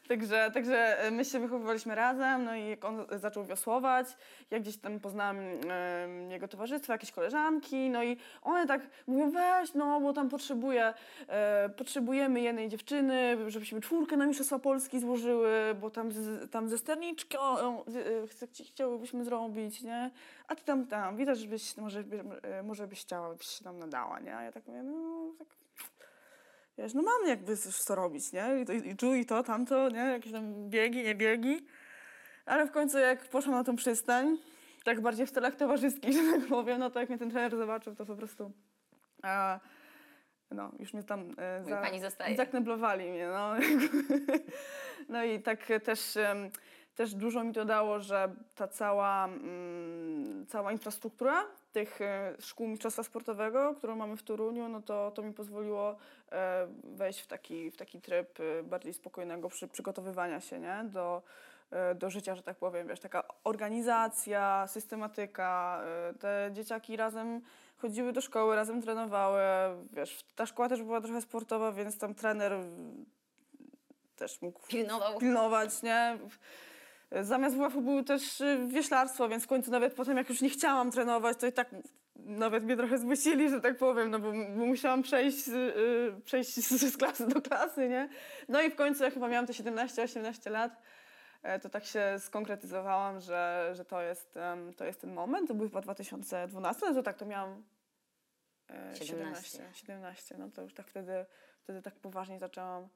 Także, 0.09 0.51
także 0.55 0.97
my 1.13 1.25
się 1.25 1.41
wychowywaliśmy 1.41 1.95
razem, 1.95 2.45
no 2.45 2.57
i 2.57 2.69
jak 2.69 2.85
on 2.85 3.07
zaczął 3.11 3.45
wiosłować, 3.45 4.07
ja 4.51 4.61
gdzieś 4.61 4.77
tam 4.77 5.01
poznałam 5.01 5.37
em, 5.39 6.31
jego 6.31 6.49
towarzystwo, 6.49 6.93
jakieś 6.93 7.13
koleżanki, 7.13 7.91
no 7.91 8.05
i 8.05 8.17
one 8.43 8.67
tak 8.67 8.81
mówią, 9.07 9.31
weź, 9.31 9.75
no 9.75 10.01
bo 10.01 10.13
tam 10.13 10.29
potrzebuję, 10.29 10.95
e, 11.29 11.69
potrzebujemy 11.69 12.41
jednej 12.41 12.66
dziewczyny, 12.69 13.51
żebyśmy 13.51 13.81
czwórkę 13.81 14.17
na 14.17 14.27
Mistrzostwa 14.27 14.59
Polski 14.59 15.01
złożyły, 15.01 15.51
bo 15.81 15.91
tam, 15.91 16.13
z, 16.13 16.51
tam 16.51 16.69
ze 16.69 16.79
sterniczką 16.79 17.39
e, 17.69 18.65
chciałybyśmy 18.65 19.25
zrobić, 19.25 19.83
nie? 19.83 20.11
A 20.49 20.55
ty 20.55 20.65
tam, 20.65 20.87
tam, 20.87 21.17
widać, 21.17 21.39
żebyś, 21.39 21.77
może, 21.77 22.03
by- 22.03 22.43
e, 22.43 22.63
może 22.63 22.87
byś 22.87 23.01
chciała, 23.01 23.35
byś 23.35 23.47
się 23.47 23.65
tam 23.65 23.79
nadała, 23.79 24.21
nie? 24.21 24.37
A 24.37 24.43
ja 24.43 24.53
tak 24.53 24.67
mówię, 24.67 24.83
no 24.83 25.33
tak 25.39 25.49
Wiesz, 26.79 26.95
no 26.95 27.03
mam 27.03 27.29
jakby 27.29 27.57
coś 27.57 27.77
co 27.77 27.95
robić, 27.95 28.33
nie? 28.33 28.61
I, 28.63 28.67
to, 28.67 28.73
i 28.73 28.97
tu, 28.97 29.15
i 29.15 29.27
to, 29.27 29.43
tamto, 29.43 29.89
nie? 29.89 29.99
Jakieś 29.99 30.33
tam 30.33 30.71
biegi, 30.71 31.03
nie 31.03 31.15
biegi. 31.15 31.67
Ale 32.47 32.67
w 32.67 32.71
końcu 32.71 32.99
jak 32.99 33.29
poszłam 33.29 33.55
na 33.55 33.65
tą 33.65 33.77
przystań, 33.77 34.39
tak 34.85 35.01
bardziej 35.01 35.27
w 35.27 35.31
celach 35.31 35.55
towarzyskich, 35.55 36.13
że 36.17 36.33
tak 36.33 36.49
powiem, 36.49 36.79
no 36.79 36.91
to 36.91 37.01
jak 37.01 37.09
mnie 37.09 37.19
ten 37.19 37.31
trener 37.31 37.57
zobaczył, 37.57 37.95
to 37.95 38.07
po 38.07 38.17
prostu... 38.17 38.53
A, 39.23 39.61
no, 40.51 40.71
już 40.79 40.95
mnie 40.95 41.03
tam 41.03 41.21
e, 41.39 41.61
Mówi, 41.61 41.73
pani 41.73 42.01
zostaje. 42.01 42.37
zakneblowali 42.37 43.11
mnie, 43.11 43.29
no. 43.29 43.55
no 45.09 45.25
i 45.25 45.43
tak 45.43 45.69
też, 45.85 46.19
też 46.95 47.15
dużo 47.15 47.45
mi 47.45 47.53
to 47.53 47.65
dało, 47.65 48.01
że 48.01 48.35
ta 48.55 48.69
cała, 48.69 49.25
mm, 49.25 50.47
cała 50.47 50.73
infrastruktura 50.73 51.45
tych 51.77 52.01
e, 52.01 52.35
szkół 52.39 52.69
mistrzostwa 52.69 53.03
sportowego, 53.03 53.75
którą 53.75 53.97
mamy 53.97 54.17
w 54.17 54.23
Toruniu, 54.23 54.69
no 54.69 54.83
to, 54.83 55.11
to 55.11 55.23
mi 55.23 55.33
pozwoliło 55.33 55.97
e, 56.33 56.67
wejść 56.85 57.21
w 57.21 57.27
taki, 57.27 57.71
w 57.71 57.77
taki 57.77 58.01
tryb 58.01 58.41
e, 58.41 58.63
bardziej 58.63 58.95
spokojnego 58.95 59.49
przy, 59.49 59.69
przygotowywania 59.69 60.41
się, 60.41 60.59
nie? 60.59 60.85
Do, 60.85 61.23
do 61.95 62.11
życia, 62.11 62.35
że 62.35 62.43
tak 62.43 62.57
powiem, 62.57 62.89
wiesz, 62.89 63.01
taka 63.01 63.25
organizacja, 63.45 64.67
systematyka, 64.67 65.83
te 66.21 66.51
dzieciaki 66.53 66.97
razem 66.97 67.41
chodziły 67.77 68.13
do 68.13 68.21
szkoły, 68.21 68.57
razem 68.57 68.83
trenowały, 68.83 69.41
wiesz, 69.93 70.25
ta 70.35 70.47
szkoła 70.47 70.69
też 70.69 70.83
była 70.83 71.01
trochę 71.01 71.21
sportowa, 71.21 71.73
więc 71.73 71.99
tam 71.99 72.15
trener 72.15 72.53
też 74.17 74.43
mógł 74.43 74.67
Pilnował. 74.67 75.19
pilnować, 75.19 75.83
nie? 75.83 76.19
Zamiast 77.23 77.57
WF-u 77.57 77.81
było 77.81 78.03
też 78.03 78.41
y, 78.41 78.59
wioślarstwo, 78.69 79.29
więc 79.29 79.45
w 79.45 79.47
końcu 79.47 79.71
nawet 79.71 79.95
potem, 79.95 80.17
jak 80.17 80.29
już 80.29 80.41
nie 80.41 80.51
chciałam 80.51 80.91
trenować, 80.91 81.37
to 81.41 81.47
i 81.47 81.53
tak 81.53 81.71
nawet 82.17 82.65
mnie 82.65 82.77
trochę 82.77 82.99
zmyślili, 82.99 83.51
że 83.51 83.61
tak 83.61 83.79
powiem, 83.79 84.11
no 84.11 84.19
bo, 84.19 84.33
bo 84.33 84.67
musiałam 84.67 85.03
przejść, 85.03 85.49
y, 85.49 86.13
przejść 86.25 86.55
z, 86.55 86.69
z 86.93 86.97
klasy 86.97 87.27
do 87.27 87.43
klasy, 87.43 87.89
nie? 87.89 88.09
No 88.49 88.63
i 88.63 88.71
w 88.71 88.77
końcu, 88.77 89.05
jak 89.05 89.15
chyba 89.15 89.29
miałam 89.29 89.47
te 89.47 89.53
17-18 89.53 90.51
lat, 90.51 90.73
to 91.63 91.69
tak 91.71 91.85
się 91.85 92.17
skonkretyzowałam, 92.19 93.21
że, 93.21 93.71
że 93.73 93.85
to, 93.85 94.03
jest, 94.03 94.39
to 94.77 94.85
jest 94.85 95.01
ten 95.01 95.13
moment. 95.13 95.49
To 95.49 95.55
był 95.55 95.69
chyba 95.69 95.81
2012, 95.81 96.87
no 96.87 96.95
to 96.95 97.03
tak, 97.03 97.17
to 97.17 97.27
miałam 97.27 97.65
e, 98.71 98.97
17. 98.97 99.51
17. 99.51 99.69
17, 99.73 100.37
no 100.39 100.51
to 100.51 100.63
już 100.63 100.75
tak 100.75 100.89
wtedy, 100.89 101.27
wtedy 101.63 101.83
tak 101.83 101.95
poważnie 101.95 102.39
zaczęłam 102.39 102.89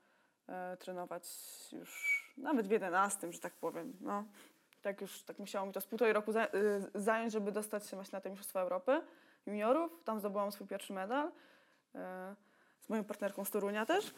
e, 0.48 0.76
trenować 0.76 1.24
już 1.72 2.20
nawet 2.36 2.68
w 2.68 2.70
11, 2.70 3.32
że 3.32 3.40
tak 3.40 3.52
powiem. 3.52 3.96
No. 4.00 4.24
Tak 4.82 5.00
już 5.00 5.22
tak 5.22 5.38
musiało 5.38 5.66
mi 5.66 5.72
to 5.72 5.80
z 5.80 5.86
półtorej 5.86 6.14
roku 6.14 6.30
y, 6.30 6.36
zająć, 6.94 7.32
żeby 7.32 7.52
dostać 7.52 7.88
się 7.88 7.96
właśnie 7.96 8.16
na 8.16 8.20
te 8.20 8.30
Mistrzostwa 8.30 8.60
Europy 8.60 9.02
juniorów. 9.46 10.04
Tam 10.04 10.18
zdobyłam 10.18 10.52
swój 10.52 10.66
pierwszy 10.66 10.92
medal 10.92 11.32
e, 11.94 12.34
z 12.80 12.88
moją 12.88 13.04
partnerką 13.04 13.44
z 13.44 13.50
Torunia 13.50 13.86
też. 13.86 14.14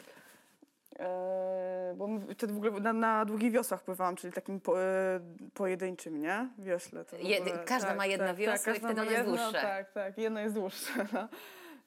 E, 0.99 1.93
bo 1.97 2.07
wtedy 2.33 2.53
w 2.53 2.57
ogóle 2.57 2.71
na, 2.71 2.93
na 2.93 3.25
długich 3.25 3.51
wiosłach 3.51 3.83
pływałam, 3.83 4.15
czyli 4.15 4.33
takim 4.33 4.59
po, 4.59 4.81
e, 4.81 5.19
pojedynczym, 5.53 6.21
nie? 6.21 6.49
Wiośle. 6.57 7.05
Jedy- 7.19 7.51
ogóle- 7.51 7.65
każda 7.65 7.95
ma 7.95 8.05
jedno 8.05 8.35
wiosło 8.35 8.55
i 8.55 8.65
każda 8.65 8.87
wtedy 8.87 9.01
ono 9.01 9.11
jest 9.11 9.17
jedno, 9.17 9.35
dłuższe. 9.35 9.61
Tak, 9.61 9.91
tak, 9.91 10.17
jedno 10.17 10.39
jest 10.39 10.55
dłuższe. 10.55 11.05
No. 11.13 11.27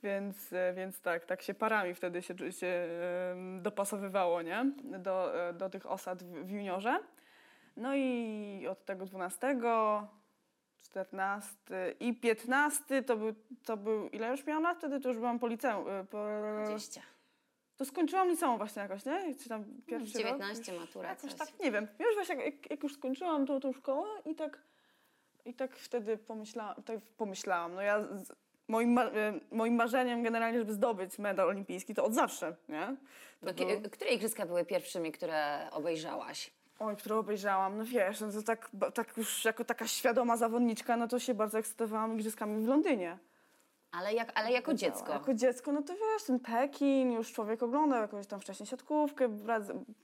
Więc, 0.02 0.52
e, 0.52 0.72
więc 0.74 1.00
tak, 1.00 1.24
tak 1.24 1.42
się 1.42 1.54
parami 1.54 1.94
wtedy 1.94 2.22
się, 2.22 2.34
się 2.52 2.88
dopasowywało, 3.60 4.42
nie? 4.42 4.72
Do, 4.84 5.48
e, 5.48 5.52
do 5.52 5.70
tych 5.70 5.90
osad 5.90 6.22
w, 6.22 6.44
w 6.46 6.50
juniorze. 6.50 6.98
No 7.76 7.94
i 7.94 8.66
od 8.70 8.84
tego 8.84 9.06
12, 9.06 9.56
14 10.82 11.54
i 12.00 12.14
15 12.14 13.02
to 13.02 13.16
był, 13.16 13.34
to 13.64 13.76
był 13.76 14.08
ile 14.08 14.30
już 14.30 14.46
miałam 14.46 14.62
lat? 14.62 14.78
Wtedy 14.78 15.00
to 15.00 15.08
już 15.08 15.18
byłam 15.18 15.38
po 15.38 15.46
liceum. 15.46 15.84
Po, 16.10 16.26
20. 16.64 17.00
to 17.76 17.84
skończyłam 17.84 18.28
liceum 18.28 18.58
właśnie 18.58 18.82
jakoś, 18.82 19.04
nie? 19.04 19.34
Czy 19.34 19.48
tam 19.48 19.64
pierwszy 19.86 20.18
rok? 20.18 20.22
19 20.26 20.72
Już 20.72 20.80
matura, 20.80 21.08
Jakoś 21.08 21.30
coś. 21.34 21.38
tak, 21.48 21.60
nie 21.60 21.72
wiem. 21.72 21.88
Już 21.98 22.14
właśnie 22.14 22.44
jak, 22.44 22.70
jak 22.70 22.82
już 22.82 22.94
skończyłam 22.94 23.46
tą, 23.46 23.60
tą 23.60 23.72
szkołę 23.72 24.08
i 24.24 24.34
tak 24.34 24.58
I 25.44 25.54
tak 25.54 25.76
wtedy 25.76 26.16
pomyślałam, 26.18 26.82
tak 26.82 27.00
pomyślałam, 27.16 27.74
no 27.74 27.82
ja, 27.82 28.00
z, 28.02 28.32
moim, 28.68 28.92
ma, 28.92 29.04
e, 29.04 29.40
moim 29.50 29.74
marzeniem 29.74 30.22
generalnie, 30.22 30.58
żeby 30.58 30.72
zdobyć 30.72 31.18
medal 31.18 31.48
olimpijski, 31.48 31.94
to 31.94 32.04
od 32.04 32.14
zawsze, 32.14 32.56
nie? 32.68 32.96
To 33.40 33.46
kie- 33.54 33.90
które 33.90 34.10
igrzyska 34.10 34.46
były 34.46 34.64
pierwszymi, 34.64 35.12
które 35.12 35.68
obejrzałaś? 35.70 36.50
Oj, 36.78 36.96
które 36.96 37.16
obejrzałam, 37.16 37.78
no 37.78 37.84
wiesz, 37.84 38.20
no 38.20 38.32
to 38.32 38.42
tak, 38.42 38.70
tak 38.94 39.16
już 39.16 39.44
jako 39.44 39.64
taka 39.64 39.86
świadoma 39.86 40.36
zawodniczka, 40.36 40.96
no 40.96 41.08
to 41.08 41.18
się 41.18 41.34
bardzo 41.34 41.58
ekscytowałam 41.58 42.14
igrzyskami 42.14 42.64
w 42.64 42.68
Londynie. 42.68 43.18
Ale, 43.96 44.14
jak, 44.14 44.32
ale 44.34 44.52
jako 44.52 44.74
dziecko. 44.74 45.12
Jako 45.12 45.34
dziecko, 45.34 45.72
no 45.72 45.82
to 45.82 45.94
wiesz, 45.94 46.24
ten 46.26 46.40
Pekin, 46.40 47.12
już 47.12 47.32
człowiek 47.32 47.62
oglądał 47.62 48.00
jakąś 48.02 48.26
tam 48.26 48.40
wcześniej 48.40 48.66
siatkówkę, 48.66 49.28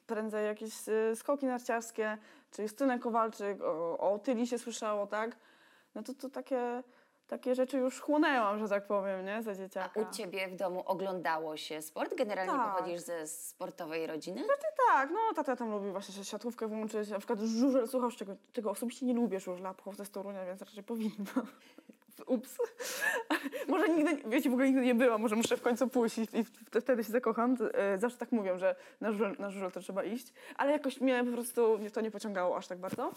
prędzej 0.07 0.47
jakieś 0.47 0.89
y, 0.89 1.17
skoki 1.17 1.47
narciarskie, 1.47 2.19
czy 2.51 2.63
Justynę 2.63 2.99
Kowalczyk, 2.99 3.63
o, 3.63 3.99
o 3.99 4.19
Tyli 4.19 4.47
się 4.47 4.59
słyszało, 4.59 5.07
tak? 5.07 5.37
No 5.95 6.03
to, 6.03 6.15
to 6.15 6.31
takie, 6.31 6.83
takie 7.29 7.55
rzeczy 7.55 7.79
już 7.79 8.01
chłonęłam, 8.01 8.59
że 8.59 8.69
tak 8.69 8.87
powiem, 8.87 9.25
nie, 9.27 9.43
za 9.43 9.51
A 9.51 9.55
dzieciaka. 9.55 10.01
u 10.01 10.13
ciebie 10.13 10.49
w 10.49 10.57
domu 10.57 10.83
oglądało 10.87 11.57
się 11.57 11.83
sport? 11.83 12.15
Generalnie 12.15 12.53
Tak. 12.53 12.77
pochodzisz 12.77 13.01
ze 13.01 13.27
sportowej 13.27 14.07
rodziny? 14.07 14.45
Tak, 14.89 15.11
no 15.11 15.19
tata 15.37 15.57
tam 15.57 15.71
lubi 15.71 15.91
właśnie 15.91 16.15
się 16.15 16.25
siatkówkę 16.25 16.69
włączyć, 16.69 17.09
na 17.11 17.19
przykład 17.19 17.41
żużel, 17.41 17.89
słuchasz, 17.89 18.17
czego, 18.17 18.37
czego 18.53 18.71
osobiście 18.71 19.07
nie 19.07 19.15
lubię 19.15 19.41
żużla, 19.41 19.75
pochodzę 19.75 20.05
z 20.05 20.11
Torunia, 20.11 20.47
więc 20.47 20.61
raczej 20.63 20.83
powinno. 20.83 21.33
Ups. 22.27 22.57
może 23.69 23.89
nigdy, 23.89 24.31
wiecie, 24.31 24.51
w 24.51 24.53
ogóle 24.53 24.67
nigdy 24.67 24.83
nie 24.83 24.95
byłam, 24.95 25.21
może 25.21 25.37
muszę 25.37 25.57
w 25.57 25.63
końcu 25.63 25.89
pójść 25.89 26.19
i, 26.19 26.23
i 26.23 26.45
wtedy 26.81 27.05
się 27.05 27.13
zakocham. 27.13 27.57
E, 27.75 27.99
zawsze 27.99 28.19
tak 28.19 28.33
mówią, 28.33 28.59
że 28.59 28.75
na 29.01 29.13
żużel, 29.13 29.37
na 29.39 29.51
żużel 29.51 29.73
to 29.73 29.81
trzeba 29.81 30.05
iść, 30.05 30.33
ale 30.57 30.73
jakoś 30.73 31.01
mnie 31.01 31.25
po 31.25 31.33
prostu 31.33 31.79
to 31.93 32.01
nie 32.01 32.11
pociągało 32.11 32.57
aż 32.57 32.67
tak 32.67 32.79
bardzo. 32.79 33.13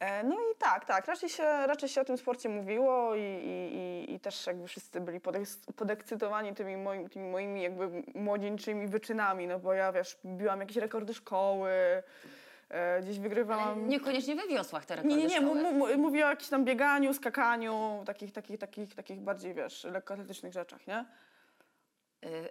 E, 0.00 0.24
No 0.24 0.34
i 0.34 0.56
tak, 0.58 0.84
tak, 0.84 1.06
raczej 1.06 1.28
się, 1.28 1.42
raczej 1.42 1.88
się 1.88 2.00
o 2.00 2.04
tym 2.04 2.18
sporcie 2.18 2.48
mówiło 2.48 3.14
i, 3.14 3.20
i, 3.20 4.14
i, 4.14 4.20
też 4.20 4.46
jakby 4.46 4.68
wszyscy 4.68 5.00
byli 5.00 5.20
podeks- 5.20 5.72
podekscytowani 5.76 6.54
tymi, 6.54 6.76
moim, 6.76 7.08
tymi 7.08 7.28
moimi 7.28 7.62
jakby 7.62 8.02
młodzieńczymi 8.14 8.86
wyczynami, 8.88 9.46
no 9.46 9.58
bo 9.58 9.72
ja 9.72 9.92
wiesz, 9.92 10.18
biłam 10.24 10.60
jakieś 10.60 10.76
rekordy 10.76 11.14
szkoły, 11.14 11.70
e, 12.68 13.00
gdzieś 13.02 13.16
Ale 13.18 13.22
wygrywałam... 13.22 13.88
niekoniecznie 13.88 14.36
we 14.36 14.46
wiosłach 14.48 14.86
te 14.86 14.96
rekordy 14.96 15.16
Nie, 15.16 15.26
nie, 15.26 15.40
nie, 15.40 15.40
mu, 15.40 15.98
mówię 15.98 16.26
o 16.26 16.28
jakimś 16.28 16.48
tam 16.48 16.64
bieganiu, 16.64 17.14
skakaniu, 17.14 18.02
takich, 18.06 18.32
takich, 18.32 18.58
takich, 18.58 18.94
takich 18.94 19.20
bardziej, 19.20 19.54
wiesz, 19.54 19.84
lekkoatletycznych 19.84 20.52
rzeczach, 20.52 20.86
nie? 20.86 21.04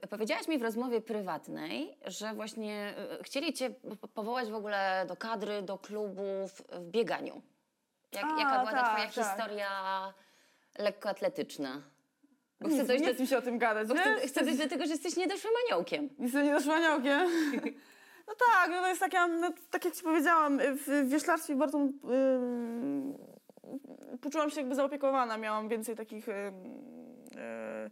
Y, 0.04 0.08
Powiedziałaś 0.08 0.48
mi 0.48 0.58
w 0.58 0.62
rozmowie 0.64 1.02
prywatnej, 1.02 1.98
że 2.06 2.34
właśnie 2.34 2.94
y, 3.20 3.24
chcieli 3.24 3.54
cię 3.54 3.70
po- 4.02 4.08
powołać 4.08 4.52
w 4.52 4.56
ogóle 4.56 5.06
do 5.08 5.16
kadry, 5.16 5.62
do 5.62 5.78
klubów 5.78 6.62
w 6.72 6.90
bieganiu. 6.90 7.42
Jak, 8.12 8.24
A, 8.24 8.40
jaka 8.40 8.60
była 8.60 8.72
ta 8.72 8.82
tak, 8.82 8.90
twoja 8.92 9.26
tak. 9.26 9.36
historia 9.36 9.70
lekkoatletyczna? 10.78 11.82
Bo 12.62 12.70
chcę 12.70 12.84
dojść, 12.84 13.04
nie 13.04 13.10
do, 13.10 13.14
chcę 13.14 13.28
się 13.28 13.38
o 13.38 13.42
tym 13.42 13.58
gadać, 13.58 13.88
bo 13.88 13.96
chcę, 13.96 14.28
chcę 14.28 14.44
dojść 14.44 14.60
do 14.60 14.70
tego, 14.70 14.86
że 14.86 14.92
jesteś 14.92 15.16
niedoszłym 15.16 15.54
aniołkiem. 15.66 16.10
Jestem 16.20 16.46
niedoszłaniołkiem. 16.46 17.28
No 18.28 18.34
tak, 18.54 18.72
no 18.72 18.82
to 18.82 18.88
jest 18.88 19.00
taka, 19.00 19.28
no, 19.28 19.52
tak 19.72 19.86
jak 19.86 19.96
ci 19.96 20.04
powiedziałam, 20.04 20.60
w 20.60 21.10
wioślarstwie 21.10 21.56
bardzo 21.56 21.78
ym, 21.78 23.18
poczułam 24.22 24.50
się 24.50 24.60
jakby 24.60 24.76
zaopiekowana, 24.76 25.38
miałam 25.38 25.70
więcej 25.70 25.96
takich 25.96 26.30
ym, 26.30 26.36
y, 27.36 27.92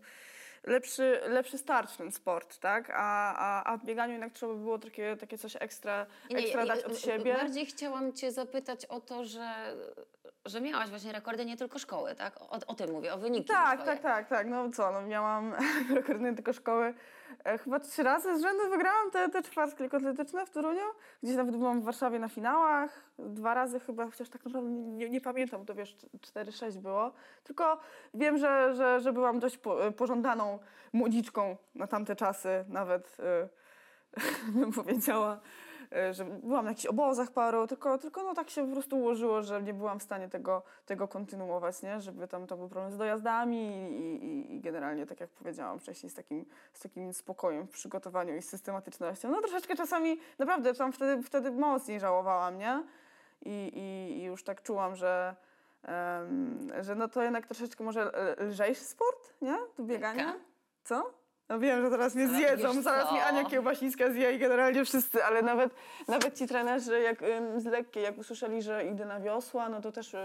lepszy, 0.63 1.19
lepszy 1.27 1.57
start 1.57 1.91
w 1.91 1.97
ten 1.97 2.11
sport, 2.11 2.57
tak? 2.59 2.89
A, 2.89 3.35
a, 3.35 3.73
a 3.73 3.77
w 3.77 3.85
bieganiu 3.85 4.11
jednak 4.11 4.33
trzeba 4.33 4.53
by 4.53 4.59
było 4.59 4.79
takie, 4.79 5.17
takie 5.17 5.37
coś 5.37 5.55
ekstra, 5.59 6.05
ekstra 6.29 6.61
nie, 6.61 6.67
dać 6.67 6.79
y, 6.79 6.85
od 6.85 6.93
y, 6.93 6.95
siebie. 6.95 7.33
Bardziej 7.33 7.65
chciałam 7.65 8.13
cię 8.13 8.31
zapytać 8.31 8.85
o 8.85 9.01
to, 9.01 9.25
że, 9.25 9.75
że 10.45 10.61
miałaś 10.61 10.89
właśnie 10.89 11.11
rekordy 11.11 11.45
nie 11.45 11.57
tylko 11.57 11.79
szkoły, 11.79 12.15
tak? 12.15 12.41
O, 12.41 12.59
o 12.67 12.73
tym 12.75 12.91
mówię, 12.91 13.13
o 13.13 13.17
wyniki 13.17 13.45
Tak, 13.47 13.79
swoje. 13.81 13.85
tak, 13.85 13.99
tak, 14.01 14.27
tak. 14.27 14.47
No 14.47 14.69
co, 14.69 14.91
no 14.91 15.01
miałam 15.01 15.53
rekordy 15.95 16.23
nie 16.23 16.33
tylko 16.33 16.53
szkoły. 16.53 16.93
E, 17.43 17.57
chyba 17.57 17.79
trzy 17.79 18.03
razy 18.03 18.39
z 18.39 18.41
rzędu 18.41 18.69
wygrałam 18.69 19.11
te, 19.11 19.29
te 19.29 19.41
czwartki 19.41 19.83
lekkoatletyczne 19.83 20.45
w 20.45 20.49
Toruniu. 20.49 20.85
Gdzieś 21.23 21.35
nawet 21.35 21.57
byłam 21.57 21.81
w 21.81 21.83
Warszawie 21.83 22.19
na 22.19 22.29
finałach. 22.29 23.03
Dwa 23.19 23.53
razy 23.53 23.79
chyba, 23.79 24.05
chociaż 24.05 24.29
tak 24.29 24.45
naprawdę 24.45 24.69
nie, 24.69 25.09
nie, 25.09 25.21
pamiętam, 25.21 25.59
bo 25.59 25.65
to 25.65 25.75
wiesz, 25.75 25.95
4-6 26.35 26.77
było. 26.77 27.11
Tylko 27.43 27.79
wiem, 28.13 28.37
że, 28.37 28.75
że, 28.75 28.99
że 28.99 29.13
byłam 29.13 29.39
dość 29.39 29.57
po, 29.57 29.77
pożądaną 29.97 30.59
młodziczką 30.93 31.57
na 31.75 31.87
tamte 31.87 32.15
czasy, 32.15 32.65
nawet 32.67 33.17
e, 33.19 33.49
bym 34.59 34.71
powiedziała. 34.71 35.39
E, 35.95 36.13
Że 36.13 36.25
byłam 36.25 36.65
na 36.65 36.71
jakichś 36.71 36.85
obozach 36.85 37.31
paru, 37.31 37.67
tylko, 37.67 37.97
tylko 37.97 38.23
no 38.23 38.33
tak 38.33 38.49
się 38.49 38.65
po 38.67 38.71
prostu 38.71 38.97
ułożyło, 38.97 39.41
że 39.41 39.63
nie 39.63 39.73
byłam 39.73 39.99
w 39.99 40.03
stanie 40.03 40.29
tego, 40.29 40.63
tego 40.85 41.07
kontynuować, 41.07 41.81
nie? 41.81 42.01
Żeby 42.01 42.27
tam 42.27 42.47
to 42.47 42.57
był 42.57 42.69
problem 42.69 42.91
z 42.91 42.97
dojazdami 42.97 43.57
i, 43.91 44.25
i, 44.25 44.55
i 44.55 44.59
generalnie, 44.61 45.05
tak 45.05 45.19
jak 45.19 45.29
powiedziałam 45.29 45.79
wcześniej, 45.79 46.09
z 46.09 46.13
takim, 46.13 46.45
z 46.73 46.79
takim 46.79 47.13
spokojem 47.13 47.67
w 47.67 47.71
przygotowaniu 47.71 48.35
i 48.35 48.41
systematycznością. 48.41 49.31
No 49.31 49.41
troszeczkę 49.41 49.75
czasami, 49.75 50.19
naprawdę 50.39 50.73
tam 50.73 50.93
wtedy, 50.93 51.23
wtedy 51.23 51.51
mocniej 51.51 51.99
żałowałam, 51.99 52.57
nie? 52.57 52.83
I, 53.41 53.71
i, 53.73 54.17
i 54.17 54.23
już 54.23 54.43
tak 54.43 54.61
czułam, 54.61 54.95
że, 54.95 55.35
em, 55.83 56.67
że 56.81 56.95
no 56.95 57.07
to 57.07 57.23
jednak 57.23 57.47
troszeczkę 57.47 57.83
może 57.83 58.11
lżejszy 58.37 58.83
sport, 58.83 59.33
nie? 59.41 59.57
Do 59.77 59.83
biegania. 59.83 60.25
Lekka? 60.25 60.39
Co? 60.83 61.22
No 61.49 61.59
wiem, 61.59 61.81
że 61.81 61.89
teraz 61.89 62.15
mnie 62.15 62.27
zjedzą, 62.27 62.81
zaraz 62.81 63.07
co? 63.09 63.13
mi 63.13 63.19
Ania 63.19 63.45
Kiełbasińska 63.45 64.11
zje 64.11 64.33
i 64.35 64.39
generalnie 64.39 64.85
wszyscy, 64.85 65.23
ale 65.23 65.41
nawet, 65.41 65.75
nawet 66.07 66.37
ci 66.37 66.47
trenerzy 66.47 67.01
jak 67.01 67.21
ym, 67.21 67.59
z 67.61 67.65
lekkiej, 67.65 68.03
jak 68.03 68.17
usłyszeli, 68.17 68.61
że 68.61 68.85
idę 68.85 69.05
na 69.05 69.19
wiosła, 69.19 69.69
no 69.69 69.81
to 69.81 69.91
też 69.91 70.13
ym, 70.13 70.19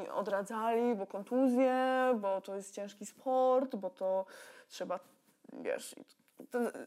mi 0.00 0.08
odradzali, 0.08 0.94
bo 0.94 1.06
kontuzje, 1.06 1.74
bo 2.20 2.40
to 2.40 2.56
jest 2.56 2.74
ciężki 2.74 3.06
sport, 3.06 3.76
bo 3.76 3.90
to 3.90 4.26
trzeba, 4.68 5.00
wiesz... 5.52 5.94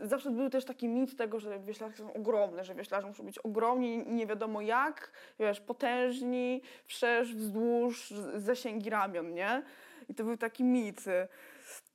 zawsze 0.01 0.29
był 0.29 0.49
też 0.49 0.65
taki 0.65 0.87
mit 0.87 1.17
tego, 1.17 1.39
że 1.39 1.59
wioślarze 1.59 1.97
są 1.97 2.13
ogromne, 2.13 2.63
że 2.63 2.75
wioślarze 2.75 3.07
muszą 3.07 3.23
być 3.23 3.39
ogromni 3.39 3.93
i 3.95 4.11
nie 4.11 4.27
wiadomo 4.27 4.61
jak, 4.61 5.11
wiesz, 5.39 5.61
potężni, 5.61 6.61
wszerz, 6.85 7.35
wzdłuż, 7.35 8.13
zasięgi 8.35 8.89
ramion, 8.89 9.33
nie? 9.33 9.63
I 10.09 10.15
to 10.15 10.23
był 10.23 10.37
taki 10.37 10.63
mit. 10.63 11.05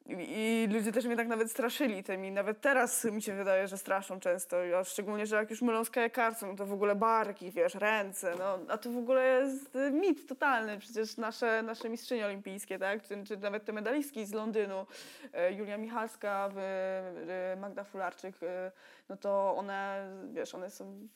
I, 0.09 0.69
ludzie 0.73 0.93
też 0.93 1.05
mnie 1.05 1.17
tak 1.17 1.29
nawet 1.29 1.51
straszyli 1.51 2.05
tymi. 2.05 2.33
Nawet 2.33 2.61
teraz 2.61 3.05
mi 3.05 3.23
się 3.23 3.35
wydaje, 3.35 3.69
że 3.69 3.79
straszą 3.79 4.21
często. 4.21 4.57
A 4.81 4.85
szczególnie, 4.85 5.27
że 5.27 5.37
jak 5.37 5.51
już 5.51 5.63
mylą 5.63 5.85
z 5.85 5.91
kajakarstwem, 5.91 6.51
no 6.51 6.57
to 6.57 6.67
w 6.67 6.73
ogóle 6.73 6.95
barki, 6.95 7.51
wiesz, 7.51 7.75
ręce. 7.75 8.35
No, 8.39 8.59
a 8.69 8.79
to 8.79 8.91
w 8.91 8.97
ogóle 8.97 9.25
jest 9.27 9.79
mit 9.93 10.29
totalny. 10.29 10.79
Przecież 10.79 11.17
nasze, 11.17 11.63
nasze 11.63 11.89
mistrzynie 11.89 12.27
olimpijskie, 12.27 12.79
tak? 12.79 13.03
Czy, 13.03 13.25
czy 13.25 13.37
nawet 13.37 13.65
te 13.65 13.73
medalistki 13.73 14.27
z 14.27 14.33
Londynu, 14.33 14.87
e, 15.33 15.53
Julia 15.53 15.79
Michalska, 15.79 16.51
e, 16.57 17.57
Magda 17.61 17.85
Fularczyk, 17.85 18.43
e, 18.43 18.73
no 19.09 19.17
to 19.17 19.55
one, 19.57 20.11
wiesz, 20.33 20.55
one 20.55 20.71
są 20.71 21.09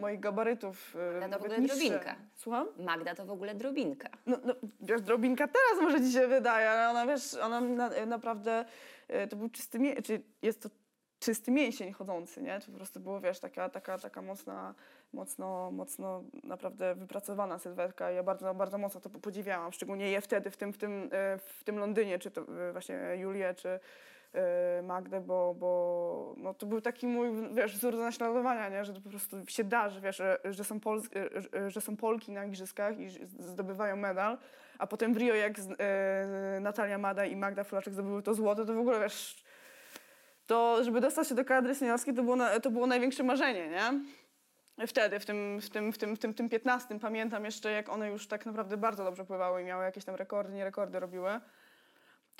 moich 0.00 0.20
gabarytów 0.20 0.96
Magda 1.20 1.36
to 1.36 1.42
w 1.42 1.44
ogóle 1.44 1.60
niższe. 1.60 1.76
drobinka. 1.76 2.16
Słucham? 2.34 2.66
Magda 2.78 3.14
to 3.14 3.26
w 3.26 3.30
ogóle 3.30 3.54
drobinka. 3.54 4.08
No, 4.26 4.36
no, 4.44 4.54
wiesz, 4.80 5.02
drobinka 5.02 5.48
teraz 5.48 5.82
może 5.82 6.00
ci 6.00 6.12
się 6.12 6.26
wydaje, 6.28 6.70
ale 6.70 6.90
ona, 6.90 7.06
wiesz, 7.06 7.34
ona 7.34 7.60
na, 7.60 7.90
naprawdę, 8.06 8.39
e, 9.08 9.26
to 9.26 9.36
był 9.36 9.48
czysty, 9.48 9.78
mie- 9.78 10.02
czy 10.02 10.22
jest 10.42 10.62
to 10.62 10.68
czysty 11.18 11.50
mięsień 11.50 11.92
chodzący, 11.92 12.42
nie? 12.42 12.60
To 12.60 12.66
po 12.66 12.72
prostu 12.72 13.00
było, 13.00 13.20
wiesz, 13.20 13.40
taka, 13.40 13.68
taka, 13.68 13.98
taka 13.98 14.22
mocna, 14.22 14.74
mocno, 15.12 15.70
mocno 15.70 16.24
naprawdę 16.44 16.94
wypracowana 16.94 17.58
sylwetka 17.58 18.10
ja 18.10 18.22
bardzo, 18.22 18.54
bardzo 18.54 18.78
mocno 18.78 19.00
to 19.00 19.10
podziwiałam, 19.10 19.72
szczególnie 19.72 20.10
je 20.10 20.20
wtedy 20.20 20.50
w 20.50 20.56
tym, 20.56 20.72
w 20.72 20.78
tym, 20.78 21.10
e, 21.12 21.38
w 21.38 21.64
tym 21.64 21.78
Londynie, 21.78 22.18
czy 22.18 22.30
to 22.30 22.40
e, 22.40 22.72
właśnie 22.72 23.16
Julię, 23.16 23.54
czy 23.54 23.80
Magdę, 24.82 25.20
bo, 25.20 25.54
bo 25.54 26.34
no, 26.36 26.54
to 26.54 26.66
był 26.66 26.80
taki 26.80 27.06
mój, 27.06 27.54
wiesz, 27.54 27.76
wzór 27.76 27.92
do 27.92 27.98
naśladowania, 27.98 28.68
nie? 28.68 28.84
że 28.84 28.94
to 28.94 29.00
po 29.00 29.10
prostu 29.10 29.36
się 29.48 29.64
da, 29.64 29.90
że, 29.90 30.00
wiesz, 30.00 30.16
że, 30.16 30.38
że, 30.44 30.64
są 30.64 30.78
Pols- 30.78 31.08
że, 31.36 31.70
że 31.70 31.80
są 31.80 31.96
Polki 31.96 32.32
na 32.32 32.44
igrzyskach 32.44 32.98
i 32.98 33.08
zdobywają 33.38 33.96
medal, 33.96 34.38
a 34.80 34.86
potem 34.86 35.14
w 35.14 35.16
Rio 35.16 35.34
jak 35.34 35.52
e, 35.58 36.60
Natalia 36.60 36.98
Mada 36.98 37.26
i 37.26 37.36
Magda 37.36 37.64
Fulaczek 37.64 37.94
zdobyły 37.94 38.22
to 38.22 38.34
złoto, 38.34 38.64
to 38.64 38.74
w 38.74 38.78
ogóle, 38.78 39.00
wiesz, 39.00 39.44
to 40.46 40.84
żeby 40.84 41.00
dostać 41.00 41.28
się 41.28 41.34
do 41.34 41.44
kadry 41.44 41.74
seniorskiej, 41.74 42.14
to 42.14 42.22
było, 42.22 42.36
na, 42.36 42.60
to 42.60 42.70
było 42.70 42.86
największe 42.86 43.22
marzenie, 43.22 43.68
nie? 43.68 44.00
Wtedy, 44.86 45.20
w 45.20 45.26
tym, 45.26 45.60
w, 45.60 45.70
tym, 45.70 45.92
w, 45.92 45.98
tym, 45.98 46.16
w 46.16 46.18
tym, 46.18 46.34
tym 46.34 46.48
15, 46.48 46.98
pamiętam 46.98 47.44
jeszcze, 47.44 47.72
jak 47.72 47.88
one 47.88 48.10
już 48.10 48.28
tak 48.28 48.46
naprawdę 48.46 48.76
bardzo 48.76 49.04
dobrze 49.04 49.24
pływały 49.24 49.62
i 49.62 49.64
miały 49.64 49.84
jakieś 49.84 50.04
tam 50.04 50.14
rekordy, 50.14 50.54
nie 50.54 50.64
rekordy 50.64 51.00
robiły 51.00 51.40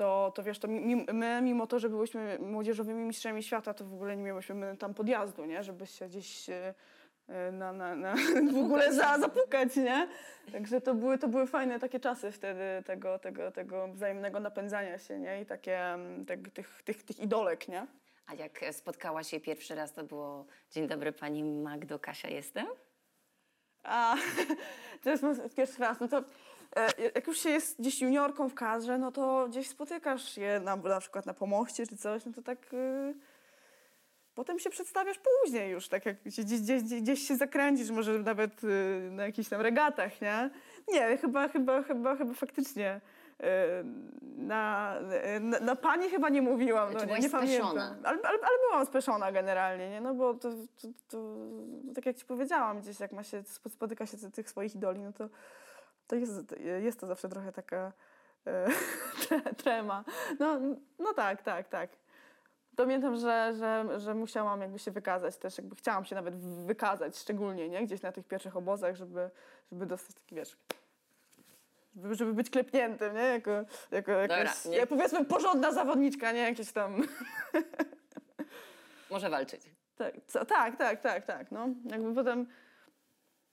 to, 0.01 0.33
to 0.35 0.43
wiesz, 0.43 0.59
to 0.59 0.69
mi, 0.69 0.97
my, 1.13 1.41
mimo 1.43 1.67
to, 1.67 1.79
że 1.79 1.89
byłyśmy 1.89 2.39
młodzieżowymi 2.39 3.05
mistrzami 3.05 3.43
świata, 3.43 3.75
to 3.75 3.85
w 3.85 3.95
ogóle 3.95 4.17
nie 4.17 4.23
miałyśmy 4.23 4.77
tam 4.77 4.95
podjazdu, 4.95 5.45
nie? 5.45 5.63
Żeby 5.63 5.87
się 5.87 6.09
gdzieś 6.09 6.49
e, 6.49 6.75
na, 7.53 7.73
na, 7.73 7.97
na 7.97 8.15
w 8.55 8.59
ogóle 8.59 8.95
za, 8.95 9.19
zapukać, 9.19 9.77
nie? 9.77 10.09
Także 10.53 10.81
to 10.81 10.95
były, 10.95 11.19
to 11.19 11.29
były 11.29 11.47
fajne 11.47 11.79
takie 11.79 12.01
czasy 12.01 12.33
wtedy 12.33 12.83
tego, 12.87 13.19
tego, 13.19 13.53
tego 13.53 13.89
wzajemnego 13.89 14.41
napędzania 14.41 14.99
się, 14.99 15.19
nie? 15.19 15.41
I 15.41 15.47
takie 15.47 15.79
mm, 15.79 16.27
tak, 16.27 16.39
tych, 16.55 16.83
tych, 16.83 17.03
tych 17.03 17.21
idolek, 17.21 17.69
nie? 17.69 17.87
A 18.27 18.35
jak 18.35 18.61
spotkałaś 18.73 19.31
się 19.31 19.41
pierwszy 19.41 19.75
raz, 19.75 19.93
to 19.93 20.05
było 20.05 20.47
Dzień 20.71 20.89
dobry 20.89 21.13
pani 21.13 21.45
Magdo, 21.45 21.99
Kasia 21.99 22.29
jestem? 22.29 22.67
A 23.83 24.17
to 25.03 25.11
jest 25.11 25.25
pierwszy 25.57 25.81
raz. 25.81 26.01
No 26.01 26.09
to 26.09 26.25
e, 26.77 26.89
jak 27.15 27.27
już 27.27 27.41
się 27.41 27.51
jest 27.51 27.81
gdzieś 27.81 28.01
juniorką 28.01 28.49
w 28.49 28.55
kadrze, 28.55 28.99
no 28.99 29.13
to 29.13 29.47
gdzieś 29.49 29.69
spotykasz 29.69 30.37
je 30.37 30.61
na, 30.61 30.77
na 30.77 31.01
przykład 31.01 31.27
na 31.27 31.35
pomoście 31.35 31.87
czy 31.87 31.97
coś, 31.97 32.25
no 32.25 32.33
to 32.33 32.43
tak... 32.43 32.75
y, 32.75 33.15
Potem 34.35 34.59
się 34.59 34.71
przedstawiasz 34.71 35.19
później 35.19 35.71
już, 35.71 35.89
tak 35.89 36.07
jak 36.07 36.17
się 36.31 36.43
gdzieś, 36.43 36.83
gdzieś, 36.83 37.29
się 37.29 37.37
zakręcisz, 37.37 37.91
może 37.91 38.19
nawet 38.19 38.65
y, 38.65 39.09
na 39.11 39.27
jakichś 39.27 39.49
tam 39.49 39.61
regatach, 39.61 40.21
nie? 40.21 40.51
Nie, 40.89 41.17
chyba, 41.17 41.49
chyba, 41.49 41.83
chyba, 41.83 42.17
chyba 42.17 42.35
faktycznie 42.35 43.01
y, 43.41 43.45
na, 44.23 44.95
na, 45.41 45.61
na 45.61 45.77
pani 45.77 46.09
chyba 46.11 46.29
nie 46.29 46.43
mówiłam, 46.43 46.93
no, 46.93 47.01
nie, 47.07 47.13
nie 47.21 47.31
pamiętam. 47.31 47.97
Ale, 48.05 48.19
ale, 48.23 48.39
ale 48.39 48.59
byłam 48.69 48.87
speszona 48.87 49.33
generalnie, 49.33 49.91
nie? 49.91 50.01
No 50.01 50.15
bo 50.15 50.35
to, 50.35 50.51
to, 50.51 50.89
to, 51.09 51.37
tak 51.95 52.07
jak 52.07 52.17
ci 52.17 52.25
powiedziałam, 52.25 52.81
gdzieś 52.81 53.01
jak 53.01 53.13
ma 53.13 53.23
się, 53.23 53.43
spo- 53.43 53.71
spotyka 53.71 54.07
się 54.07 54.17
tych 54.31 54.51
swoich 54.51 54.75
idoli, 54.75 55.01
no 55.03 55.13
to, 55.13 55.29
to 56.07 56.17
jest, 56.17 56.55
jest 56.83 57.01
to 57.01 57.07
zawsze 57.07 57.29
trochę 57.29 57.53
taka 57.53 57.93
e, 58.47 58.67
tre- 59.29 59.55
trema. 59.55 60.05
No, 60.39 60.61
no 60.99 61.15
tak, 61.15 61.43
tak, 61.43 61.69
tak. 61.69 61.91
Pamiętam, 62.81 63.17
że, 63.17 63.53
że, 63.59 64.01
że 64.01 64.15
musiałam 64.15 64.61
jakby 64.61 64.79
się 64.79 64.91
wykazać 64.91 65.37
też, 65.37 65.59
jakby 65.59 65.77
chciałam 65.77 66.05
się 66.05 66.15
nawet 66.15 66.37
wykazać 66.67 67.19
szczególnie, 67.19 67.69
nie? 67.69 67.87
Gdzieś 67.87 68.03
na 68.03 68.13
tych 68.13 68.27
pierwszych 68.27 68.57
obozach, 68.57 68.97
żeby, 68.97 69.31
żeby 69.73 69.87
dostać 69.87 70.17
taki, 70.17 70.35
wiesz, 70.35 70.57
żeby, 71.97 72.15
żeby 72.15 72.35
być 72.35 72.51
klepniętym, 72.51 73.15
nie? 73.15 73.23
Jako, 73.23 73.51
jako 73.91 74.13
jakaś, 74.13 74.65
nie. 74.65 74.77
ja 74.77 74.87
powiedzmy 74.87 75.25
porządna 75.25 75.73
zawodniczka, 75.73 76.33
nie? 76.33 76.41
Jakieś 76.41 76.73
tam... 76.73 77.03
Może 79.11 79.31
walczyć. 79.31 79.63
Tak, 79.97 80.15
co, 80.27 80.45
tak, 80.45 80.77
tak, 80.77 81.01
tak, 81.01 81.27
tak, 81.27 81.51
no. 81.51 81.69
Jakby 81.85 82.15
potem, 82.15 82.47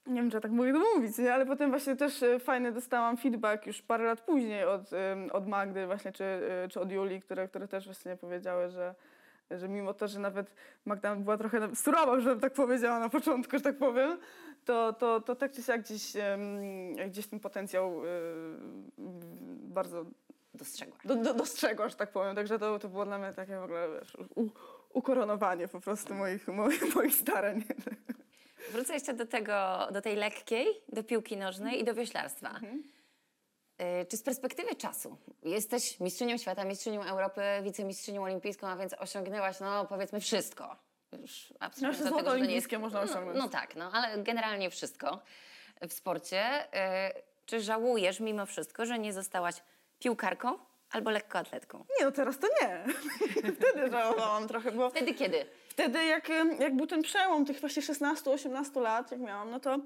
nie 0.06 0.20
wiem, 0.20 0.30
czy 0.30 0.36
ja 0.36 0.40
tak 0.40 0.50
mogę 0.50 0.72
to 0.72 0.78
mówić, 0.78 1.18
nie? 1.18 1.34
ale 1.34 1.46
potem 1.46 1.70
właśnie 1.70 1.96
też 1.96 2.22
e, 2.22 2.38
fajny 2.38 2.72
dostałam 2.72 3.16
feedback 3.16 3.66
już 3.66 3.82
parę 3.82 4.04
lat 4.04 4.20
później 4.20 4.64
od, 4.64 4.90
od 5.32 5.48
Magdy 5.48 5.86
właśnie, 5.86 6.12
czy, 6.12 6.24
e, 6.24 6.68
czy 6.68 6.80
od 6.80 6.92
Julii, 6.92 7.20
które, 7.20 7.48
które 7.48 7.68
też 7.68 7.84
właśnie 7.84 8.16
powiedziały, 8.16 8.68
że, 8.68 8.94
że 9.50 9.68
mimo 9.68 9.94
to, 9.94 10.08
że 10.08 10.20
nawet 10.20 10.54
Magda 10.84 11.16
była 11.16 11.38
trochę 11.38 11.76
surowa, 11.76 12.20
że 12.20 12.36
tak 12.36 12.52
powiedziała 12.52 12.98
na 12.98 13.08
początku, 13.08 13.56
że 13.56 13.62
tak 13.62 13.78
powiem, 13.78 14.18
to, 14.64 14.92
to, 14.92 15.20
to 15.20 15.36
tak 15.36 15.52
czy 15.52 15.62
siak 15.62 15.82
gdzieś, 15.82 16.12
gdzieś 17.08 17.26
ten 17.26 17.40
potencjał 17.40 18.06
e, 18.06 18.08
bardzo 19.48 20.04
Dostrzegła. 20.54 20.98
do, 21.04 21.16
do, 21.16 21.34
dostrzegła, 21.34 21.88
że 21.88 21.96
tak 21.96 22.10
powiem. 22.10 22.36
Także 22.36 22.58
to, 22.58 22.78
to 22.78 22.88
było 22.88 23.04
dla 23.04 23.18
mnie 23.18 23.32
takie 23.32 23.56
w 23.56 23.62
ogóle 23.62 23.88
wiesz, 24.00 24.16
u, 24.34 24.48
ukoronowanie 24.92 25.68
po 25.68 25.80
prostu 25.80 26.14
moich, 26.14 26.48
moich, 26.48 26.94
moich 26.96 27.14
starań. 27.14 27.64
Wrócę 28.72 28.94
jeszcze 28.94 29.14
do 29.14 29.26
tego, 29.26 29.88
do 29.92 30.02
tej 30.02 30.16
lekkiej, 30.16 30.66
do 30.88 31.04
piłki 31.04 31.36
nożnej 31.36 31.80
i 31.80 31.84
do 31.84 31.94
wioślarstwa. 31.94 32.48
Y, 32.48 32.97
Czy 34.08 34.16
z 34.16 34.22
perspektywy 34.22 34.74
czasu 34.76 35.16
jesteś 35.42 36.00
mistrzynią 36.00 36.36
świata, 36.38 36.64
mistrzynią 36.64 37.02
Europy, 37.02 37.40
wicemistrzynią 37.62 38.22
olimpijską, 38.22 38.66
a 38.66 38.76
więc 38.76 38.94
osiągnęłaś, 38.98 39.60
no 39.60 39.84
powiedzmy, 39.86 40.20
wszystko. 40.20 40.76
Już 41.20 41.54
No, 41.60 41.66
od 41.66 41.74
tego, 41.74 41.92
złoto 41.96 42.14
nie 42.16 42.18
jest- 42.18 42.28
olimpijskie 42.28 42.78
można 42.78 43.00
osiągnąć. 43.00 43.38
No, 43.38 43.44
no 43.44 43.48
tak, 43.50 43.76
no, 43.76 43.90
ale 43.92 44.18
generalnie 44.22 44.70
wszystko 44.70 45.18
w 45.88 45.92
sporcie. 45.92 46.64
Y, 46.64 47.22
Czy 47.46 47.60
żałujesz 47.60 48.20
mimo 48.20 48.46
wszystko, 48.46 48.86
że 48.86 48.98
nie 48.98 49.12
zostałaś 49.12 49.54
piłkarką 49.98 50.58
albo 50.90 51.10
lekkoatletką? 51.10 51.84
Nie, 51.98 52.04
no 52.04 52.12
teraz 52.12 52.38
to 52.38 52.46
nie. 52.62 52.84
Wtedy 53.58 53.90
żałowałam 53.90 54.48
trochę, 54.48 54.72
bo 54.72 54.90
Wtedy 54.90 55.14
kiedy? 55.14 55.46
wtedy 55.68 56.04
jak, 56.04 56.28
jak 56.58 56.76
był 56.76 56.86
ten 56.86 57.02
przełom 57.02 57.44
tych 57.44 57.60
właśnie 57.60 57.82
16-18 57.82 58.80
lat, 58.80 59.10
jak 59.10 59.20
miałam, 59.20 59.50
no 59.50 59.60
to, 59.60 59.78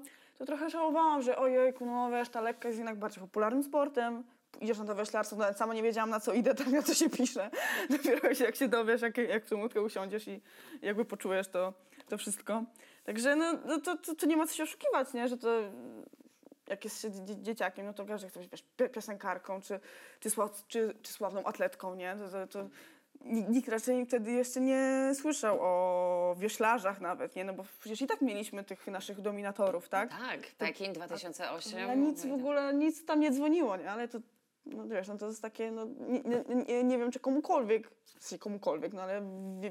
to 0.43 0.47
trochę 0.47 0.69
żałowałam, 0.69 1.21
że 1.21 1.37
ojejku, 1.37 1.85
no 1.85 2.11
wiesz, 2.11 2.29
ta 2.29 2.41
lekka 2.41 2.67
jest 2.67 2.77
jednak 2.79 2.97
bardziej 2.99 3.21
popularnym 3.21 3.63
sportem. 3.63 4.23
Idziesz 4.61 4.77
na 4.77 4.85
to 4.85 4.95
wioślarstwo, 4.95 5.37
nawet 5.37 5.57
sama 5.57 5.73
nie 5.73 5.83
wiedziałam 5.83 6.09
na 6.09 6.19
co 6.19 6.33
idę, 6.33 6.55
tak 6.55 6.67
na 6.67 6.81
co 6.81 6.93
się 6.93 7.09
pisze. 7.09 7.49
Dopiero 7.89 8.29
jak 8.39 8.55
się 8.55 8.67
dowiesz, 8.67 9.01
jak, 9.01 9.17
jak 9.17 9.45
w 9.45 9.49
usiądziesz 9.81 10.27
i 10.27 10.41
jakby 10.81 11.05
poczujesz 11.05 11.47
to, 11.47 11.73
to 12.09 12.17
wszystko. 12.17 12.63
Także 13.03 13.35
no, 13.35 13.53
no 13.65 13.79
to, 13.79 13.97
to, 13.97 14.15
to 14.15 14.25
nie 14.25 14.37
ma 14.37 14.47
co 14.47 14.55
się 14.55 14.63
oszukiwać, 14.63 15.13
nie? 15.13 15.27
Że 15.27 15.37
to 15.37 15.49
jak 16.67 16.83
jest 16.83 17.01
się 17.01 17.11
dzie- 17.11 17.41
dzieciakiem, 17.41 17.85
no 17.85 17.93
to 17.93 18.05
każdy 18.05 18.29
chce 18.29 18.39
być 18.39 18.49
wiesz, 18.49 18.63
pi- 18.77 18.89
piosenkarką, 18.89 19.61
czy, 19.61 19.79
czy, 20.19 20.29
sław, 20.29 20.63
czy, 20.67 20.95
czy 21.01 21.13
sławną 21.13 21.43
atletką, 21.43 21.95
nie? 21.95 22.15
To, 22.15 22.29
to, 22.29 22.47
to 22.47 22.69
nikt 23.23 23.69
raczej 23.69 24.05
wtedy 24.05 24.31
jeszcze 24.31 24.61
nie 24.61 25.11
słyszał 25.13 25.57
o 25.61 26.35
wioślarzach 26.39 27.01
nawet, 27.01 27.35
nie? 27.35 27.43
No 27.43 27.53
bo 27.53 27.65
przecież 27.79 28.01
i 28.01 28.07
tak 28.07 28.21
mieliśmy 28.21 28.63
tych 28.63 28.87
naszych 28.87 29.21
dominatorów, 29.21 29.89
tak? 29.89 30.09
Tak, 30.09 30.39
Pekin 30.57 30.93
2008. 30.93 31.83
Ale 31.83 31.97
nic 31.97 32.25
w 32.25 32.33
ogóle, 32.33 32.73
nic 32.73 33.05
tam 33.05 33.19
nie 33.19 33.31
dzwoniło, 33.31 33.77
nie? 33.77 33.91
Ale 33.91 34.07
to, 34.07 34.19
no 34.65 34.87
wiesz, 34.87 35.07
no 35.07 35.17
to 35.17 35.27
jest 35.27 35.41
takie, 35.41 35.71
no 35.71 35.85
nie, 36.09 36.43
nie, 36.65 36.83
nie, 36.83 36.97
wiem, 36.97 37.11
czy 37.11 37.19
komukolwiek, 37.19 37.89
w 38.19 38.23
sensie 38.23 38.39
komukolwiek, 38.39 38.93
no 38.93 39.01
ale 39.01 39.21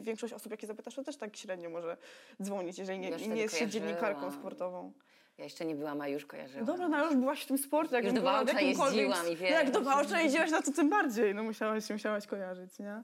większość 0.01 0.33
osób, 0.33 0.51
jakie 0.51 0.67
zapytasz, 0.67 0.95
to 0.95 1.05
też 1.05 1.17
tak 1.17 1.37
średnio 1.37 1.71
może 1.71 1.97
dzwonić, 2.43 2.79
jeżeli 2.79 2.99
nie, 2.99 3.11
Ja 3.11 3.17
nie 3.17 3.43
jest 3.43 3.57
się 3.57 3.69
dziennikarką 3.69 4.31
sportową. 4.33 4.93
Ja 5.39 5.45
jeszcze 5.45 5.65
nie 5.65 5.75
byłam, 5.75 6.01
a 6.01 6.09
już 6.09 6.27
kojarzyłam. 6.27 6.67
No 6.67 6.73
dobra, 6.73 6.89
no 6.89 7.05
już 7.05 7.17
byłaś 7.17 7.43
w 7.43 7.47
tym 7.47 7.59
sporcie. 7.59 7.95
Jak 7.97 8.05
Już 8.05 8.15
do 8.15 8.23
Wałcza 8.23 8.61
jeździłam 8.61 9.29
i 9.29 9.37
No 9.41 9.47
Jak 9.47 9.71
do 9.71 9.81
Wałcza 9.81 10.21
jeździłaś, 10.21 10.51
no 10.51 10.63
to 10.63 10.73
tym 10.73 10.91
bardziej, 10.91 11.35
no 11.35 11.43
musiałaś, 11.43 11.91
musiałaś 11.91 12.27
kojarzyć, 12.27 12.79
nie? 12.79 13.03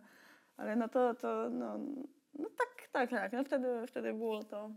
Ale 0.58 0.76
no 0.76 0.88
to, 0.88 1.14
to 1.14 1.50
no, 1.50 1.78
no 2.34 2.48
tak, 2.58 2.88
tak, 2.92 3.10
tak, 3.10 3.32
no 3.32 3.44
wtedy, 3.44 3.86
wtedy 3.86 4.12
było 4.12 4.42
to, 4.44 4.70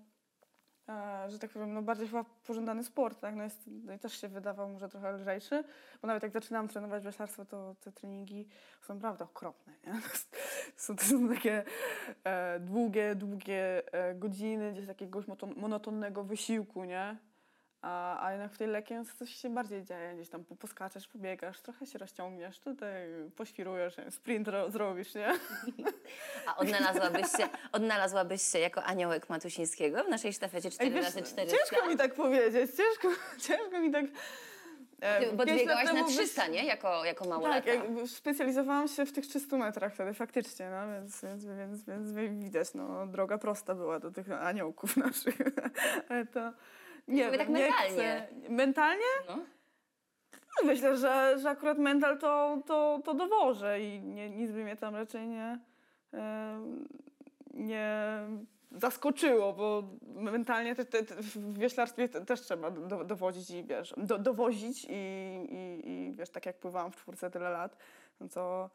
e, 0.89 1.29
że 1.29 1.39
tak 1.39 1.51
powiem, 1.51 1.73
no 1.73 1.81
bardziej 1.81 2.07
chyba 2.07 2.23
pożądany 2.23 2.83
sport, 2.83 3.19
tak? 3.19 3.35
No, 3.35 3.43
jest, 3.43 3.63
no 3.67 3.93
i 3.93 3.99
też 3.99 4.21
się 4.21 4.27
wydawał 4.27 4.69
może 4.69 4.89
trochę 4.89 5.11
lżejszy, 5.11 5.63
bo 6.01 6.07
nawet 6.07 6.23
jak 6.23 6.31
zaczynałam 6.31 6.67
trenować 6.67 7.03
wioślarstwo, 7.03 7.45
to 7.45 7.75
te 7.79 7.91
treningi 7.91 8.47
są 8.81 8.95
naprawdę 8.95 9.25
okropne, 9.25 9.73
nie? 9.87 9.93
Są 10.75 10.95
to 10.95 11.03
są 11.03 11.29
takie 11.29 11.63
e, 12.23 12.59
długie, 12.59 13.15
długie 13.15 13.93
e, 13.93 14.15
godziny 14.15 14.71
gdzieś 14.71 14.87
jakiegoś 14.87 15.27
moto- 15.27 15.55
monotonnego 15.55 16.23
wysiłku, 16.23 16.83
nie? 16.83 17.17
A, 17.81 18.25
a 18.25 18.31
jednak 18.31 18.51
w 18.51 18.57
tej 18.57 18.67
lekkiej 18.67 18.97
coś 19.19 19.29
się 19.35 19.49
bardziej 19.49 19.83
dzieje, 19.83 20.13
gdzieś 20.15 20.29
tam 20.29 20.43
po- 20.43 20.55
poskaczesz, 20.55 21.07
pobiegasz, 21.07 21.61
trochę 21.61 21.85
się 21.85 21.99
rozciągniesz, 21.99 22.59
tutaj 22.59 22.93
poświrujesz, 23.35 23.95
sprint 24.09 24.47
ro- 24.47 24.71
zrobisz, 24.71 25.15
nie? 25.15 25.27
A 26.47 26.55
odnalazłabyś 26.57 27.31
się, 27.31 27.49
odnalazłabyś 27.71 28.41
się 28.41 28.59
jako 28.59 28.83
aniołek 28.83 29.29
Matusińskiego 29.29 30.03
w 30.03 30.09
naszej 30.09 30.33
sztafecie 30.33 30.69
4x400? 30.69 31.35
ciężko 31.35 31.87
mi 31.89 31.97
tak 31.97 32.13
powiedzieć, 32.13 32.71
ciężko, 32.77 33.07
ciężko 33.47 33.79
mi 33.79 33.91
tak... 33.91 34.05
e, 35.01 35.19
Ty- 35.25 35.33
Bo 35.35 35.45
ty 35.45 35.55
biegałaś 35.55 35.85
na 35.85 35.93
temu 35.93 36.05
byś- 36.05 36.15
300, 36.15 36.47
nie? 36.47 36.65
Jako, 36.65 37.05
jako 37.05 37.19
Tak, 37.25 37.29
małolatka. 37.29 37.71
jakby 37.73 38.07
specjalizowałam 38.07 38.87
się 38.87 39.05
w 39.05 39.11
tych 39.13 39.27
300 39.27 39.57
metrach 39.57 39.93
wtedy 39.93 40.13
faktycznie, 40.13 40.69
no, 40.69 40.93
więc, 40.93 41.21
więc, 41.21 41.45
więc, 41.45 41.83
więc 41.83 42.11
widać, 42.43 42.73
no, 42.73 43.07
droga 43.07 43.37
prosta 43.37 43.75
była 43.75 43.99
do 43.99 44.11
tych 44.11 44.31
aniołków 44.31 44.97
naszych, 45.07 45.37
ale 46.09 46.25
to... 46.25 46.51
Nie 47.07 47.25
Mówię 47.25 47.37
wiem, 47.37 47.47
tak 47.47 47.49
nie 47.49 47.59
mentalnie. 47.59 48.27
Chcę. 48.29 48.49
Mentalnie? 48.49 49.05
No. 49.27 49.37
No, 50.35 50.67
Myślę, 50.67 50.97
że, 50.97 51.39
że 51.39 51.49
akurat 51.49 51.77
mental 51.77 52.19
to, 52.19 52.61
to, 52.65 53.01
to 53.05 53.13
dowożę 53.13 53.81
i 53.81 54.01
nie, 54.01 54.29
nic 54.29 54.51
by 54.51 54.63
mnie 54.63 54.75
tam 54.75 54.95
raczej 54.95 55.27
nie, 55.27 55.59
nie 57.53 58.17
zaskoczyło, 58.71 59.53
bo 59.53 59.83
mentalnie 60.01 60.75
te, 60.75 60.85
te, 60.85 61.03
te, 61.03 61.15
w 61.15 61.59
wioślarstwie 61.59 62.09
te, 62.09 62.25
też 62.25 62.41
trzeba 62.41 62.71
do, 62.71 63.03
dowodzić 63.03 63.49
i 63.49 63.63
wiesz, 63.63 63.93
do, 63.97 64.17
dowozić 64.17 64.85
i, 64.89 64.93
i, 65.49 65.89
i 65.89 66.11
wiesz, 66.11 66.29
tak 66.29 66.45
jak 66.45 66.59
pływałam 66.59 66.91
w 66.91 66.95
czwórce 66.95 67.31
tyle 67.31 67.49
lat, 67.49 67.77
no 68.19 68.29
to, 68.29 68.69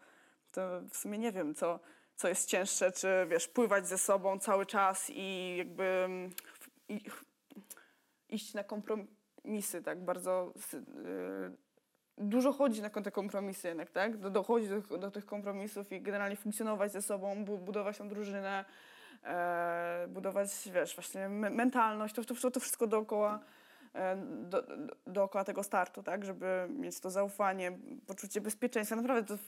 to 0.52 0.80
w 0.90 0.96
sumie 0.96 1.18
nie 1.18 1.32
wiem, 1.32 1.54
co, 1.54 1.80
co 2.16 2.28
jest 2.28 2.48
cięższe, 2.48 2.92
czy 2.92 3.08
wiesz, 3.28 3.48
pływać 3.48 3.88
ze 3.88 3.98
sobą 3.98 4.38
cały 4.38 4.66
czas 4.66 5.10
i 5.10 5.56
jakby 5.58 6.08
i, 6.88 7.00
iść 8.28 8.54
na 8.54 8.64
kompromisy, 8.64 9.82
tak 9.82 10.04
bardzo 10.04 10.52
y, 10.74 11.56
dużo 12.18 12.52
chodzi 12.52 12.82
na 12.82 12.90
te 12.90 13.10
kompromisy 13.10 13.68
jednak, 13.68 13.90
tak? 13.90 14.16
Do, 14.16 14.30
dochodzi 14.30 14.68
do, 14.68 14.98
do 14.98 15.10
tych 15.10 15.26
kompromisów 15.26 15.92
i 15.92 16.00
generalnie 16.00 16.36
funkcjonować 16.36 16.92
ze 16.92 17.02
sobą, 17.02 17.44
bu, 17.44 17.58
budować 17.58 17.98
tą 17.98 18.08
drużynę, 18.08 18.64
e, 19.24 20.06
budować, 20.08 20.48
wiesz, 20.74 20.94
właśnie 20.94 21.28
me, 21.28 21.50
mentalność, 21.50 22.14
to, 22.14 22.24
to, 22.24 22.50
to 22.50 22.60
wszystko 22.60 22.86
dookoła, 22.86 23.40
e, 23.94 24.16
do, 24.16 24.62
do, 24.62 24.96
dookoła 25.06 25.44
tego 25.44 25.62
startu, 25.62 26.02
tak? 26.02 26.24
Żeby 26.24 26.66
mieć 26.70 27.00
to 27.00 27.10
zaufanie, 27.10 27.78
poczucie 28.06 28.40
bezpieczeństwa. 28.40 28.96
Naprawdę 28.96 29.36
to 29.36 29.42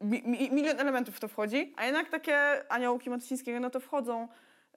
mi, 0.00 0.22
mi, 0.22 0.50
milion 0.50 0.80
elementów 0.80 1.16
w 1.16 1.20
to 1.20 1.28
wchodzi, 1.28 1.74
a 1.76 1.84
jednak 1.84 2.10
takie 2.10 2.38
aniołki 2.72 3.10
Matusińskiego, 3.10 3.60
no 3.60 3.70
to 3.70 3.80
wchodzą 3.80 4.28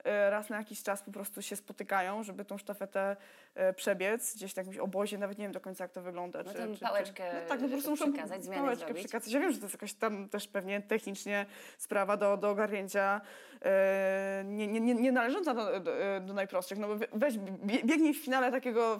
raz 0.04 0.50
na 0.50 0.58
jakiś 0.58 0.84
czas 0.84 1.04
po 1.04 1.12
prostu 1.12 1.42
się 1.42 1.56
spotykają, 1.56 2.24
żeby 2.24 2.46
tą 2.46 2.58
sztafetę 2.58 3.16
e, 3.56 3.74
przebiec 3.74 4.36
gdzieś 4.36 4.56
na 4.56 4.60
jakimś 4.60 4.78
obozie, 4.78 5.18
nawet 5.18 5.38
nie 5.38 5.46
wiem 5.46 5.52
do 5.52 5.60
końca 5.60 5.84
jak 5.84 5.92
to 5.92 6.02
wygląda. 6.02 6.44
No 6.44 6.54
czy, 6.54 6.76
czy, 6.76 6.80
pałeczkę 6.80 7.24
no 7.34 7.50
tak, 7.50 7.60
no 7.62 7.68
po 7.68 7.72
prostu 7.72 7.90
muszą 7.90 8.14
przekazać, 8.14 8.44
zmiany 8.44 8.62
pałeczkę 8.62 8.86
zrobić. 8.86 9.04
przekazać. 9.04 9.34
Ja 9.34 9.40
wiem, 9.40 9.52
że 9.52 9.58
to 9.58 9.66
jest 9.66 9.74
jakaś 9.76 9.94
tam 9.94 10.30
też 10.30 10.48
pewnie 10.48 10.82
technicznie 10.82 11.46
sprawa 11.78 12.18
do, 12.18 12.38
do 12.38 12.50
ogarnięcia 12.50 13.22
e, 13.62 14.44
nie, 14.46 14.68
nie, 14.68 14.80
nie, 14.80 14.96
nie 14.96 15.12
należąca 15.12 15.54
do, 15.54 15.80
do, 15.80 15.92
do 16.22 16.34
najprostszych. 16.34 16.78
No 16.78 16.88
bo 16.88 16.96
we- 16.96 17.08
weź, 17.14 17.38
bie- 17.38 17.84
biegnij 17.86 18.14
w 18.14 18.24
finale 18.24 18.52
takiego, 18.52 19.00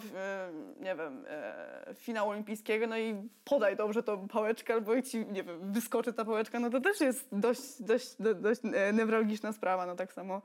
nie 0.80 0.96
wiem, 0.96 1.24
e, 1.28 1.94
finału 1.94 2.30
olimpijskiego, 2.30 2.86
no 2.86 2.98
i 2.98 3.28
podaj 3.44 3.76
dobrze 3.76 4.02
tą 4.02 4.28
pałeczkę, 4.28 4.74
albo 4.74 4.94
jak 4.94 5.04
ci, 5.04 5.26
nie 5.26 5.42
wiem, 5.42 5.72
wyskoczy 5.72 6.12
ta 6.12 6.24
pałeczka, 6.24 6.60
no 6.60 6.70
to 6.70 6.80
też 6.80 7.00
jest 7.00 7.28
dość, 7.32 7.82
dość, 7.82 8.16
do, 8.18 8.34
dość 8.34 8.60
e, 8.74 8.92
newralgiczna 8.92 9.52
sprawa, 9.52 9.86
no 9.86 9.96
tak 9.96 10.12
samo 10.12 10.42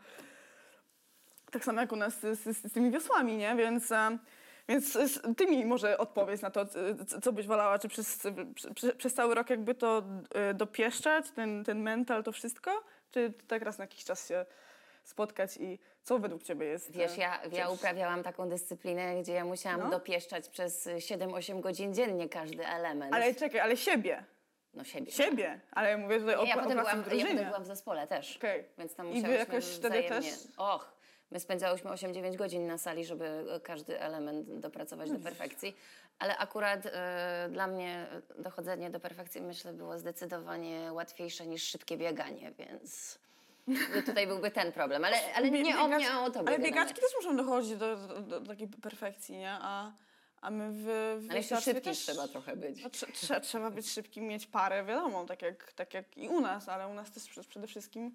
tak 1.55 1.65
samo 1.65 1.81
jak 1.81 1.91
u 1.91 1.95
nas 1.95 2.13
z, 2.19 2.39
z, 2.39 2.57
z 2.57 2.73
tymi 2.73 2.91
wiosłami, 2.91 3.37
nie? 3.37 3.55
Więc, 3.55 3.91
e, 3.91 4.17
więc 4.69 4.97
ty 5.37 5.47
mi 5.47 5.65
może 5.65 5.97
odpowiedz 5.97 6.41
na 6.41 6.49
to, 6.51 6.65
co 7.23 7.31
byś 7.33 7.47
wolała, 7.47 7.79
czy 7.79 7.87
przez, 7.87 8.27
przy, 8.75 8.95
przez 8.95 9.13
cały 9.13 9.35
rok 9.35 9.49
jakby 9.49 9.75
to 9.75 10.03
e, 10.35 10.53
dopieszczać, 10.53 11.31
ten, 11.31 11.63
ten 11.63 11.81
mental, 11.81 12.23
to 12.23 12.31
wszystko, 12.31 12.83
czy 13.11 13.33
tak 13.47 13.61
raz 13.61 13.77
na 13.77 13.83
jakiś 13.83 14.03
czas 14.03 14.27
się 14.27 14.45
spotkać 15.03 15.57
i 15.57 15.79
co 16.03 16.19
według 16.19 16.43
ciebie 16.43 16.65
jest 16.65 16.91
Wiesz, 16.91 17.17
e, 17.17 17.21
ja, 17.21 17.39
ja 17.51 17.69
uprawiałam 17.69 18.23
taką 18.23 18.49
dyscyplinę, 18.49 19.21
gdzie 19.21 19.33
ja 19.33 19.45
musiałam 19.45 19.79
No. 19.79 19.89
dopieszczać 19.89 20.49
przez 20.49 20.87
7-8 20.87 21.59
godzin 21.61 21.93
dziennie 21.93 22.29
każdy 22.29 22.67
element. 22.67 23.13
Ale 23.13 23.35
czekaj, 23.35 23.59
ale 23.59 23.77
siebie, 23.77 24.23
no 24.73 24.83
siebie. 24.83 25.11
siebie, 25.11 25.59
ale 25.71 25.89
ja 25.89 25.97
mówię 25.97 26.19
tutaj 26.19 26.35
o, 26.35 26.43
ja, 26.43 26.55
o 26.55 26.59
potem 26.59 26.71
pracy 26.71 26.91
byłam, 26.91 27.03
w 27.03 27.13
ja 27.13 27.25
potem 27.25 27.45
byłam 27.45 27.63
w 27.63 27.67
zespole 27.67 28.07
też. 28.07 28.37
Okej. 28.37 28.65
Więc 28.77 28.95
tam 28.95 29.07
I 29.07 29.09
wy 29.09 29.15
musiałyśmy 29.15 29.39
jakoś 29.39 29.65
wtedy 29.65 29.89
wzajemnie... 29.89 30.31
też- 30.31 30.47
Och, 30.57 30.94
my 31.31 31.39
spędzałyśmy 31.39 31.89
8-9 31.89 32.35
godzin 32.35 32.67
na 32.67 32.77
sali, 32.77 33.05
żeby 33.05 33.25
e, 33.25 33.59
każdy 33.59 33.99
element 34.01 34.59
dopracować 34.59 35.11
do 35.11 35.19
perfekcji. 35.19 35.75
Ale 36.19 36.37
akurat 36.37 36.85
e, 36.85 37.49
dla 37.51 37.67
mnie 37.67 38.07
dochodzenie 38.39 38.89
do 38.89 38.99
perfekcji, 38.99 39.41
myślę, 39.41 39.73
było 39.73 39.99
zdecydowanie 39.99 40.93
łatwiejsze 40.93 41.47
niż 41.47 41.63
szybkie 41.63 41.97
bieganie, 41.97 42.51
więc 42.59 43.19
tutaj 44.05 44.27
byłby 44.27 44.51
ten 44.51 44.71
problem. 44.71 45.05
Ale, 45.05 45.17
ale 45.35 45.51
nie 45.51 45.79
o 45.79 45.87
mnie, 45.87 46.11
a 46.11 46.25
o 46.25 46.29
tobie. 46.29 46.47
Ale 46.47 46.59
biegaczki 46.59 47.01
też 47.01 47.11
muszą 47.15 47.37
dochodzić 47.37 47.77
do, 47.77 47.95
do, 47.95 48.21
do, 48.21 48.39
do 48.39 48.47
takiej 48.47 48.67
perfekcji, 48.67 49.37
nie? 49.37 49.57
A, 49.61 49.91
a 50.41 50.51
my 50.51 50.71
w, 50.71 50.83
w 51.25 51.27
Ale 51.29 51.37
jeszcze 51.37 51.61
szybki 51.61 51.81
też... 51.81 51.97
trzeba 51.97 52.27
trochę 52.27 52.55
być. 52.55 52.83
No, 52.83 52.89
trze, 52.89 53.07
trze, 53.07 53.41
trzeba 53.41 53.71
być 53.71 53.91
szybkim, 53.91 54.27
mieć 54.27 54.47
parę, 54.47 54.85
wiadomo, 54.85 55.25
tak 55.25 55.41
jak, 55.41 55.73
tak 55.73 55.93
jak 55.93 56.17
i 56.17 56.29
u 56.29 56.41
nas, 56.41 56.69
ale 56.69 56.87
u 56.87 56.93
nas 56.93 57.11
też 57.11 57.29
przede- 57.47 57.67
wszystkim 57.67 58.05
e, 58.07 58.09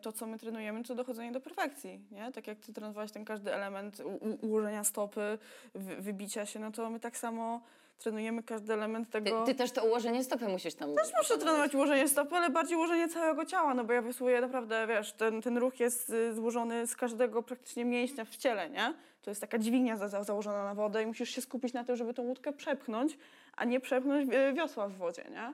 to, 0.00 0.12
co 0.12 0.26
my 0.26 0.38
trenujemy, 0.38 0.84
to 0.84 0.94
dochodzenie 0.94 1.32
do 1.32 1.40
perfekcji, 1.40 2.00
nie? 2.10 2.32
Tak 2.32 2.46
jak 2.46 2.58
ty 2.58 2.72
trenowałeś 2.72 3.12
ten 3.12 3.24
każdy 3.24 3.54
element 3.54 4.02
ułożenia 4.42 4.84
stopy, 4.84 5.38
wy, 5.74 5.96
wybicia 5.96 6.46
się, 6.46 6.60
no 6.60 6.72
to 6.72 6.90
my 6.90 7.00
tak 7.00 7.16
samo 7.16 7.60
trenujemy 7.98 8.42
każdy 8.42 8.72
element 8.72 9.10
Ty, 9.10 9.12
tego... 9.12 9.44
ty 9.44 9.54
też 9.54 9.70
to 9.70 9.84
ułożenie 9.84 10.24
stopy 10.24 10.48
musisz 10.48 10.74
tam 10.74 10.94
Też 10.94 11.10
muszę 11.18 11.38
trenować 11.38 11.74
ułożenie 11.74 12.08
stopy, 12.08 12.36
ale 12.36 12.50
bardziej 12.50 12.76
ułożenie 12.76 13.08
całego 13.08 13.44
ciała, 13.44 13.74
no 13.74 13.84
bo 13.84 13.92
ja 13.92 14.02
wysłuję 14.02 14.40
naprawdę, 14.40 14.86
wiesz, 14.86 15.12
ten, 15.12 15.42
ten 15.42 15.58
ruch 15.58 15.80
jest 15.80 16.10
y, 16.10 16.34
złożony 16.34 16.86
z 16.86 16.96
każdego 16.96 17.42
praktycznie 17.42 17.84
mięśnia 17.84 18.24
w 18.24 18.36
ciele, 18.36 18.70
nie? 18.70 18.94
To 19.22 19.30
jest 19.30 19.40
taka 19.40 19.58
dźwignia 19.58 19.96
za, 19.96 20.08
za, 20.08 20.24
założona 20.24 20.64
na 20.64 20.74
wodę 20.74 21.02
i 21.02 21.06
musisz 21.06 21.30
się 21.30 21.40
skupić 21.40 21.72
na 21.72 21.84
tym, 21.84 21.96
żeby 21.96 22.14
tą 22.14 22.22
łódkę 22.22 22.52
przepchnąć, 22.52 23.18
a 23.56 23.64
nie 23.64 23.80
przepchnąć 23.80 24.34
y, 24.34 24.52
wiosła 24.52 24.88
w 24.88 24.96
wodzie, 24.96 25.24
nie? 25.30 25.52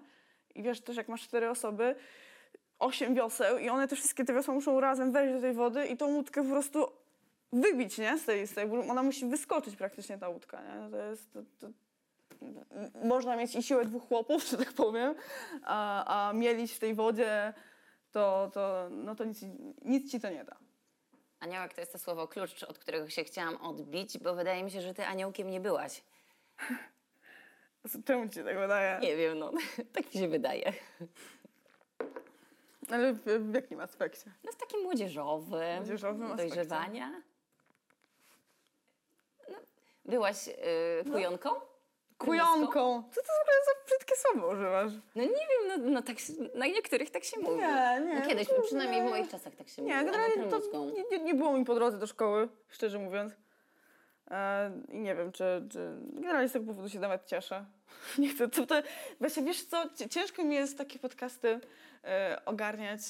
I 0.54 0.62
wiesz 0.62 0.80
też, 0.80 0.96
jak 0.96 1.08
masz 1.08 1.22
cztery 1.22 1.50
osoby, 1.50 1.94
osiem 2.78 3.14
wioseł 3.14 3.58
i 3.58 3.68
one 3.68 3.88
te 3.88 3.96
wszystkie 3.96 4.24
te 4.24 4.34
wiosła 4.34 4.54
muszą 4.54 4.80
razem 4.80 5.12
wejść 5.12 5.34
do 5.34 5.40
tej 5.40 5.52
wody 5.52 5.86
i 5.86 5.96
tą 5.96 6.06
łódkę 6.06 6.42
po 6.42 6.48
prostu 6.48 6.92
wybić, 7.52 7.98
nie? 7.98 8.18
Z 8.18 8.24
tej, 8.24 8.46
z 8.46 8.54
tej, 8.54 8.70
ona 8.90 9.02
musi 9.02 9.26
wyskoczyć 9.26 9.76
praktycznie 9.76 10.18
ta 10.18 10.28
łódka, 10.28 10.62
nie? 10.62 10.80
No 10.80 10.90
To 10.90 10.96
jest... 10.96 11.32
To, 11.32 11.42
to, 11.58 11.68
można 13.04 13.36
mieć 13.36 13.54
i 13.54 13.62
siłę 13.62 13.84
dwóch 13.84 14.08
chłopów, 14.08 14.44
że 14.50 14.56
tak 14.56 14.72
powiem, 14.72 15.14
a, 15.62 16.28
a 16.28 16.32
mielić 16.32 16.72
w 16.72 16.78
tej 16.78 16.94
wodzie, 16.94 17.52
to, 18.12 18.50
to, 18.54 18.88
no 18.90 19.14
to 19.14 19.24
nic, 19.24 19.40
nic 19.84 20.10
ci 20.10 20.20
to 20.20 20.30
nie 20.30 20.44
da. 20.44 20.56
Aniołek 21.40 21.74
to 21.74 21.80
jest 21.80 21.92
to 21.92 21.98
słowo 21.98 22.28
klucz, 22.28 22.62
od 22.62 22.78
którego 22.78 23.08
się 23.08 23.24
chciałam 23.24 23.56
odbić, 23.56 24.18
bo 24.18 24.34
wydaje 24.34 24.64
mi 24.64 24.70
się, 24.70 24.82
że 24.82 24.94
ty 24.94 25.06
aniołkiem 25.06 25.50
nie 25.50 25.60
byłaś. 25.60 26.02
Czemu 28.06 28.28
ci 28.28 28.34
się 28.34 28.44
tak 28.44 28.58
wydaje? 28.58 28.98
Nie 29.00 29.16
wiem, 29.16 29.38
no. 29.38 29.52
tak 29.94 30.14
mi 30.14 30.20
się 30.20 30.28
wydaje. 30.28 30.72
Ale 32.90 33.12
w, 33.12 33.24
w 33.24 33.54
jakim 33.54 33.80
aspekcie? 33.80 34.30
No 34.44 34.52
w 34.52 34.56
takim 34.56 34.80
młodzieżowym, 34.82 35.76
Młodzieżowym 35.76 36.22
aspekcie. 36.32 36.54
dojrzewania. 36.54 37.22
No, 39.48 39.56
byłaś 40.04 40.48
y, 40.48 40.54
kujonką? 41.12 41.50
Kujonką! 42.18 43.02
Co 43.14 43.20
to 43.20 43.26
w 43.26 43.42
ogóle 43.42 43.56
za 43.66 43.86
brzydkie 43.86 44.14
słowo 44.16 44.48
używasz? 44.52 44.92
No 45.14 45.22
nie 45.22 45.28
wiem, 45.28 45.68
no, 45.68 45.90
no 45.90 46.02
tak, 46.02 46.16
na 46.54 46.66
niektórych 46.66 47.10
tak 47.10 47.24
się 47.24 47.40
mówi. 47.40 47.56
Nie, 47.56 48.00
nie, 48.06 48.20
No 48.20 48.26
kiedyś, 48.26 48.48
kurde. 48.48 48.62
przynajmniej 48.62 49.02
w 49.02 49.10
moich 49.10 49.28
czasach 49.30 49.54
tak 49.56 49.68
się 49.68 49.82
Nie, 49.82 49.94
mówi. 49.94 50.06
generalnie 50.06 50.42
albo 50.42 50.60
to 50.60 50.84
nie, 50.84 51.04
nie, 51.10 51.18
nie 51.24 51.34
było 51.34 51.52
mi 51.58 51.64
po 51.64 51.74
drodze 51.74 51.98
do 51.98 52.06
szkoły, 52.06 52.48
szczerze 52.68 52.98
mówiąc. 52.98 53.32
E, 54.30 54.70
I 54.92 54.98
nie 54.98 55.14
wiem, 55.14 55.32
czy, 55.32 55.44
czy... 55.70 55.90
Generalnie 56.12 56.48
z 56.48 56.52
tego 56.52 56.64
powodu 56.66 56.88
się 56.88 56.98
nawet 57.00 57.26
cieszę. 57.26 57.64
Nie 58.18 58.28
chcę... 58.28 58.48
To, 58.48 58.66
to, 58.66 58.74
właśnie 59.20 59.42
wiesz 59.42 59.64
co, 59.64 59.84
ciężko 60.10 60.44
mi 60.44 60.54
jest 60.54 60.78
takie 60.78 60.98
podcasty 60.98 61.60
e, 62.04 62.42
ogarniać, 62.46 63.00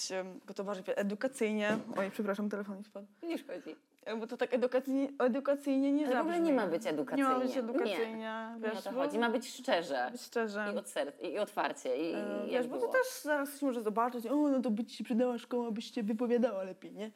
bo 0.47 0.55
to 0.55 0.65
bardziej 0.65 0.95
edukacyjnie. 0.97 1.79
Oj, 1.97 2.11
przepraszam, 2.11 2.49
telefon 2.51 2.79
mi 2.79 2.85
spadł. 2.85 3.07
Nie 3.23 3.39
szkodzi. 3.39 3.77
E, 4.05 4.17
Bo 4.17 4.27
to 4.27 4.37
tak 4.37 4.55
edukacyjnie, 4.55 5.09
edukacyjnie 5.19 5.93
nie 5.93 6.07
Ale 6.07 6.17
w 6.17 6.19
ogóle 6.21 6.35
zabrzmi. 6.35 6.51
nie 6.51 6.57
ma 6.63 6.67
być 6.67 6.85
Nie 6.85 6.91
edukacyjnie. 6.91 7.31
ma 7.31 7.39
być 7.41 7.57
edukacyjnie, 7.57 8.49
Nie 8.61 8.69
wiesz. 8.71 8.79
o 8.79 8.83
to 8.83 8.93
chodzi. 8.93 9.19
Ma 9.19 9.31
być 9.31 9.49
szczerze. 9.55 10.09
być 10.13 10.21
szczerze. 10.23 10.71
I, 10.75 10.79
od 10.79 10.89
serc, 10.89 11.15
I 11.23 11.39
otwarcie. 11.39 11.97
I, 12.11 12.15
E, 12.15 12.43
Wiesz, 12.45 12.53
jak 12.53 12.67
bo 12.67 12.75
to 12.77 12.81
było. 12.81 12.93
też 12.93 13.07
zaraz 13.23 13.49
ktoś 13.51 13.63
może 13.63 13.83
zobaczyć, 13.83 14.27
o, 14.27 14.37
no 14.37 14.61
to 14.61 14.71
by 14.71 14.85
ci 14.85 14.97
się 14.97 15.05
przydała 15.05 15.39
szkoła, 15.39 15.71
byś 15.71 15.95
się 15.95 16.03
wypowiadała 16.03 16.63
lepiej, 16.63 16.93
nie? 16.93 17.11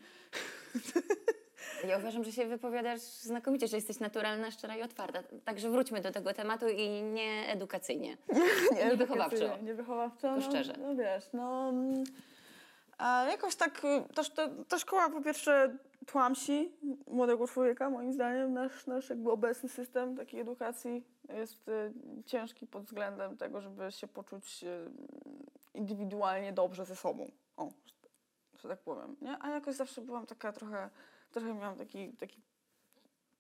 Ja 1.88 1.99
uważam, 1.99 2.25
że 2.25 2.33
się 2.33 2.47
wypowiadasz 2.47 3.01
znakomicie, 3.01 3.68
że 3.68 3.77
jesteś 3.77 4.01
naturalna, 4.01 4.51
szczera 4.51 4.77
i 4.77 4.83
otwarta. 4.83 5.23
Także 5.45 5.71
wróćmy 5.71 6.01
do 6.01 6.12
tego 6.12 6.33
tematu 6.33 6.68
i 6.68 7.03
nie 7.03 7.49
edukacyjnie. 7.49 8.16
Nie 8.85 8.97
wychowawczo. 8.97 9.37
edukacyjnie, 9.37 9.68
Nie 9.68 9.75
wychowawczo, 9.75 10.37
no, 10.37 10.42
szczerze. 10.42 10.75
No 10.79 10.95
wiesz, 10.97 11.25
no... 11.33 11.73
A 12.99 13.25
jakoś 13.25 13.55
tak, 13.57 13.85
y, 13.85 14.14
też 14.14 14.31
ta, 14.31 14.49
ta 14.68 14.79
szkoła 14.79 15.11
po 15.11 15.21
pierwsze 15.21 15.77
tłamsi 16.07 16.73
młodego 17.07 17.47
człowieka, 17.49 17.90
moim 17.90 18.12
zdaniem. 18.12 18.53
Nasz, 18.53 18.87
nasz 18.87 19.11
jakby 19.11 19.31
obecny 19.31 19.68
system 19.68 20.16
takiej 20.16 20.40
edukacji 20.40 21.05
jest 21.29 21.68
y, 21.68 21.92
ciężki 22.27 22.66
pod 22.66 22.85
względem 22.85 23.37
tego, 23.37 23.61
żeby 23.61 23.92
się 23.92 24.09
poczuć 24.09 24.64
y, 24.64 24.90
indywidualnie 25.75 26.53
dobrze 26.53 26.85
ze 26.85 26.97
sobą. 26.97 27.31
O, 27.57 27.68
że, 27.87 27.95
że 28.59 28.68
tak 28.68 28.79
powiem, 28.79 29.16
nie? 29.23 29.37
A 29.40 29.51
jakoś 29.51 29.75
zawsze 29.75 30.01
byłam 30.01 30.27
taka 30.27 30.53
trochę, 30.53 30.90
trochę 31.33 31.55
miałam 31.55 31.77
taki, 31.77 32.12
taki 32.12 32.40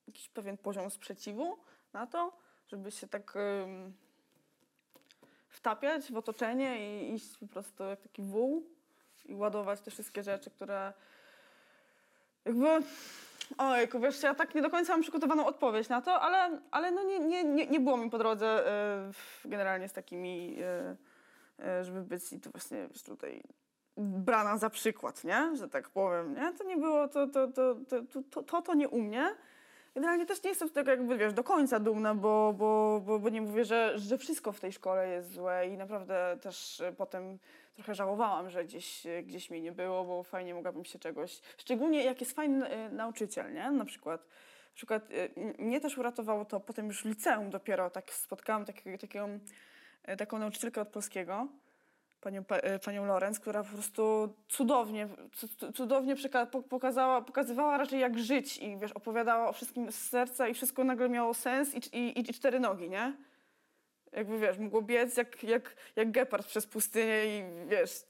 jakiś 0.06 0.28
pewien 0.28 0.56
poziom 0.56 0.90
sprzeciwu 0.90 1.58
na 1.92 2.06
to, 2.06 2.32
żeby 2.68 2.90
się 2.90 3.08
tak 3.08 3.34
wtapiać 5.48 6.12
w 6.12 6.16
otoczenie 6.16 7.00
i 7.02 7.14
iść 7.14 7.38
po 7.38 7.46
prostu 7.46 7.84
jak 7.84 8.00
taki 8.00 8.22
wół 8.22 8.66
i 9.24 9.34
ładować 9.34 9.80
te 9.80 9.90
wszystkie 9.90 10.22
rzeczy, 10.22 10.50
które 10.50 10.92
jakby... 12.44 12.68
Ojku, 13.58 14.00
wiesz, 14.00 14.22
ja 14.22 14.34
tak 14.34 14.54
nie 14.54 14.62
do 14.62 14.70
końca 14.70 14.92
mam 14.92 15.02
przygotowaną 15.02 15.46
odpowiedź 15.46 15.88
na 15.88 16.02
to, 16.02 16.20
ale, 16.20 16.60
ale 16.70 16.90
no 16.90 17.02
nie, 17.02 17.18
nie, 17.18 17.44
nie, 17.44 17.66
nie 17.66 17.80
było 17.80 17.96
mi 17.96 18.10
po 18.10 18.18
drodze 18.18 18.66
y, 19.44 19.48
generalnie 19.48 19.88
z 19.88 19.92
takimi, 19.92 20.56
y, 21.58 21.64
y, 21.80 21.84
żeby 21.84 22.02
być 22.02 22.32
i 22.32 22.40
to 22.40 22.50
właśnie 22.50 22.88
tutaj 23.04 23.42
brana 23.96 24.58
za 24.58 24.70
przykład, 24.70 25.24
nie? 25.24 25.56
że 25.56 25.68
tak 25.68 25.90
powiem. 25.90 26.34
Nie? 26.34 26.52
To 26.52 26.64
nie 26.64 26.76
było, 26.76 27.08
to 27.08 27.26
to, 27.26 27.48
to, 27.48 27.76
to, 28.30 28.42
to, 28.42 28.62
to 28.62 28.74
nie 28.74 28.88
u 28.88 29.02
mnie. 29.02 29.34
Generalnie 29.94 30.26
też 30.26 30.42
nie 30.42 30.50
jestem 30.50 30.68
z 30.68 30.72
tego 30.72 30.90
jakby, 30.90 31.18
wiesz, 31.18 31.32
do 31.32 31.44
końca 31.44 31.80
dumna, 31.80 32.14
bo, 32.14 32.54
bo, 32.58 33.02
bo, 33.06 33.18
bo 33.18 33.28
nie 33.28 33.40
mówię, 33.40 33.64
że, 33.64 33.98
że 33.98 34.18
wszystko 34.18 34.52
w 34.52 34.60
tej 34.60 34.72
szkole 34.72 35.08
jest 35.08 35.32
złe 35.32 35.68
i 35.68 35.76
naprawdę 35.76 36.38
też 36.42 36.80
e, 36.80 36.92
potem 36.92 37.38
trochę 37.74 37.94
żałowałam, 37.94 38.50
że 38.50 38.64
gdzieś, 38.64 39.06
e, 39.06 39.22
gdzieś 39.22 39.50
mnie 39.50 39.60
nie 39.60 39.72
było, 39.72 40.04
bo 40.04 40.22
fajnie 40.22 40.54
mogłabym 40.54 40.84
się 40.84 40.98
czegoś... 40.98 41.40
Szczególnie 41.58 42.04
jak 42.04 42.20
jest 42.20 42.32
fajny 42.32 42.68
e, 42.68 42.90
nauczyciel, 42.90 43.54
nie? 43.54 43.70
Na 43.70 43.84
przykład 43.84 44.20
na 44.72 44.76
przykład 44.76 45.08
mnie 45.58 45.80
też 45.80 45.98
uratowało 45.98 46.44
to 46.44 46.60
potem 46.60 46.86
już 46.86 47.02
w 47.02 47.04
liceum 47.04 47.50
dopiero 47.50 47.90
tak 47.90 48.12
spotkałam 48.12 48.64
takiego, 48.64 48.98
taką, 48.98 49.38
taką 50.18 50.38
nauczycielkę 50.38 50.80
od 50.80 50.88
polskiego, 50.88 51.48
panią, 52.22 52.44
Pa- 52.44 52.56
e, 52.56 52.78
panią 52.78 53.06
Lorenz, 53.06 53.40
która 53.40 53.64
po 53.64 53.72
prostu 53.72 54.34
cudownie, 54.48 55.08
cu- 55.32 55.48
cu- 55.48 55.72
cudownie 55.72 56.14
pokazała, 56.68 57.22
pokazywała 57.22 57.78
raczej 57.78 58.00
jak 58.00 58.18
żyć 58.18 58.58
i 58.58 58.76
wiesz, 58.78 58.92
opowiadała 58.92 59.48
o 59.48 59.52
wszystkim 59.52 59.92
z 59.92 60.08
serca 60.08 60.48
i 60.48 60.54
wszystko 60.54 60.84
nagle 60.84 61.08
miało 61.08 61.34
sens 61.34 61.74
i, 61.74 61.98
i, 61.98 62.20
i 62.30 62.34
cztery 62.34 62.60
nogi, 62.60 62.90
nie? 62.90 63.16
Jakby 64.12 64.38
wiesz, 64.38 64.58
mogło 64.58 64.82
biec 64.82 65.16
jak, 65.16 65.42
jak, 65.42 65.76
jak 65.96 66.10
gepard 66.10 66.46
przez 66.46 66.66
pustynię 66.66 67.24
i 67.26 67.42
wiesz, 67.68 68.04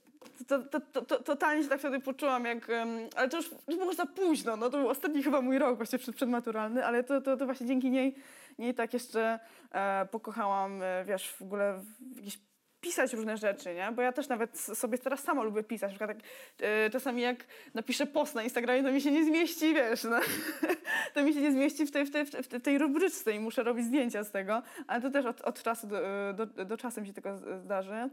to, 0.47 0.59
to, 0.63 0.79
to, 0.79 1.01
to, 1.01 1.23
totalnie 1.23 1.63
się 1.63 1.69
tak 1.69 1.79
wtedy 1.79 1.99
poczułam, 1.99 2.45
jak, 2.45 2.67
ale 3.15 3.29
to 3.29 3.37
już, 3.37 3.51
już 3.67 3.77
było 3.77 3.93
za 3.93 4.05
późno, 4.05 4.55
no 4.55 4.69
to 4.69 4.77
był 4.77 4.89
ostatni 4.89 5.23
chyba 5.23 5.41
mój 5.41 5.59
rok 5.59 5.77
właśnie 5.77 5.99
przed, 5.99 6.15
przedmaturalny, 6.15 6.85
ale 6.85 7.03
to, 7.03 7.21
to, 7.21 7.37
to 7.37 7.45
właśnie 7.45 7.67
dzięki 7.67 7.91
niej, 7.91 8.15
niej 8.59 8.73
tak 8.73 8.93
jeszcze 8.93 9.39
e, 9.71 10.05
pokochałam, 10.11 10.81
e, 10.81 11.05
wiesz, 11.05 11.29
w 11.31 11.41
ogóle 11.41 11.79
w 12.13 12.17
jakieś 12.17 12.39
pisać 12.83 13.13
różne 13.13 13.37
rzeczy, 13.37 13.73
nie? 13.75 13.91
Bo 13.91 14.01
ja 14.01 14.11
też 14.11 14.27
nawet 14.27 14.59
sobie 14.59 14.97
teraz 14.97 15.23
sama 15.23 15.43
lubię 15.43 15.63
pisać. 15.63 15.99
Na 15.99 16.07
tak, 16.07 16.17
e, 16.59 16.89
czasami 16.89 17.21
jak 17.21 17.45
napiszę 17.73 18.05
post 18.05 18.35
na 18.35 18.43
Instagramie, 18.43 18.83
to 18.83 18.91
mi 18.91 19.01
się 19.01 19.11
nie 19.11 19.25
zmieści, 19.25 19.73
wiesz, 19.73 20.03
no. 20.03 20.19
to 21.13 21.23
mi 21.23 21.33
się 21.33 21.41
nie 21.41 21.51
zmieści 21.51 21.85
w 21.85 21.91
tej, 21.91 22.05
w, 22.05 22.11
tej, 22.11 22.25
w 22.25 22.61
tej- 22.61 22.77
rubryczce 22.77 23.31
i 23.31 23.39
muszę 23.39 23.63
robić 23.63 23.85
zdjęcia 23.85 24.23
z 24.23 24.31
tego. 24.31 24.61
Ale 24.87 25.01
to 25.01 25.09
też 25.09 25.25
od, 25.25 25.41
od 25.41 25.63
czasu 25.63 25.87
do, 25.87 25.97
do, 26.33 26.65
do 26.65 26.77
czasu 26.77 27.01
mi 27.01 27.07
się 27.07 27.13
tylko 27.13 27.37
zdarzy. 27.37 28.09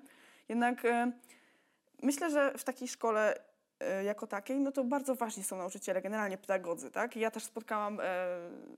Jednak 0.48 0.84
e, 0.84 1.12
myślę, 2.02 2.30
że 2.30 2.52
w 2.58 2.64
takiej 2.64 2.88
szkole 2.88 3.40
e, 3.80 4.04
jako 4.04 4.26
takiej, 4.26 4.60
no 4.60 4.72
to 4.72 4.84
bardzo 4.84 5.14
ważni 5.14 5.44
są 5.44 5.56
nauczyciele, 5.56 6.02
generalnie 6.02 6.38
pedagodzy, 6.38 6.90
tak? 6.90 7.16
Ja 7.16 7.30
też 7.30 7.44
spotkałam 7.44 8.00
e, 8.02 8.26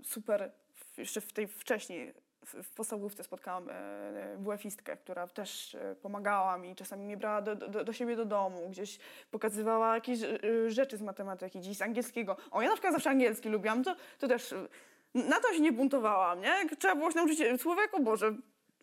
super, 0.02 0.50
jeszcze 0.98 1.20
w 1.20 1.32
tej 1.32 1.46
wcześniej, 1.46 2.14
w, 2.46 2.70
podstawówce 2.74 3.24
spotkałam 3.24 3.68
e, 3.70 4.36
WF-istkę, 4.38 4.96
która 4.96 5.26
też 5.26 5.74
e, 5.74 5.94
pomagała 6.02 6.58
mi, 6.58 6.74
czasami 6.76 7.04
mnie 7.04 7.16
brała 7.16 7.42
do, 7.42 7.56
do, 7.56 7.84
do 7.84 7.92
siebie 7.92 8.16
do 8.16 8.24
domu, 8.24 8.68
gdzieś 8.70 8.98
pokazywała 9.30 9.94
jakieś 9.94 10.22
e, 10.22 10.38
rzeczy 10.70 10.96
z 10.96 11.02
matematyki, 11.02 11.58
gdzieś 11.58 11.76
z 11.76 11.82
angielskiego. 11.82 12.36
O, 12.50 12.62
ja 12.62 12.68
na 12.68 12.74
przykład 12.74 12.92
zawsze 12.94 13.10
angielski 13.10 13.48
lubiłam, 13.48 13.84
to, 13.84 13.96
to 14.18 14.28
też 14.28 14.52
e, 14.52 14.68
na 15.14 15.40
to 15.40 15.52
się 15.52 15.60
nie 15.60 15.72
buntowałam, 15.72 16.40
nie? 16.40 16.48
Jak 16.48 16.76
trzeba 16.76 16.94
było 16.94 17.10
się 17.10 17.16
nauczyć 17.16 17.40
e, 17.40 17.58
słówek, 17.58 17.94
o 17.94 18.00
Boże, 18.00 18.34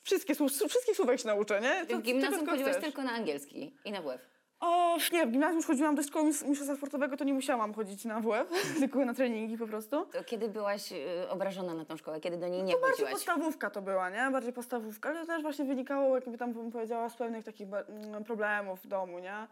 wszystkie, 0.03 0.35
słów- 0.35 0.51
wszystkich 0.69 0.95
słówek 0.95 1.19
się 1.19 1.27
nauczę, 1.27 1.61
nie? 1.61 1.85
Ty 1.85 1.93
Co- 1.93 1.99
w 1.99 2.01
gimnazjum 2.01 2.47
chcesz. 2.47 2.83
tylko 2.83 3.03
na 3.03 3.11
angielski 3.11 3.73
i 3.85 3.91
na 3.91 4.01
WF. 4.01 4.38
O, 4.59 4.97
nie, 5.13 5.25
w 5.27 5.31
gimnazjum 5.31 5.57
już 5.57 5.65
chodziłam 5.67 5.95
do 5.95 6.03
szkoły 6.03 6.25
mis- 6.25 6.47
mistrzostwa 6.47 6.75
sportowego, 6.75 7.17
to 7.17 7.23
nie 7.23 7.33
musiałam 7.33 7.73
chodzić 7.73 8.05
na 8.05 8.19
WF, 8.19 8.49
tylko 8.79 9.05
na 9.05 9.13
treningi 9.13 9.57
po 9.57 9.67
prostu. 9.67 10.05
To 10.05 10.23
kiedy 10.23 10.49
byłaś 10.49 10.91
y, 10.91 11.29
obrażona 11.29 11.73
na 11.73 11.85
tą 11.85 11.97
szkołę? 11.97 12.19
Kiedy 12.19 12.37
do 12.37 12.47
niej 12.47 12.63
nie 12.63 12.73
Bardziej 12.73 12.89
chodziłaś? 12.91 13.11
podstawówka 13.11 13.69
to 13.69 13.81
była, 13.81 14.09
nie? 14.09 14.29
Bardziej 14.31 14.53
podstawówka, 14.53 15.09
ale 15.09 15.19
to 15.19 15.25
też 15.25 15.41
właśnie 15.41 15.65
wynikało, 15.65 16.15
jakby 16.15 16.37
tam 16.37 16.53
bym 16.53 16.71
powiedziała, 16.71 17.09
z 17.09 17.15
pewnych 17.15 17.43
takich 17.45 17.67
mm, 17.73 18.23
problemów 18.23 18.81
w 18.83 18.87
domu, 18.87 19.19
nie? 19.19 19.47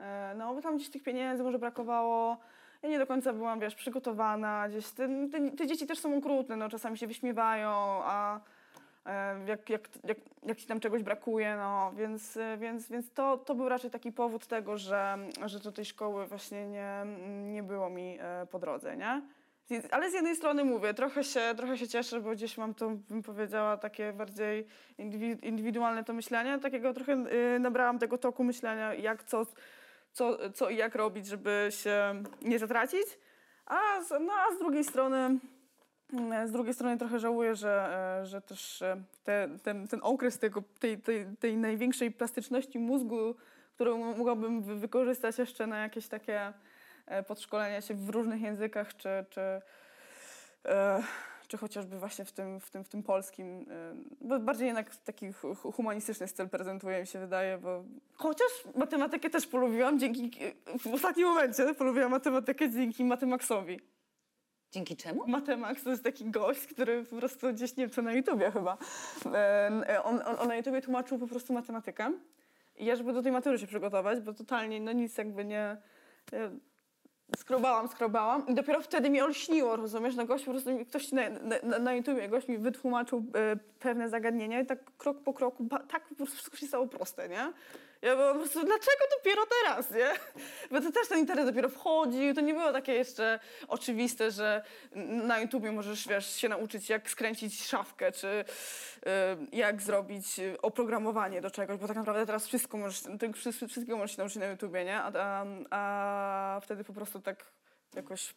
E, 0.00 0.34
No, 0.36 0.54
bo 0.54 0.62
tam 0.62 0.76
gdzieś 0.76 0.90
tych 0.90 1.02
pieniędzy 1.02 1.42
może 1.42 1.58
brakowało. 1.58 2.36
Ja 2.82 2.88
nie 2.88 2.98
do 2.98 3.06
końca 3.06 3.32
byłam, 3.32 3.60
wiesz, 3.60 3.74
przygotowana. 3.74 4.68
Gdzieś 4.68 4.90
te, 4.90 5.08
te, 5.32 5.50
te 5.50 5.66
dzieci 5.66 5.86
też 5.86 5.98
są 5.98 6.16
okrutne, 6.18 6.56
no, 6.56 6.68
czasami 6.68 6.98
się 6.98 7.06
wyśmiewają, 7.06 7.70
a 8.04 8.40
jak, 9.46 9.70
jak, 9.70 9.88
jak, 10.04 10.18
jak 10.42 10.58
ci 10.58 10.66
tam 10.66 10.80
czegoś 10.80 11.02
brakuje, 11.02 11.56
no, 11.56 11.92
więc, 11.96 12.36
e, 12.36 12.56
więc, 12.56 12.88
więc 12.88 13.12
to, 13.12 13.38
to 13.38 13.54
był 13.54 13.68
raczej 13.68 13.90
taki 13.90 14.12
powód 14.12 14.46
tego, 14.46 14.78
że, 14.78 15.18
że 15.46 15.60
do 15.60 15.72
tej 15.72 15.84
szkoły 15.84 16.26
właśnie 16.26 16.66
nie, 16.66 17.06
nie 17.52 17.62
było 17.62 17.90
mi 17.90 18.18
e, 18.20 18.46
po 18.50 18.58
drodze, 18.58 18.96
nie? 18.96 19.22
Ale 19.90 20.10
z 20.10 20.14
jednej 20.14 20.36
strony 20.36 20.64
mówię, 20.64 20.94
trochę 20.94 21.24
się, 21.24 21.40
trochę 21.56 21.78
się 21.78 21.88
cieszę, 21.88 22.20
bo 22.20 22.30
gdzieś 22.30 22.58
mam 22.58 22.74
to, 22.74 22.90
bym 23.08 23.22
powiedziała, 23.22 23.76
takie 23.76 24.12
bardziej 24.12 24.66
indywi- 24.98 25.44
indywidualne 25.44 26.04
to 26.04 26.12
myślenie. 26.12 26.58
Takiego 26.58 26.94
trochę 26.94 27.16
nabrałam 27.60 27.98
tego 27.98 28.18
toku 28.18 28.44
myślenia, 28.44 28.94
jak 28.94 29.24
co, 29.24 29.46
co, 30.12 30.50
co 30.50 30.70
i 30.70 30.76
jak 30.76 30.94
robić, 30.94 31.26
żeby 31.26 31.68
się 31.70 32.22
nie 32.42 32.58
zatracić. 32.58 33.06
A 33.66 33.80
no, 34.20 34.32
a 34.32 34.54
z 34.54 34.58
drugiej 34.58 34.84
strony 34.84 35.38
z 36.46 36.52
drugiej 36.52 36.74
strony 36.74 36.98
trochę 36.98 37.18
żałuję, 37.18 37.54
że, 37.54 37.98
e, 38.22 38.26
że 38.26 38.40
też 38.40 38.82
e, 38.82 39.02
te, 39.24 39.48
ten, 39.62 39.88
ten 39.88 40.00
okres 40.02 40.38
tego, 40.38 40.62
tej, 40.80 40.98
tej, 40.98 41.26
tej 41.40 41.56
największej 41.56 42.10
plastyczności 42.10 42.78
mózgu, 42.78 43.34
którą 43.74 43.98
mogłabym 43.98 44.62
wy- 44.62 44.76
wykorzystać 44.76 45.38
jeszcze 45.38 45.66
na 45.66 45.78
jakieś 45.78 46.08
takie 46.08 46.52
e, 47.06 47.22
podszkolenia 47.22 47.80
się 47.80 47.94
w 47.94 48.08
różnych 48.08 48.40
językach, 48.40 48.96
czy, 48.96 49.08
czy, 49.30 49.40
e, 50.64 51.02
czy 51.48 51.56
chociażby 51.56 51.98
właśnie 51.98 52.24
w 52.24 52.32
tym, 52.32 52.60
w 52.60 52.70
tym, 52.70 52.84
w 52.84 52.88
tym 52.88 53.02
polskim. 53.02 53.66
e, 53.70 53.94
Bo 54.20 54.38
bardziej 54.40 54.66
jednak 54.66 54.96
taki 54.96 55.32
hu- 55.32 55.54
hu- 55.54 55.72
humanistyczny 55.72 56.28
styl 56.28 56.48
prezentuje, 56.48 57.00
mi 57.00 57.06
się 57.06 57.18
wydaje, 57.18 57.58
bo 57.58 57.84
chociaż 58.14 58.48
matematykę 58.74 59.30
też 59.30 59.46
polubiłam 59.46 59.98
dzięki, 59.98 60.30
w 60.80 60.86
ostatnim 60.94 61.28
momencie 61.28 61.74
polubiłam 61.74 62.10
matematykę 62.10 62.70
dzięki 62.70 63.04
Matemaxowi. 63.04 63.80
Dzięki 64.76 64.96
czemu? 64.96 65.26
Matemax 65.26 65.82
to 65.82 65.90
jest 65.90 66.04
taki 66.04 66.30
gość, 66.30 66.66
który 66.66 67.04
po 67.04 67.16
prostu 67.16 67.52
gdzieś, 67.52 67.76
nie 67.76 67.84
wiem, 67.84 67.90
co 67.90 68.02
na 68.02 68.12
YouTubie 68.12 68.50
chyba, 68.50 68.78
e, 69.34 70.02
on, 70.04 70.20
on, 70.26 70.36
on 70.38 70.48
na 70.48 70.56
YouTubie 70.56 70.82
tłumaczył 70.82 71.18
po 71.18 71.26
prostu 71.26 71.52
matematykę. 71.52 72.12
I 72.76 72.84
ja, 72.84 72.96
żeby 72.96 73.12
do 73.12 73.22
tej 73.22 73.32
matury 73.32 73.58
się 73.58 73.66
przygotować, 73.66 74.20
bo 74.20 74.32
totalnie, 74.32 74.80
no 74.80 74.92
nic 74.92 75.18
jakby 75.18 75.44
nie... 75.44 75.76
Ja 76.32 76.50
skrobałam, 77.36 77.88
skrobałam 77.88 78.46
i 78.48 78.54
dopiero 78.54 78.80
wtedy 78.80 79.10
mi 79.10 79.20
olśniło, 79.20 79.76
rozumiesz? 79.76 80.16
No 80.16 80.26
gość 80.26 80.44
po 80.44 80.50
prostu, 80.50 80.70
ktoś 80.88 81.12
na, 81.12 81.22
na, 81.62 81.78
na 81.78 81.94
YouTubie, 81.94 82.28
gość 82.28 82.48
mi 82.48 82.58
wytłumaczył 82.58 83.24
e, 83.34 83.56
pewne 83.80 84.08
zagadnienia 84.08 84.60
i 84.60 84.66
tak 84.66 84.96
krok 84.96 85.22
po 85.22 85.34
kroku, 85.34 85.68
tak 85.88 86.08
po 86.08 86.14
prostu 86.14 86.36
wszystko 86.36 86.56
się 86.56 86.66
stało 86.66 86.86
proste, 86.86 87.28
nie? 87.28 87.52
Ja 88.06 88.16
po 88.16 88.34
prostu, 88.34 88.64
dlaczego 88.64 89.04
dopiero 89.16 89.42
teraz, 89.62 89.90
nie? 89.90 90.10
Bo 90.70 90.80
to 90.80 90.92
też 90.92 91.08
ten 91.08 91.18
internet 91.18 91.46
dopiero 91.46 91.68
wchodził, 91.68 92.34
to 92.34 92.40
nie 92.40 92.54
było 92.54 92.72
takie 92.72 92.92
jeszcze 92.94 93.40
oczywiste, 93.68 94.30
że 94.30 94.62
na 94.94 95.40
YouTubie 95.40 95.72
możesz, 95.72 96.08
wiesz, 96.08 96.36
się 96.36 96.48
nauczyć, 96.48 96.88
jak 96.88 97.10
skręcić 97.10 97.66
szafkę, 97.66 98.12
czy 98.12 98.26
y, 98.26 99.56
jak 99.56 99.82
zrobić 99.82 100.26
oprogramowanie 100.62 101.40
do 101.40 101.50
czegoś, 101.50 101.78
bo 101.78 101.86
tak 101.88 101.96
naprawdę 101.96 102.26
teraz 102.26 102.46
wszystko 102.46 102.76
możesz, 102.78 103.02
wszy- 103.34 103.52
wszystkiego 103.52 103.96
możesz 103.96 104.16
się 104.16 104.18
nauczyć 104.18 104.36
na 104.36 104.46
YouTubie, 104.46 104.84
nie? 104.84 104.96
A, 104.98 105.12
a, 105.14 105.44
a 105.70 106.60
wtedy 106.60 106.84
po 106.84 106.92
prostu 106.92 107.20
tak 107.20 107.44
jakoś 107.94 108.34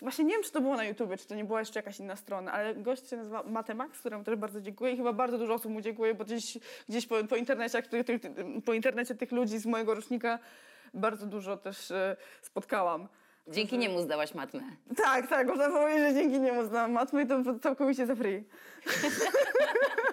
Właśnie 0.00 0.24
nie 0.24 0.32
wiem, 0.32 0.42
czy 0.42 0.52
to 0.52 0.60
było 0.60 0.76
na 0.76 0.84
YouTubie, 0.84 1.16
czy 1.16 1.26
to 1.26 1.34
nie 1.34 1.44
była 1.44 1.60
jeszcze 1.60 1.78
jakaś 1.78 2.00
inna 2.00 2.16
strona, 2.16 2.52
ale 2.52 2.74
gość 2.74 3.10
się 3.10 3.16
nazywa 3.16 3.42
Matemax, 3.42 3.98
któremu 3.98 4.24
też 4.24 4.36
bardzo 4.36 4.60
dziękuję 4.60 4.92
i 4.92 4.96
chyba 4.96 5.12
bardzo 5.12 5.38
dużo 5.38 5.54
osób 5.54 5.72
mu 5.72 5.80
dziękuję, 5.80 6.14
bo 6.14 6.24
gdzieś, 6.24 6.58
gdzieś 6.88 7.06
po, 7.06 7.24
po, 7.24 7.36
internecie, 7.36 7.82
po 8.64 8.74
internecie 8.74 9.14
tych 9.14 9.32
ludzi 9.32 9.58
z 9.58 9.66
mojego 9.66 9.94
rocznika 9.94 10.38
bardzo 10.94 11.26
dużo 11.26 11.56
też 11.56 11.90
e, 11.90 12.16
spotkałam. 12.42 13.08
Dzięki 13.48 13.78
niemu 13.78 14.00
zdałaś 14.00 14.34
matmę. 14.34 14.60
Tak, 14.96 15.26
tak, 15.26 15.46
można 15.46 15.68
powiedzieć, 15.68 16.08
że 16.08 16.14
dzięki 16.14 16.40
niemu 16.40 16.64
znam 16.64 16.92
matmy 16.92 17.22
i 17.22 17.26
to 17.26 17.58
całkowicie 17.58 18.06
za 18.06 18.14
free. 18.14 18.44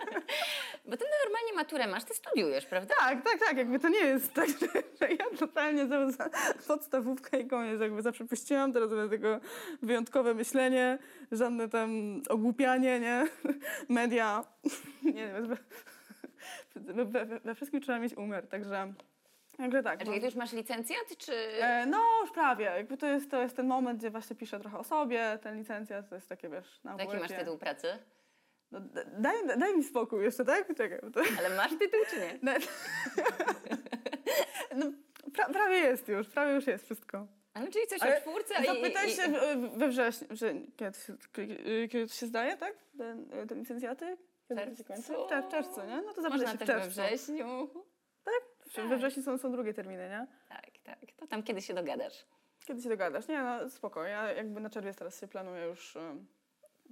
Bo 0.86 0.98
ty 0.98 1.06
normalnie 1.26 1.54
maturę 1.56 1.88
masz, 1.88 2.04
ty 2.04 2.14
studiujesz, 2.14 2.66
prawda? 2.66 2.96
Tak, 3.00 3.24
tak, 3.24 3.40
tak, 3.40 3.58
jakby 3.58 3.80
to 3.80 3.90
nie 3.90 4.00
jest 4.00 4.34
tak, 4.34 4.50
że, 4.50 4.68
że 5.02 5.14
ja 5.14 5.38
totalnie 5.40 5.88
za, 5.88 6.12
za 6.12 6.30
podstawówkę 6.68 7.40
i 7.40 7.48
koniec, 7.48 7.82
jakby 7.82 8.02
zawsze 8.02 8.26
puściłam, 8.26 8.74
teraz 8.74 8.90
będę 8.90 9.10
tylko 9.10 9.40
wyjątkowe 9.82 10.34
myślenie, 10.34 10.98
żadne 11.32 11.70
tam 11.70 12.22
ogłupianie, 12.30 13.00
nie, 13.00 13.28
media, 13.90 14.44
nie 15.04 15.28
wiem, 15.28 15.58
we, 16.76 17.06
we, 17.06 17.26
we, 17.40 17.56
wszystkim 17.56 17.82
trzeba 17.82 18.00
mieć 18.00 18.18
umiar, 18.18 18.48
także, 18.48 18.94
także 19.58 19.84
tak. 19.84 20.02
A 20.02 20.06
czyli 20.06 20.20
ty 20.20 20.26
już 20.26 20.36
masz 20.36 20.54
licencjat, 20.54 21.18
czy... 21.18 21.34
E, 21.62 21.86
No, 21.86 22.00
już 22.22 22.32
prawie. 22.32 22.66
Jakby 22.66 22.98
to 22.98 23.08
jest, 23.08 23.32
to 23.32 23.42
jest 23.42 23.56
ten 23.56 23.68
moment, 23.68 24.00
gdzie 24.00 24.10
właśnie 24.10 24.36
piszę 24.36 24.60
trochę 24.60 24.78
o 24.78 24.84
sobie. 24.84 25.40
Ten 25.44 25.58
licencjat 25.58 26.10
to 26.10 26.16
jest 26.16 26.30
takie, 26.30 26.50
wiesz, 26.50 26.80
na 26.84 26.96
Jaki 27.00 27.18
masz 27.18 27.32
tytuł 27.32 27.58
pracy? 27.58 27.88
No, 28.74 28.80
daj, 29.20 29.36
daj 29.60 29.78
mi 29.78 29.84
spokój 29.84 30.24
jeszcze, 30.24 30.46
tak? 30.46 30.76
Czekaj. 30.78 31.00
To... 31.14 31.22
Ale 31.40 31.50
masz 31.58 31.72
tytuł, 31.80 32.00
czy 32.10 32.20
nie? 32.20 32.40
No, 32.44 32.52
no, 34.76 34.92
pra, 35.34 35.46
prawie 35.50 35.76
jest 35.76 36.08
już, 36.08 36.28
prawie 36.28 36.54
już 36.54 36.68
jest 36.68 36.86
wszystko. 36.86 37.28
Ale 37.54 37.68
czyli 37.68 37.88
coś 37.88 38.02
Ale 38.02 38.18
o 38.18 38.22
czwórce 38.22 38.54
i... 38.64 38.66
Zapytaj 38.66 39.08
i- 39.10 39.12
się 39.12 39.22
w- 39.28 39.78
we 39.78 39.88
wrześniu, 39.90 40.28
że 40.32 40.54
kiedy, 41.34 41.88
kiedy, 41.90 42.08
to 42.08 42.14
się 42.14 42.26
zdaje, 42.28 42.58
tak? 42.58 42.74
Ten, 42.98 43.30
te 43.48 43.56
licencjaty? 43.56 44.18
Kiedy? 44.48 44.62
Czerwcu? 44.84 44.84
W 45.14 45.30
czer- 45.30 45.44
w 45.44 45.48
czerwcu, 45.52 45.82
nie? 45.86 46.02
No 46.02 46.14
to 46.14 46.22
zapytaj 46.22 46.30
Można 46.30 46.52
się 46.52 46.58
w 46.58 46.60
też 46.60 46.68
we 46.68 46.74
czerwcu. 46.74 46.90
wrześniu. 47.02 47.68
W- 47.68 48.90
We 48.90 48.98
wrześniu 48.98 49.24
są, 49.24 49.38
są 49.38 49.52
drugie 49.52 49.74
terminy, 49.74 50.10
nie? 50.10 50.28
Tak, 50.50 50.72
tak. 50.84 51.00
To 51.18 51.28
tam 51.28 51.44
kiedy 51.44 51.62
się 51.62 51.74
dogadasz. 51.74 52.26
Kiedy 52.68 52.82
się 52.82 52.90
dogadasz? 52.90 53.28
Nie, 53.28 53.42
no 53.44 53.70
spoko. 53.70 54.04
Ja 54.04 54.32
jakby 54.34 54.60
na 54.62 54.70
czerwiec 54.70 54.98
teraz 54.98 55.20
się 55.20 55.28
planuję 55.28 55.66
już 55.66 55.96
um, 55.96 56.28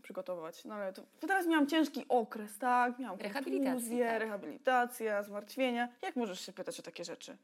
przygotować. 0.02 0.66
No 0.66 0.76
ale 0.76 0.93
to, 0.93 1.02
to 1.20 1.28
teraz 1.28 1.47
miałam 1.47 1.68
ciężki 1.68 2.06
okres, 2.10 2.58
tak? 2.58 2.99
Miałam 2.99 3.20
Rehabilitacji, 3.20 3.72
kontuzję, 3.72 4.06
tak. 4.06 4.20
rehabilitacja, 4.20 5.24
zmartwienia. 5.24 5.89
Jak 6.02 6.16
możesz 6.16 6.45
się 6.45 6.54
pytać 6.54 6.80
o 6.80 6.84
takie 6.84 7.06
rzeczy? 7.06 7.38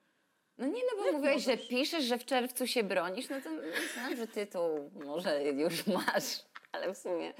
No 0.57 0.67
nie, 0.67 0.81
no 0.91 1.03
bo 1.03 1.11
mówiłeś, 1.11 1.43
że 1.43 1.57
piszesz, 1.57 2.03
że 2.03 2.17
w 2.17 2.25
czerwcu 2.25 2.67
się 2.67 2.83
bronisz, 2.83 3.29
no 3.29 3.41
to 3.41 3.49
myślałam, 3.81 4.15
że 4.15 4.27
tytuł 4.27 4.91
może 5.05 5.43
już 5.43 5.87
masz, 5.87 6.45
ale 6.71 6.93
w 6.93 6.97
sumie... 6.97 7.33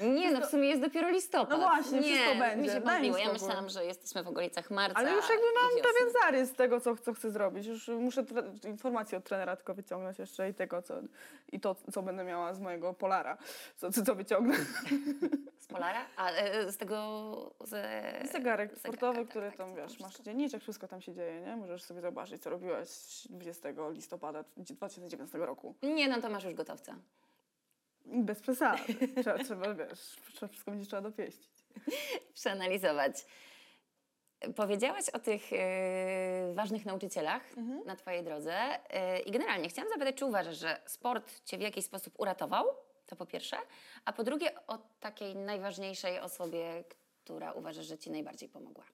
Nie, 0.00 0.32
no 0.32 0.40
w 0.40 0.50
sumie 0.50 0.68
jest 0.68 0.82
dopiero 0.82 1.10
listopad. 1.10 1.50
No 1.50 1.58
właśnie, 1.58 2.00
nie, 2.00 2.14
wszystko 2.14 2.38
będzie. 2.38 2.62
mi 2.62 2.68
się 2.68 2.80
Daj 2.80 3.02
mi 3.02 3.10
pomyliło. 3.10 3.18
Ja 3.18 3.32
myślałam, 3.32 3.68
że 3.68 3.84
jesteśmy 3.84 4.22
w 4.22 4.28
okolicach 4.28 4.70
marca 4.70 4.98
Ale 4.98 5.12
już 5.12 5.28
jakby 5.28 5.46
mam 5.62 5.92
pewien 5.92 6.12
zarys 6.22 6.52
tego, 6.52 6.80
co, 6.80 6.96
co 6.96 7.14
chcę 7.14 7.30
zrobić. 7.30 7.66
Już 7.66 7.88
muszę 7.88 8.24
informacje 8.64 9.18
od 9.18 9.24
trenera 9.24 9.56
tylko 9.56 9.74
wyciągnąć 9.74 10.18
jeszcze 10.18 10.50
i 10.50 10.54
tego, 10.54 10.82
co, 10.82 10.94
i 11.52 11.60
to, 11.60 11.76
co 11.92 12.02
będę 12.02 12.24
miała 12.24 12.54
z 12.54 12.60
mojego 12.60 12.94
polara. 12.94 13.38
Co, 13.76 13.92
co, 13.92 14.02
co 14.02 14.14
wyciągnę. 14.14 14.56
Z 15.58 15.66
Polara? 15.66 16.06
A 16.16 16.30
e, 16.30 16.72
z 16.72 16.76
tego... 16.76 17.54
Ze... 17.64 18.12
Zegarek 18.32 18.78
sportowy, 18.78 19.18
tak, 19.18 19.28
który 19.28 19.48
tak, 19.48 19.56
tam, 19.56 19.68
to 19.70 19.76
wiesz, 19.76 20.00
masz 20.00 20.18
dzienniczek, 20.18 20.62
wszystko 20.62 20.88
tam 20.88 21.00
się 21.00 21.14
dzieje, 21.14 21.40
nie? 21.40 21.56
Możesz 21.56 21.82
sobie 21.82 22.00
zobaczyć, 22.00 22.42
co 22.42 22.50
robiłaś 22.50 22.88
20 23.30 23.68
listopada 23.90 24.44
2019 24.56 25.38
roku. 25.38 25.74
Nie, 25.82 26.08
no 26.08 26.20
to 26.20 26.28
masz 26.28 26.44
już 26.44 26.54
gotowca. 26.54 26.94
Bez 28.12 28.40
przesady. 28.40 28.94
Trzeba, 29.22 29.38
trzeba, 29.44 29.74
wiesz, 29.74 30.16
trzeba, 30.34 30.48
wszystko 30.52 30.70
będzie 30.70 30.86
trzeba 30.86 31.02
dopieścić. 31.02 31.48
Przeanalizować. 32.34 33.26
Powiedziałaś 34.56 35.08
o 35.08 35.18
tych 35.18 35.42
e, 35.52 36.52
ważnych 36.54 36.86
nauczycielach 36.86 37.42
Mhm. 37.56 37.84
na 37.86 37.96
Twojej 37.96 38.24
drodze 38.24 38.54
e, 38.94 39.20
i 39.20 39.30
generalnie 39.30 39.68
chciałam 39.68 39.88
zapytać, 39.90 40.16
czy 40.16 40.24
uważasz, 40.24 40.58
że 40.58 40.80
sport 40.86 41.44
Cię 41.44 41.58
w 41.58 41.60
jakiś 41.60 41.84
sposób 41.84 42.14
uratował? 42.20 42.66
To 43.06 43.16
po 43.16 43.26
pierwsze. 43.26 43.56
A 44.04 44.12
po 44.12 44.24
drugie, 44.24 44.66
o 44.66 44.78
takiej 45.00 45.36
najważniejszej 45.36 46.20
osobie, 46.20 46.84
która 47.24 47.52
uważasz, 47.52 47.86
że 47.86 47.98
Ci 47.98 48.10
najbardziej 48.10 48.48
pomogła. 48.48 48.84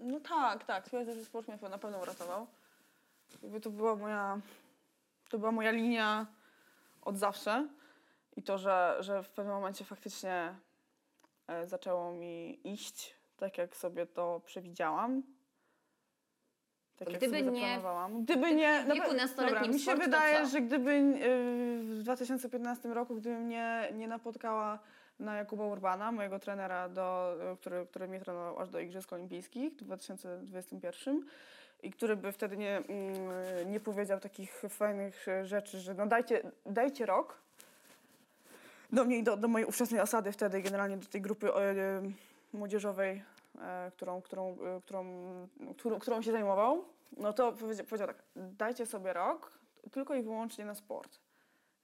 No 0.00 0.20
tak, 0.20 0.64
tak. 0.64 0.84
Twierdzę, 0.84 1.14
że 1.14 1.24
sport 1.24 1.48
mnie 1.48 1.58
na 1.70 1.78
pewno 1.78 1.98
uratował. 1.98 2.46
Jakby 3.42 3.60
to 3.60 3.70
była 3.70 3.96
moja, 3.96 4.40
to 5.34 5.38
była 5.38 5.52
moja 5.52 5.70
linia 5.70 6.26
od 7.02 7.18
zawsze. 7.18 7.68
I 8.36 8.42
to, 8.42 8.58
że, 8.58 8.96
że 9.00 9.22
w 9.22 9.30
pewnym 9.30 9.54
momencie 9.54 9.84
faktycznie 9.84 10.54
e, 11.46 11.66
zaczęło 11.66 12.12
mi 12.12 12.60
iść 12.72 13.14
tak, 13.36 13.58
jak 13.58 13.76
sobie 13.76 14.06
to 14.06 14.40
przewidziałam. 14.44 15.22
Tak, 16.96 17.08
jak 17.08 17.18
Gdyby 17.18 17.38
sobie 17.38 17.50
nie- 17.50 17.60
zaplanowałam. 17.60 18.24
Gdyby 18.24 18.54
nie... 18.54 18.82
w 18.82 18.94
wieku 18.94 19.14
nastoletnim 19.14 19.62
dobra, 19.62 19.72
mi 19.72 19.80
się 19.80 19.94
wydaje, 19.94 20.46
że 20.46 20.60
gdyby 20.60 20.90
e, 20.90 21.18
w 21.78 21.98
2015 22.02 22.88
roku, 22.88 23.14
gdybym 23.14 23.48
nie, 23.48 23.88
nie 23.94 24.08
napotkała 24.08 24.78
na 25.18 25.36
Jakuba 25.36 25.64
Urbana, 25.64 26.12
mojego 26.12 26.38
trenera, 26.38 26.88
do, 26.88 27.36
e, 27.52 27.56
który, 27.56 27.86
który 27.86 28.08
mnie 28.08 28.20
trenował 28.20 28.58
aż 28.58 28.70
do 28.70 28.80
Igrzysk 28.80 29.12
Olimpijskich 29.12 29.72
w 29.72 29.76
2021 29.76 31.26
i 31.84 31.90
który 31.90 32.16
by 32.16 32.32
wtedy 32.32 32.56
nie, 32.56 32.76
mm, 32.76 33.72
nie 33.72 33.80
powiedział 33.80 34.20
takich 34.20 34.62
fajnych 34.68 35.28
e, 35.28 35.46
rzeczy, 35.46 35.80
że 35.80 35.94
no 35.94 36.06
dajcie, 36.06 36.42
dajcie 36.66 37.06
rok 37.06 37.38
do 38.92 39.04
mnie 39.04 39.18
i 39.18 39.22
do, 39.22 39.36
do 39.36 39.48
mojej 39.48 39.68
ówczesnej 39.68 40.00
osady 40.00 40.32
wtedy, 40.32 40.62
generalnie 40.62 40.96
do 40.96 41.06
tej 41.06 41.20
grupy 41.20 41.54
e, 41.54 41.70
e, 41.70 42.02
młodzieżowej, 42.52 43.22
którą, 43.96 44.22
którą, 44.22 44.56
którą, 44.84 45.04
którą, 45.76 45.98
którą 45.98 46.22
się 46.22 46.32
zajmował, 46.32 46.84
no 47.16 47.32
to 47.32 47.52
powiedział, 47.52 47.86
powiedział 47.86 48.08
tak, 48.08 48.22
dajcie 48.36 48.86
sobie 48.86 49.12
rok 49.12 49.50
tylko 49.90 50.14
i 50.14 50.22
wyłącznie 50.22 50.64
na 50.64 50.74
sport. 50.74 51.18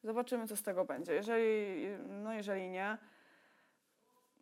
Zobaczymy, 0.05 0.49
co 0.49 0.57
z 0.57 0.63
tego 0.63 0.85
będzie. 0.85 1.15
Jeżeli, 1.15 1.87
no 2.09 2.33
jeżeli 2.33 2.71
nie, 2.71 2.99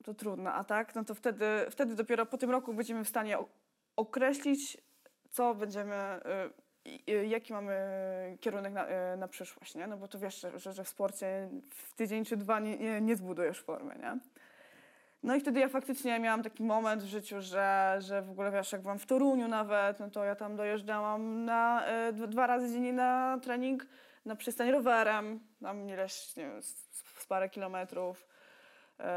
to 0.04 0.14
trudno. 0.14 0.52
A 0.52 0.64
tak, 0.64 0.94
no 0.94 1.04
to 1.04 1.14
wtedy, 1.14 1.46
wtedy 1.70 1.94
dopiero 1.94 2.26
po 2.26 2.38
tym 2.38 2.50
roku 2.50 2.74
będziemy 2.74 3.04
w 3.04 3.08
stanie 3.08 3.38
określić, 3.96 4.78
co 5.38 5.54
będziemy, 5.54 5.94
y, 7.08 7.12
y, 7.12 7.26
jaki 7.26 7.52
mamy 7.52 7.76
kierunek 8.40 8.72
na, 8.72 8.88
y, 8.88 9.16
na 9.16 9.28
przyszłość, 9.28 9.74
nie? 9.74 9.86
No 9.86 9.96
bo 9.96 10.08
to 10.08 10.18
wiesz, 10.18 10.40
że, 10.54 10.72
że 10.72 10.84
w 10.84 10.88
sporcie 10.88 11.48
w 11.70 11.94
tydzień 11.94 12.24
czy 12.24 12.36
dwa 12.36 12.60
nie, 12.60 12.76
nie, 12.76 13.00
nie 13.00 13.16
zbudujesz 13.16 13.60
formy, 13.60 13.94
nie? 13.98 14.18
No 15.22 15.36
i 15.36 15.40
wtedy 15.40 15.60
ja 15.60 15.68
faktycznie 15.68 16.20
miałam 16.20 16.42
taki 16.42 16.62
moment 16.62 17.02
w 17.02 17.06
życiu, 17.06 17.40
że, 17.40 17.96
że 17.98 18.22
w 18.22 18.30
ogóle 18.30 18.50
wiesz, 18.50 18.72
jak 18.72 18.82
byłam 18.82 18.98
w 18.98 19.06
Toruniu 19.06 19.48
nawet, 19.48 20.00
no 20.00 20.10
to 20.10 20.24
ja 20.24 20.34
tam 20.34 20.56
dojeżdżałam 20.56 21.44
na, 21.44 21.84
y, 22.08 22.12
dwa- 22.12 22.46
razy 22.46 22.72
dziennie 22.72 22.92
na 22.92 23.38
trening 23.42 23.86
na 24.24 24.36
przystań 24.36 24.70
rowerem, 24.70 25.40
tam 25.62 25.88
ileś, 25.88 26.36
nie 26.36 26.44
wiem, 26.44 26.62
z, 26.62 26.88
z 27.18 27.26
parę 27.26 27.48
kilometrów. 27.48 28.26
Eee, 28.98 29.08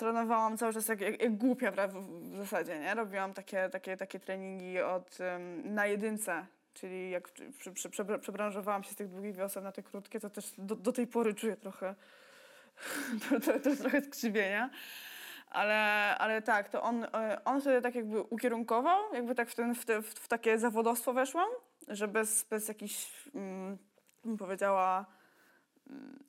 trenowałam 0.00 0.58
cały 0.58 0.72
czas 0.72 0.88
jak, 0.88 1.00
jak, 1.00 1.22
jak 1.22 1.36
głupia 1.36 1.70
w, 1.88 1.94
w 2.32 2.36
zasadzie, 2.36 2.78
nie? 2.78 2.94
Robiłam 2.94 3.34
takie, 3.34 3.68
takie, 3.68 3.96
takie 3.96 4.20
treningi 4.20 4.80
od, 4.80 5.20
em, 5.20 5.74
na 5.74 5.86
jedynce, 5.86 6.46
czyli 6.74 7.10
jak 7.10 7.28
przy, 7.58 7.72
przy, 7.72 7.90
prze, 7.90 8.18
przebranżowałam 8.18 8.82
się 8.82 8.90
z 8.90 8.96
tych 8.96 9.08
długich 9.08 9.36
wiosen 9.36 9.64
na 9.64 9.72
te 9.72 9.82
krótkie, 9.82 10.20
to 10.20 10.30
też 10.30 10.52
do, 10.58 10.76
do 10.76 10.92
tej 10.92 11.06
pory 11.06 11.34
czuję 11.34 11.56
trochę, 11.56 11.94
to, 13.28 13.40
to, 13.40 13.60
to 13.60 13.76
trochę 13.76 14.02
skrzywienia. 14.02 14.70
Ale, 15.50 16.14
ale 16.18 16.42
tak, 16.42 16.68
to 16.68 16.82
on, 16.82 17.04
e, 17.04 17.40
on 17.44 17.60
tak 17.82 17.94
jakby 17.94 18.22
ukierunkował, 18.22 19.14
jakby 19.14 19.34
tak 19.34 19.48
w, 19.48 19.54
ten, 19.54 19.74
w, 19.74 19.84
te, 19.84 20.02
w, 20.02 20.28
takie 20.28 20.58
zawodowstwo 20.58 21.12
weszłam, 21.12 21.48
że 21.88 22.08
bez, 22.08 22.44
bez 22.44 22.68
jakichś, 22.68 23.08
mm, 23.34 23.78
bym 24.24 24.36
powiedziała, 24.36 25.06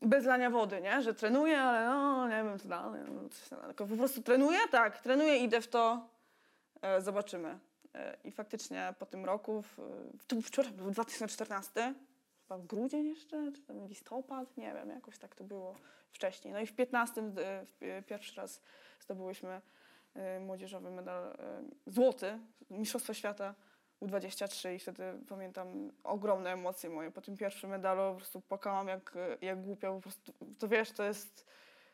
bez 0.02 0.26
lania 0.26 0.50
wody, 0.50 0.82
nie? 0.82 1.02
Że 1.02 1.14
trenuję, 1.14 1.62
ale 1.62 1.86
no 1.86 2.28
nie 2.28 2.44
wiem 2.44 2.60
co 2.60 2.68
dalej, 2.68 3.02
no, 3.08 3.30
coś 3.30 3.50
tam. 3.50 3.60
tylko 3.60 3.88
po 3.88 3.96
prostu 3.96 4.22
trenuję, 4.22 4.60
tak, 4.72 5.02
trenuję, 5.02 5.38
idę 5.38 5.62
w 5.62 5.68
to, 5.68 6.08
e, 6.82 7.02
zobaczymy. 7.02 7.60
E, 7.96 8.18
I 8.24 8.32
faktycznie 8.32 8.94
po 9.00 9.06
tym 9.06 9.26
roku, 9.26 9.62
w, 9.62 9.78
to 10.28 10.36
był 10.36 10.42
wczoraj, 10.42 10.72
był 10.72 10.92
2014, 10.92 11.94
chyba 12.42 12.58
w 12.58 12.66
grudzień 12.66 13.08
jeszcze, 13.08 13.52
czy 13.52 13.62
tam 13.62 13.88
listopad, 13.88 14.58
nie 14.58 14.74
wiem, 14.74 14.90
jakoś 14.90 15.18
tak 15.18 15.36
to 15.36 15.44
było 15.44 15.76
wcześniej. 16.12 16.54
No 16.54 16.60
i 16.60 16.66
w 16.66 16.74
15 16.74 17.22
e, 17.22 17.66
e, 17.80 18.02
pierwszy 18.02 18.36
raz 18.36 18.62
zdobyłyśmy 19.00 19.62
e, 20.14 20.40
młodzieżowy 20.40 20.92
medal 20.92 21.24
e, 21.24 21.64
złoty, 21.88 22.40
Mistrzostwo 22.70 23.14
Świata 23.14 23.56
U23 24.02 24.76
i 24.76 24.80
wtedy 24.80 25.04
pamiętam 25.30 25.92
ogromne 26.04 26.52
emocje 26.52 26.90
moje. 26.90 27.12
Po 27.12 27.22
tym 27.22 27.38
pierwszym 27.38 27.70
medalu 27.70 28.12
po 28.12 28.16
prostu 28.16 28.42
płakałam 28.42 28.88
jak, 28.88 29.14
jak 29.42 29.62
głupia, 29.62 29.92
po 29.92 30.02
prostu, 30.02 30.34
to 30.60 30.68
wiesz, 30.68 30.92
to 30.92 31.04
jest, 31.04 31.48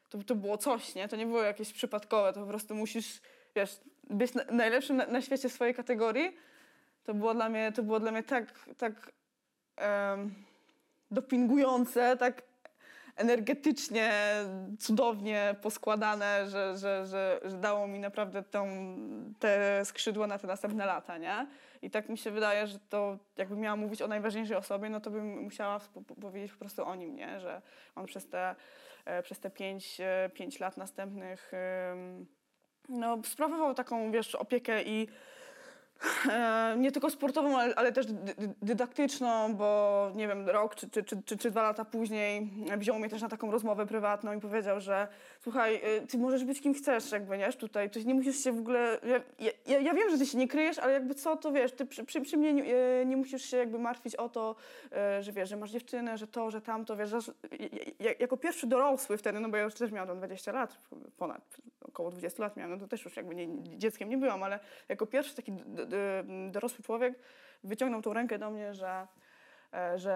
to, 0.10 0.18
to 0.24 0.36
było 0.36 0.58
coś, 0.58 0.96
nie? 0.96 1.08
To 1.08 1.16
nie 1.16 1.26
było 1.26 1.44
jakieś 1.44 1.74
przypadkowe, 1.74 2.34
to 2.34 2.40
po 2.42 2.48
prostu 2.48 2.76
musisz, 2.76 3.22
wiesz, 3.56 3.80
być 4.10 4.34
na, 4.34 4.44
najlepszym 4.52 4.98
na, 4.98 5.06
na 5.06 5.22
świecie 5.22 5.50
swojej 5.50 5.74
kategorii. 5.74 6.38
To 7.04 7.14
było 7.14 7.34
dla 7.34 7.50
mnie, 7.50 7.72
to 7.72 7.84
było 7.84 8.00
dla 8.00 8.12
mnie 8.12 8.24
tak, 8.24 8.54
tak 8.78 9.12
dopingujące, 11.12 12.18
tak 12.18 12.42
energetycznie, 13.16 14.12
cudownie 14.80 15.56
poskładane, 15.62 16.50
że, 16.50 16.78
że, 16.78 17.06
że, 17.06 17.40
że 17.46 17.58
dało 17.58 17.88
mi 17.88 18.00
naprawdę 18.00 18.44
tą, 18.44 18.68
te 19.40 19.86
skrzydła 19.86 20.28
na 20.28 20.38
te 20.38 20.48
następne 20.48 20.86
lata, 20.86 21.18
nie? 21.18 21.48
I 21.82 21.90
tak 21.90 22.10
mi 22.10 22.18
się 22.18 22.32
wydaje, 22.32 22.68
że 22.68 22.80
to 22.80 23.18
jakbym 23.38 23.60
miała 23.60 23.76
mówić 23.76 24.02
o 24.02 24.08
najważniejszej 24.08 24.58
osobie, 24.58 24.90
no 24.90 25.00
to 25.00 25.12
bym 25.12 25.44
musiała 25.44 25.80
powiedzieć 26.22 26.52
po 26.52 26.60
prostu 26.60 26.86
o 26.86 26.96
nim, 26.96 27.16
nie? 27.16 27.40
Że 27.40 27.62
on 27.96 28.06
przez 28.06 28.30
te, 28.30 28.56
e, 29.06 29.24
przez 29.24 29.40
te 29.40 29.50
pięć, 29.50 30.02
e, 30.02 30.30
pięć 30.34 30.60
lat 30.60 30.78
następnych 30.78 31.52
no, 32.90 33.18
sprawował 33.24 33.74
taką, 33.74 34.12
wiesz, 34.12 34.36
opiekę 34.36 34.84
i 34.84 35.08
nie 36.78 36.92
tylko 36.92 37.10
sportową, 37.10 37.58
ale, 37.58 37.76
ale 37.76 37.92
też 37.92 38.06
dy, 38.06 38.14
dy- 38.14 38.54
dydaktyczną, 38.62 39.56
bo 39.56 40.12
nie 40.16 40.28
wiem, 40.28 40.50
rok 40.50 40.76
czy, 40.76 40.90
czy, 40.90 41.04
czy, 41.04 41.38
czy, 41.38 41.52
dwa 41.52 41.62
lata 41.62 41.86
później 41.86 42.50
wziął 42.78 43.00
mnie 43.00 43.10
też 43.10 43.22
na 43.22 43.30
taką 43.30 43.52
rozmowę 43.52 43.86
prywatną 43.86 44.34
i 44.34 44.40
powiedział, 44.40 44.82
że 44.82 45.08
słuchaj, 45.40 45.76
y, 46.04 46.08
ty 46.08 46.18
możesz 46.18 46.44
być 46.44 46.62
kim 46.62 46.74
chcesz, 46.74 47.12
jakby, 47.12 47.38
nie, 47.38 47.54
tutaj, 47.54 47.90
ty 47.90 48.06
nie 48.06 48.14
musisz 48.14 48.44
się 48.44 48.52
w 48.52 48.60
ogóle, 48.60 49.00
ja, 49.40 49.52
ja, 49.68 49.80
ja 49.80 49.94
wiem, 49.94 50.10
że 50.10 50.18
ty 50.18 50.26
się 50.26 50.38
nie 50.38 50.48
kryjesz, 50.48 50.80
ale 50.80 50.94
jakby 50.94 51.16
co, 51.16 51.38
to 51.38 51.52
wiesz, 51.52 51.72
ty 51.72 51.86
przy, 51.86 52.04
przy, 52.06 52.22
przy 52.22 52.38
mnie 52.38 52.54
nie, 52.54 52.76
e, 52.76 53.06
nie 53.06 53.18
musisz 53.18 53.44
się 53.46 53.58
jakby 53.58 53.80
martwić 53.80 54.16
o 54.16 54.30
to, 54.30 54.56
e, 54.92 55.24
że 55.24 55.32
wiesz, 55.32 55.50
że 55.50 55.58
masz 55.58 55.72
dziewczynę, 55.72 56.18
że 56.18 56.28
to, 56.28 56.52
że 56.52 56.62
tamto, 56.62 56.96
wiesz, 56.98 57.10
że, 57.10 57.18
ja- 58.00 58.14
jako 58.20 58.38
pierwszy 58.38 58.68
dorosły 58.68 59.18
wtedy, 59.18 59.40
no 59.40 59.50
bo 59.50 59.58
ja 59.58 59.64
już 59.64 59.74
też 59.74 59.92
miałam 59.92 60.08
tam 60.08 60.18
20 60.18 60.52
lat, 60.52 60.78
ponad, 61.18 61.58
około 61.82 62.12
20 62.12 62.44
lat 62.44 62.58
miałam, 62.58 62.72
no 62.72 62.78
to 62.78 62.88
też 62.88 63.06
już 63.06 63.16
jakby 63.16 63.36
nie, 63.36 63.48
dzieckiem 63.78 64.10
nie 64.10 64.18
byłam, 64.18 64.44
ale 64.44 64.60
jako 64.90 65.06
pierwszy 65.06 65.36
taki 65.36 65.52
dorosły 66.52 66.84
człowiek 66.84 67.14
wyciągnął 67.64 68.02
tą 68.02 68.14
rękę 68.14 68.40
do 68.40 68.52
mnie, 68.52 68.74
że, 68.74 69.08
e, 69.74 70.00
że, 70.00 70.14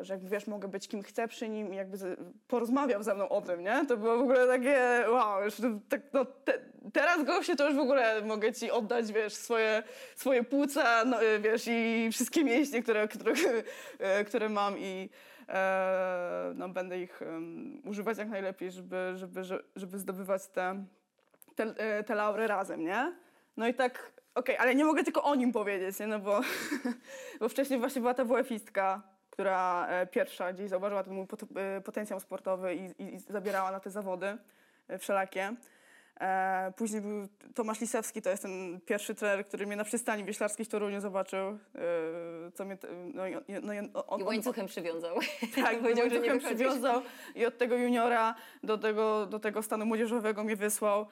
e, 0.00 0.04
że 0.04 0.14
jakby 0.14 0.28
wiesz, 0.28 0.46
mogę 0.46 0.68
być 0.68 0.88
kim 0.88 1.02
chcę 1.02 1.28
przy 1.28 1.48
nim 1.48 1.72
i 1.72 1.76
jakby 1.76 2.16
porozmawiał 2.48 3.02
ze 3.02 3.14
mną 3.14 3.28
o 3.28 3.40
tym, 3.42 3.60
nie? 3.60 3.86
To 3.86 3.96
było 3.96 4.16
w 4.16 4.20
ogóle 4.20 4.46
takie, 4.46 5.04
wow, 5.08 5.44
już 5.44 5.54
tak, 5.88 6.00
no, 6.12 6.24
te, 6.24 6.58
teraz 6.92 7.24
goście 7.24 7.56
to 7.56 7.66
już 7.66 7.76
w 7.76 7.80
ogóle 7.80 8.22
mogę 8.22 8.52
ci 8.52 8.70
oddać, 8.70 9.12
wiesz, 9.12 9.34
swoje, 9.34 9.82
swoje 10.16 10.44
płuca, 10.44 11.04
no, 11.04 11.22
e, 11.22 11.38
wiesz, 11.38 11.64
i 11.66 12.08
wszystkie 12.12 12.44
mięśnie, 12.44 12.82
które, 12.82 13.08
które, 13.08 13.34
które 14.26 14.48
mam 14.48 14.78
i 14.78 15.10
no, 16.54 16.68
będę 16.68 17.00
ich 17.00 17.20
używać 17.84 18.18
jak 18.18 18.28
najlepiej, 18.28 18.70
żeby, 18.70 19.12
żeby, 19.14 19.42
żeby, 19.76 19.98
zdobywać 19.98 20.46
te, 20.46 20.84
te, 21.54 21.74
te 22.04 22.14
laury 22.14 22.46
razem, 22.46 22.84
nie? 22.84 23.16
No 23.56 23.68
i 23.68 23.74
tak, 23.74 24.12
okej, 24.38 24.56
ale 24.56 24.74
nie 24.74 24.84
mogę 24.84 25.04
tylko 25.04 25.22
o 25.22 25.34
nim 25.34 25.52
powiedzieć, 25.52 25.98
nie? 25.98 26.06
No 26.06 26.18
bo, 26.18 26.40
bo 27.40 27.48
wcześniej 27.48 27.78
właśnie 27.78 28.00
była 28.00 28.14
ta 28.14 28.24
WF-istka, 28.24 29.02
która 29.30 29.86
e, 29.88 30.06
pierwsza 30.06 30.52
gdzieś 30.52 30.70
zauważyła 30.70 31.04
ten 31.04 31.14
mój 31.14 31.26
pot, 31.26 31.42
e, 31.42 31.80
potencjał 31.80 32.20
sportowy 32.20 32.74
i, 32.74 33.02
i, 33.02 33.14
i 33.14 33.18
zabierała 33.18 33.72
na 33.72 33.80
te 33.80 33.90
zawody 33.90 34.36
e, 34.88 34.98
wszelakie. 34.98 35.54
E, 36.20 36.72
później 36.76 37.00
był 37.00 37.28
Tomasz 37.54 37.80
Lisewski, 37.80 38.22
to 38.22 38.30
jest 38.30 38.42
ten 38.42 38.80
pierwszy 38.86 39.14
trener, 39.14 39.46
który 39.46 39.66
mnie 39.66 39.76
na 39.76 39.84
przystani 39.84 40.24
wieślarskiej 40.24 40.66
w 40.66 40.68
Toruniu 40.68 41.00
zobaczył. 41.00 41.38
E, 41.48 41.58
co 42.54 42.64
mnie, 42.64 42.76
te- 42.76 42.88
no, 43.14 43.26
i 43.26 43.34
on, 43.34 43.42
no, 43.62 43.72
i 43.72 43.78
on, 43.78 43.88
on, 44.06 44.20
I 44.20 44.24
łańcuchem 44.24 44.66
przywiązał. 44.66 45.16
tak, 45.64 45.78
Powiedział, 45.82 46.10
że 46.10 46.20
nie 46.20 46.30
wychodzisz. 46.30 46.46
przywiązał 46.46 47.02
i 47.34 47.46
od 47.46 47.58
tego 47.58 47.76
juniora 47.76 48.34
do 48.62 48.78
tego, 48.78 49.26
do 49.26 49.38
tego 49.38 49.62
stanu 49.62 49.86
młodzieżowego 49.86 50.44
mnie 50.44 50.56
wysłał 50.56 51.06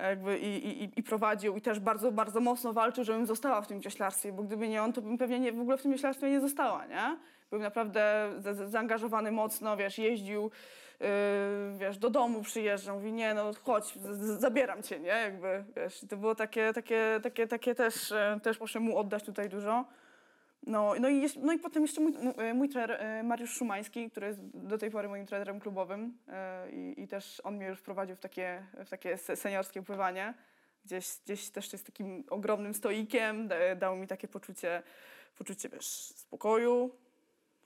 jakby 0.00 0.38
i, 0.38 0.82
i, 0.84 0.90
i 0.96 1.02
prowadził 1.02 1.56
i 1.56 1.60
też 1.60 1.80
bardzo, 1.80 2.12
bardzo 2.12 2.40
mocno 2.40 2.72
walczył, 2.72 3.04
żebym 3.04 3.26
została 3.26 3.60
w 3.60 3.66
tym 3.66 3.80
wioślarstwie, 3.80 4.32
bo 4.32 4.42
gdyby 4.42 4.68
nie 4.68 4.82
on, 4.82 4.92
to 4.92 5.02
bym 5.02 5.18
pewnie 5.18 5.40
nie, 5.40 5.52
w 5.52 5.60
ogóle 5.60 5.76
w 5.76 5.82
tym 5.82 5.92
wioślarstwie 5.92 6.30
nie 6.30 6.40
została, 6.40 6.86
nie? 6.86 7.16
Był 7.50 7.58
naprawdę 7.60 8.32
za- 8.38 8.54
za- 8.54 8.66
zaangażowany 8.68 9.32
mocno, 9.32 9.76
wiesz, 9.76 9.98
jeździł 9.98 10.50
wiesz, 11.78 11.98
do 11.98 12.10
domu 12.10 12.42
przyjeżdża, 12.42 12.94
mówi, 12.94 13.12
nie 13.12 13.34
no 13.34 13.50
chodź, 13.64 13.94
zabieram 14.38 14.82
cię, 14.82 15.00
nie, 15.00 15.08
jakby, 15.08 15.64
wiesz, 15.76 16.00
to 16.08 16.16
było 16.16 16.34
takie, 16.34 16.72
takie, 16.72 17.20
takie, 17.22 17.46
takie 17.46 17.74
też, 17.74 18.12
e, 18.12 18.40
też 18.42 18.60
muszę 18.60 18.80
mu 18.80 18.98
oddać 18.98 19.24
tutaj 19.24 19.48
dużo. 19.48 19.84
No, 20.66 20.94
no, 21.00 21.08
i, 21.08 21.20
jeś- 21.20 21.36
no 21.36 21.52
i 21.52 21.58
potem 21.58 21.82
jeszcze 21.82 22.00
mój, 22.00 22.12
mój- 22.54 22.68
trener 22.68 22.92
e, 22.92 23.22
Mariusz 23.22 23.50
Szumański, 23.52 24.10
który 24.10 24.26
jest 24.26 24.40
do 24.58 24.78
tej 24.78 24.90
pory 24.90 25.08
moim 25.08 25.26
trenerem 25.26 25.60
klubowym 25.60 26.18
e, 26.28 26.70
i, 26.70 27.02
i 27.02 27.08
też 27.08 27.40
on 27.44 27.56
mnie 27.56 27.66
już 27.66 27.78
wprowadził 27.78 28.16
w 28.16 28.20
takie, 28.20 28.66
w 28.84 28.90
takie 28.90 29.18
se- 29.18 29.36
seniorskie 29.36 29.82
pływanie. 29.82 30.34
Gdzieś, 30.84 31.06
gdzieś 31.24 31.50
też 31.50 31.72
jest 31.72 31.86
takim 31.86 32.24
ogromnym 32.30 32.74
stoikiem, 32.74 33.48
da, 33.48 33.74
dał 33.76 33.96
mi 33.96 34.06
takie 34.06 34.28
poczucie, 34.28 34.82
poczucie 35.38 35.68
wiesz, 35.68 35.86
spokoju, 36.16 36.90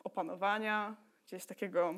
opanowania, 0.05 0.97
gdzieś 1.27 1.45
takiego 1.47 1.95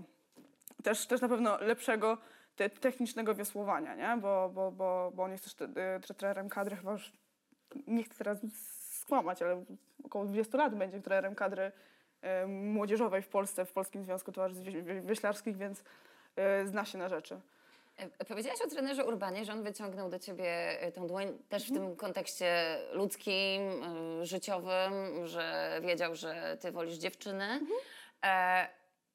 też, 0.83 1.07
też 1.07 1.21
na 1.21 1.29
pewno 1.29 1.59
lepszego 1.61 2.19
te, 2.57 2.71
technicznego 2.71 3.35
wiosłowania, 3.35 3.95
nie? 3.95 4.21
Bo, 4.23 4.51
bo, 4.55 4.73
bo, 4.73 5.13
bo 5.15 5.23
on 5.23 5.33
jest 5.33 5.45
też 5.45 5.55
te, 5.55 5.69
te, 5.69 6.01
trenerem 6.15 6.49
kadry, 6.49 6.77
chyba 6.77 6.93
już 6.93 7.13
nie 7.87 8.05
chcę 8.05 8.15
teraz 8.19 8.39
skłamać, 9.07 9.43
ale 9.43 9.65
około 10.05 10.25
20 10.25 10.59
lat 10.59 10.75
będzie 10.75 11.01
trenerem 11.01 11.35
kadry 11.35 11.73
e, 12.23 12.47
młodzieżowej 12.47 13.23
w 13.23 13.29
Polsce, 13.29 13.65
w 13.65 13.73
Polskim 13.73 14.05
Związku 14.05 14.33
Towarzystw 14.33 14.65
Wieś- 14.65 14.83
Wieś- 14.85 15.03
Wioślarskich, 15.07 15.57
więc 15.57 15.83
e, 16.37 16.67
zna 16.67 16.85
się 16.85 16.99
na 16.99 17.09
rzeczy. 17.09 17.41
E, 18.19 18.25
Powiedziałaś 18.25 18.61
o 18.67 18.71
trenerze 18.71 19.05
Urbanie, 19.05 19.45
że 19.45 19.53
on 19.53 19.63
wyciągnął 19.63 20.11
do 20.11 20.19
ciebie 20.19 20.79
tą 20.95 21.07
dłoń 21.07 21.39
też 21.49 21.67
w 21.67 21.71
Mhm. 21.71 21.87
tym 21.89 21.97
kontekście 21.97 22.79
ludzkim, 22.93 23.63
życiowym, 24.23 25.27
że 25.27 25.79
wiedział, 25.83 26.15
że 26.15 26.57
ty 26.61 26.73
wolisz 26.73 26.95
dziewczyny. 26.95 27.45
Mhm. 27.45 27.71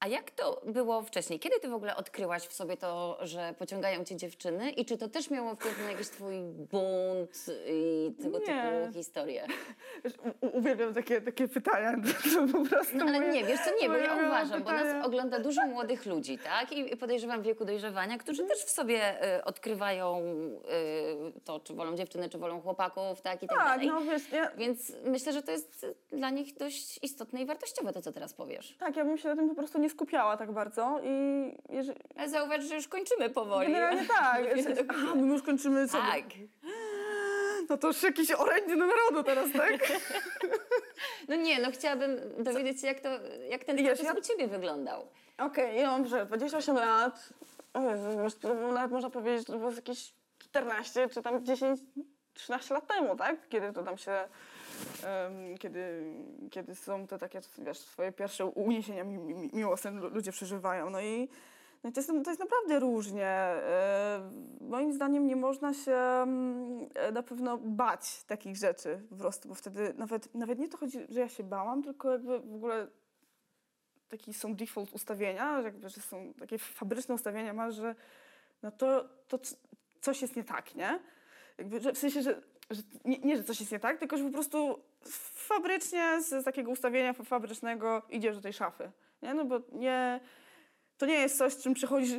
A 0.01 0.07
jak 0.07 0.31
to 0.31 0.61
było 0.65 1.01
wcześniej? 1.01 1.39
Kiedy 1.39 1.59
ty 1.59 1.69
w 1.69 1.73
ogóle 1.73 1.95
odkryłaś 1.95 2.43
w 2.43 2.53
sobie 2.53 2.77
to, 2.77 3.17
że 3.21 3.53
pociągają 3.59 4.03
cię 4.03 4.15
dziewczyny? 4.15 4.71
I 4.71 4.85
czy 4.85 4.97
to 4.97 5.07
też 5.07 5.29
miało 5.29 5.55
wpływ 5.55 5.79
na 5.83 5.91
jakiś 5.91 6.07
twój 6.09 6.35
bunt 6.43 7.45
i 7.67 8.11
tego 8.23 8.39
Nie. 8.39 8.45
typu 8.45 8.93
historie? 8.93 9.47
Wiesz, 10.03 10.13
uwielbiam 10.53 10.93
takie, 10.93 11.21
takie 11.21 11.47
pytania, 11.47 11.93
to 12.35 12.47
po 12.53 12.65
prostu 12.69 12.97
No 12.97 13.05
ale 13.05 13.19
moje- 13.19 13.31
nie, 13.33 13.43
wiesz 13.43 13.59
co, 13.65 13.71
nie, 13.81 13.89
bo 13.89 13.95
ja 13.97 14.15
uważam, 14.27 14.63
bo 14.63 14.69
pytania. 14.69 14.93
nas 14.93 15.05
ogląda 15.05 15.39
dużo 15.39 15.67
młodych 15.67 16.05
ludzi, 16.05 16.37
tak? 16.37 16.71
I 16.71 16.97
podejrzewam 16.97 17.41
w 17.41 17.45
wieku 17.45 17.65
dojrzewania, 17.65 18.17
którzy 18.17 18.43
też 18.45 18.63
w 18.63 18.69
sobie 18.69 19.25
y, 19.37 19.43
odkrywają 19.43 20.17
y, 21.37 21.41
to, 21.45 21.59
czy 21.59 21.73
wolą 21.73 21.95
dziewczyny, 21.95 22.29
czy 22.29 22.37
wolą 22.37 22.61
chłopaków, 22.61 23.21
tak? 23.21 23.43
I 23.43 23.47
tak, 23.47 23.57
Tak, 23.57 23.67
dalej. 23.67 23.87
no 23.87 24.01
wiesz, 24.01 24.31
ja, 24.31 24.51
Więc 24.57 24.91
myślę, 25.05 25.33
że 25.33 25.41
to 25.43 25.51
jest 25.51 25.85
dla 26.11 26.29
nich 26.29 26.53
dość 26.57 26.99
istotne 27.03 27.41
i 27.41 27.45
wartościowe 27.45 27.93
to, 27.93 28.01
co 28.01 28.11
teraz 28.11 28.33
powiesz. 28.33 28.75
tak, 28.79 28.95
ja 28.95 29.05
bym 29.05 29.17
się 29.17 29.29
na 29.29 29.35
tym 29.35 29.49
po 29.49 29.55
prostu 29.55 29.79
nie 29.79 29.89
skupiała 29.91 30.37
tak 30.37 30.51
bardzo 30.51 30.99
i 31.03 31.11
jeżeli, 31.69 31.99
Ale 32.17 32.29
zauważ, 32.29 32.63
że 32.63 32.75
już 32.75 32.87
kończymy 32.87 33.29
powoli. 33.29 33.73
generalnie 33.73 34.07
tak. 34.17 34.39
Aha, 34.89 35.15
my 35.15 35.27
już 35.27 35.41
kończymy 35.43 35.87
sobie. 35.87 36.03
Tak. 36.11 36.23
No 37.69 37.77
to 37.77 37.87
już 37.87 38.03
jakieś 38.03 38.31
orędzie 38.31 38.77
do 38.77 38.85
narodu 38.85 39.23
teraz, 39.23 39.47
tak? 39.53 39.71
No 41.29 41.35
nie, 41.35 41.59
no 41.59 41.71
chciałabym 41.71 42.19
dowiedzieć 42.43 42.81
się, 42.81 42.87
jak, 42.87 42.99
to, 42.99 43.09
jak 43.49 43.63
ten 43.63 43.77
proces 43.85 44.05
ja- 44.05 44.13
u 44.13 44.21
ciebie 44.21 44.47
wyglądał. 44.47 45.07
Okej, 45.37 45.79
ja 45.79 45.87
mam 45.91 46.07
że 46.07 46.25
28 46.25 46.75
lat. 46.75 47.29
Jezu, 47.89 48.47
nawet 48.73 48.91
można 48.91 49.09
powiedzieć, 49.09 49.39
że 49.47 49.53
to 49.53 49.59
było 49.59 49.71
jakieś 49.71 50.13
14 50.39 51.09
czy 51.09 51.21
tam 51.21 51.45
10, 51.45 51.79
13 52.33 52.73
lat 52.73 52.87
temu, 52.87 53.15
tak? 53.15 53.49
Kiedy 53.49 53.73
to 53.73 53.83
tam 53.83 53.97
się. 53.97 54.27
Kiedy, 55.59 56.13
kiedy 56.51 56.75
są 56.75 57.07
te 57.07 57.17
takie, 57.17 57.41
wiesz, 57.57 57.79
swoje 57.79 58.11
pierwsze 58.11 58.45
uniesienia 58.45 59.03
mi, 59.03 59.17
mi, 59.17 59.49
miłosne 59.53 59.91
lu- 59.91 60.09
ludzie 60.09 60.31
przeżywają. 60.31 60.89
No 60.89 61.01
i, 61.01 61.29
no 61.83 61.89
i 61.89 61.93
to, 61.93 61.99
jest, 61.99 62.11
to 62.23 62.31
jest 62.31 62.39
naprawdę 62.39 62.79
różnie. 62.79 63.53
Moim 64.61 64.93
zdaniem 64.93 65.27
nie 65.27 65.35
można 65.35 65.73
się 65.73 65.95
mm, 65.95 66.89
na 67.13 67.23
pewno 67.23 67.57
bać 67.57 68.23
takich 68.23 68.57
rzeczy 68.57 69.01
po 69.09 69.15
prostu, 69.15 69.49
bo 69.49 69.55
wtedy 69.55 69.93
nawet, 69.97 70.35
nawet 70.35 70.59
nie 70.59 70.69
to 70.69 70.77
chodzi, 70.77 70.99
że 71.09 71.19
ja 71.19 71.29
się 71.29 71.43
bałam, 71.43 71.83
tylko 71.83 72.11
jakby 72.11 72.39
w 72.39 72.55
ogóle 72.55 72.87
taki 74.09 74.33
są 74.33 74.55
default 74.55 74.93
ustawienia, 74.93 75.61
że 75.61 75.67
jakby, 75.67 75.89
że 75.89 76.01
są 76.01 76.33
takie 76.39 76.57
fabryczne 76.57 77.15
ustawienia 77.15 77.53
masz, 77.53 77.75
że 77.75 77.95
no 78.63 78.71
to, 78.71 79.09
to 79.27 79.39
coś 80.01 80.21
jest 80.21 80.35
nie 80.35 80.43
tak, 80.43 80.75
nie? 80.75 80.99
Jakby, 81.57 81.79
że 81.79 81.93
w 81.93 81.97
sensie, 81.97 82.21
że, 82.21 82.41
że 82.71 82.81
nie, 83.05 83.17
nie, 83.17 83.37
że 83.37 83.43
coś 83.43 83.59
jest 83.59 83.71
nie 83.71 83.79
tak, 83.79 83.97
tylko 83.97 84.17
że 84.17 84.23
po 84.23 84.31
prostu 84.31 84.79
fabrycznie 85.33 86.21
z, 86.21 86.45
takiego 86.45 86.71
ustawienia 86.71 87.13
fa- 87.13 87.23
fabrycznego 87.23 88.01
idziesz 88.09 88.35
do 88.35 88.41
tej 88.41 88.53
szafy, 88.53 88.91
nie? 89.21 89.33
No 89.33 89.45
bo 89.45 89.59
nie, 89.71 90.19
to 90.97 91.05
nie 91.05 91.13
jest 91.13 91.37
coś, 91.37 91.57
czym 91.57 91.73
przychodzisz, 91.73 92.11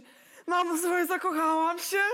mamo, 0.46 0.78
słuchaj, 0.78 1.06
zakochałam 1.06 1.78
się. 1.78 2.02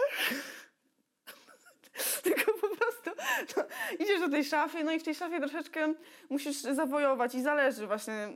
Tylko 2.23 2.53
po 2.53 2.77
prostu 2.77 3.11
no, 3.57 3.65
idziesz 3.99 4.21
do 4.21 4.29
tej 4.29 4.45
szafy, 4.45 4.85
no 4.85 4.93
i 4.93 5.01
w 5.01 5.03
tej 5.03 5.15
szafie 5.15 5.41
troszeczkę 5.41 5.95
musisz 6.29 6.57
zawojować 6.57 7.35
i 7.35 7.43
zależy 7.43 7.87
właśnie 7.87 8.29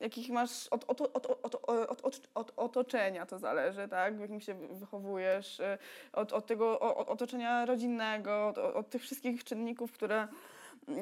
jakich 0.00 0.30
masz 0.30 0.68
od, 0.68 0.84
od, 0.88 1.00
od, 1.00 2.26
od, 2.34 2.52
otoczenia 2.56 3.26
to 3.26 3.38
zależy, 3.38 3.88
tak? 3.88 4.16
W 4.16 4.20
jakim 4.20 4.40
się 4.40 4.54
wychowujesz, 4.54 5.60
y, 5.60 5.78
od, 6.12 6.32
od 6.32 6.46
tego 6.46 6.80
otoczenia 7.06 7.66
rodzinnego, 7.66 8.54
od, 8.74 8.90
tych 8.90 9.02
wszystkich 9.02 9.44
czynników, 9.44 9.92
które 9.92 10.28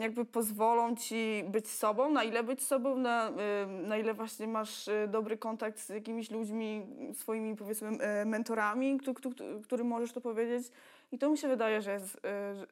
jakby 0.00 0.24
pozwolą 0.24 0.96
ci 0.96 1.44
być 1.48 1.70
sobą, 1.70 2.10
na 2.10 2.24
ile 2.24 2.42
być 2.42 2.62
sobą, 2.62 2.96
na, 2.96 3.30
y, 3.30 3.66
na 3.66 3.96
ile 3.96 4.14
właśnie 4.14 4.46
masz 4.46 4.88
y, 4.88 5.08
dobry 5.08 5.38
kontakt 5.38 5.78
z 5.78 5.88
jakimiś 5.88 6.30
ludźmi, 6.30 6.86
swoimi 7.14 7.56
powiedzmy 7.56 7.90
mentorami, 8.26 8.98
któ- 8.98 9.14
któ- 9.14 9.60
którym 9.64 9.86
możesz 9.86 10.12
to 10.12 10.20
powiedzieć. 10.20 10.72
I 11.12 11.18
to 11.18 11.30
mi 11.30 11.38
się 11.38 11.48
wydaje, 11.48 11.82
że 11.82 11.92
jest, 11.92 12.20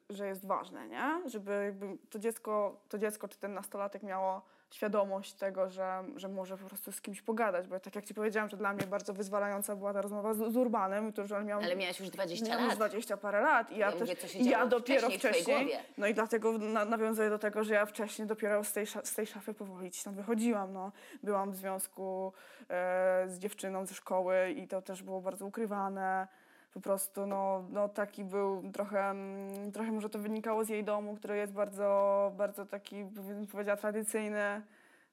że 0.09 0.27
jest 0.27 0.45
ważne, 0.45 0.87
nie? 0.87 1.21
Żeby 1.25 1.63
jakby 1.65 1.97
to 2.09 2.19
dziecko, 2.19 2.81
to 2.89 2.97
dziecko 2.97 3.27
czy 3.27 3.39
ten 3.39 3.53
nastolatek 3.53 4.03
miało 4.03 4.41
świadomość 4.71 5.33
tego, 5.33 5.69
że, 5.69 6.03
że 6.15 6.27
może 6.27 6.57
po 6.57 6.65
prostu 6.65 6.91
z 6.91 7.01
kimś 7.01 7.21
pogadać, 7.21 7.67
bo 7.67 7.79
tak 7.79 7.95
jak 7.95 8.05
ci 8.05 8.13
powiedziałam, 8.13 8.49
że 8.49 8.57
dla 8.57 8.73
mnie 8.73 8.87
bardzo 8.87 9.13
wyzwalająca 9.13 9.75
była 9.75 9.93
ta 9.93 10.01
rozmowa 10.01 10.33
z, 10.33 10.53
z 10.53 10.57
Urbanem, 10.57 11.13
że 11.25 11.37
on 11.37 11.45
miał 11.45 11.59
Ale 11.59 11.75
miałaś 11.75 11.99
już 11.99 12.09
20 12.09 12.45
Miałam 12.45 12.63
już 12.63 12.69
lat. 12.69 12.79
20 12.79 13.17
parę 13.17 13.41
lat 13.41 13.71
i 13.71 13.77
ja, 13.77 13.85
Ja 13.85 13.91
też, 13.91 14.01
mówię, 14.01 14.15
co 14.15 14.27
się 14.27 14.39
ja 14.39 14.65
dopiero 14.65 15.09
wcześniej 15.09 15.33
wcześniej, 15.33 15.79
no 15.97 16.07
i 16.07 16.13
dlatego 16.13 16.57
na, 16.57 16.85
nawiązuję 16.85 17.29
do 17.29 17.39
tego, 17.39 17.63
że 17.63 17.73
ja 17.73 17.85
wcześniej 17.85 18.27
dopiero 18.27 18.63
z 18.63 18.73
tej, 18.73 18.87
z 19.03 19.15
tej 19.15 19.27
szafy 19.27 19.53
powoli 19.53 19.91
tam 20.03 20.15
wychodziłam, 20.15 20.73
no. 20.73 20.91
Byłam 21.23 21.51
w 21.51 21.55
związku 21.55 22.33
e, 22.69 23.25
z 23.27 23.39
dziewczyną 23.39 23.85
ze 23.85 23.93
szkoły 23.93 24.51
i 24.51 24.67
to 24.67 24.81
też 24.81 25.03
było 25.03 25.21
bardzo 25.21 25.45
ukrywane. 25.45 26.27
Po 26.73 26.81
prostu, 26.81 27.25
no, 27.27 27.65
no 27.69 27.89
taki 27.89 28.23
był 28.23 28.71
trochę, 28.71 29.09
mm, 29.09 29.71
trochę 29.71 29.91
może 29.91 30.09
to 30.09 30.19
wynikało 30.19 30.63
z 30.63 30.69
jej 30.69 30.83
domu, 30.83 31.15
który 31.15 31.37
jest 31.37 31.53
bardzo, 31.53 32.31
bardzo 32.37 32.65
taki, 32.65 33.05
bym 33.05 33.47
powiedziała, 33.47 33.77
tradycyjny. 33.77 34.61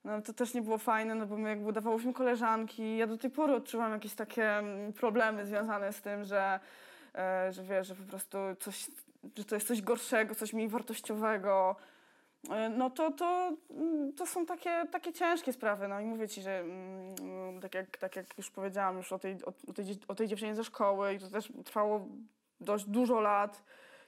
No 0.05 0.23
to 0.23 0.33
też 0.33 0.55
nie 0.55 0.63
było 0.63 0.79
fajne, 0.79 1.15
no 1.15 1.27
bo 1.27 1.37
my 1.37 1.49
jakby 1.49 1.69
udawałyśmy 1.69 2.13
koleżanki. 2.13 2.97
Ja 2.97 3.07
do 3.07 3.19
tej 3.19 3.31
pory 3.31 3.55
odczuwam 3.55 3.93
jakieś 3.93 4.15
takie 4.15 4.59
mm, 4.59 4.93
problemy 4.93 5.47
związane 5.47 5.93
z 5.93 6.01
tym, 6.01 6.25
że, 6.25 6.61
e, 7.15 7.53
że 7.53 7.63
wiesz, 7.63 7.87
że 7.87 7.95
po 7.95 8.03
prostu 8.03 8.39
coś, 8.61 8.91
że 9.37 9.45
to 9.45 9.55
jest 9.55 9.69
coś 9.69 9.83
gorszego, 9.83 10.35
coś 10.35 10.53
mniej 10.53 10.69
wartościowego. 10.69 11.77
E, 12.51 12.69
No 12.69 12.91
to, 12.91 13.11
to, 13.11 13.53
mm, 13.71 14.13
to 14.13 14.27
są 14.27 14.47
takie, 14.47 14.87
takie 14.91 15.13
ciężkie 15.13 15.53
sprawy. 15.53 15.89
No 15.89 16.01
i 16.01 16.05
mówię 16.05 16.29
ci, 16.29 16.43
że 16.43 16.61
mm, 16.61 17.61
tak, 17.61 17.75
jak, 17.75 17.97
tak 17.97 18.17
jak 18.17 18.39
już 18.39 18.51
powiedziałam 18.51 18.97
już 18.97 19.13
o 19.13 19.19
tej, 19.19 19.37
o, 19.45 19.73
tej, 19.73 19.85
o 20.09 20.15
tej 20.15 20.29
dziewczynie 20.29 20.55
ze 20.55 20.65
szkoły 20.65 21.15
i 21.15 21.19
to 21.19 21.31
też 21.31 21.53
trwało 21.65 22.09
dość 22.61 22.85
dużo 22.85 23.21
lat. 23.21 23.63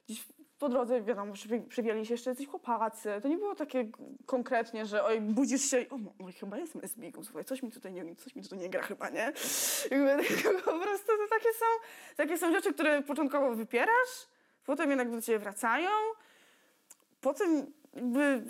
Gdzieś 0.05 0.27
po 0.59 0.69
drodze, 0.69 1.01
wiadomo, 1.01 1.33
przywie- 1.33 1.67
przywieli 1.67 2.05
się 2.05 2.13
jeszcze 2.13 2.29
jacyś 2.29 2.47
chłopacy. 2.47 3.09
To 3.21 3.27
nie 3.27 3.37
było 3.37 3.55
takie 3.55 3.87
konkretnie, 4.25 4.85
że 4.85 5.03
oj, 5.03 5.21
budzisz 5.21 5.61
się 5.61 5.81
i 5.81 5.89
o, 5.89 5.97
oj, 6.25 6.33
chyba 6.33 6.57
jestem 6.57 6.81
lesbijką, 6.81 7.23
słuchaj, 7.23 7.45
coś 7.45 7.63
mi 7.63 7.71
tutaj 7.71 7.93
nie, 7.93 8.15
coś 8.15 8.35
mi 8.35 8.43
tutaj 8.43 8.59
nie 8.59 8.69
gra 8.69 8.81
chyba, 8.81 9.09
nie? 9.09 9.33
Jakby, 9.91 10.23
po 10.65 10.79
prostu 10.79 11.07
to 11.07 11.27
takie 11.29 11.49
są, 11.53 11.65
takie 12.15 12.37
są 12.37 12.51
rzeczy, 12.51 12.73
które 12.73 13.01
początkowo 13.01 13.55
wypierasz, 13.55 14.27
potem 14.65 14.89
jednak 14.89 15.11
do 15.11 15.21
ciebie 15.21 15.39
wracają, 15.39 15.89
potem 17.21 17.73
jakby 17.93 18.43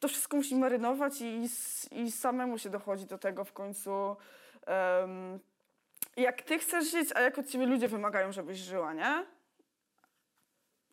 to 0.00 0.08
wszystko 0.08 0.36
musi 0.36 0.56
marynować 0.56 1.20
i, 1.20 1.48
i 1.90 2.10
samemu 2.12 2.58
się 2.58 2.70
dochodzi 2.70 3.06
do 3.06 3.18
tego 3.18 3.44
w 3.44 3.52
końcu, 3.52 4.16
em, 4.66 5.40
jak 6.16 6.42
ty 6.42 6.58
chcesz 6.58 6.90
żyć, 6.90 7.12
a 7.14 7.20
jak 7.20 7.38
od 7.38 7.46
ciebie 7.46 7.66
ludzie 7.66 7.88
wymagają, 7.88 8.32
żebyś 8.32 8.58
żyła, 8.58 8.92
nie? 8.94 9.26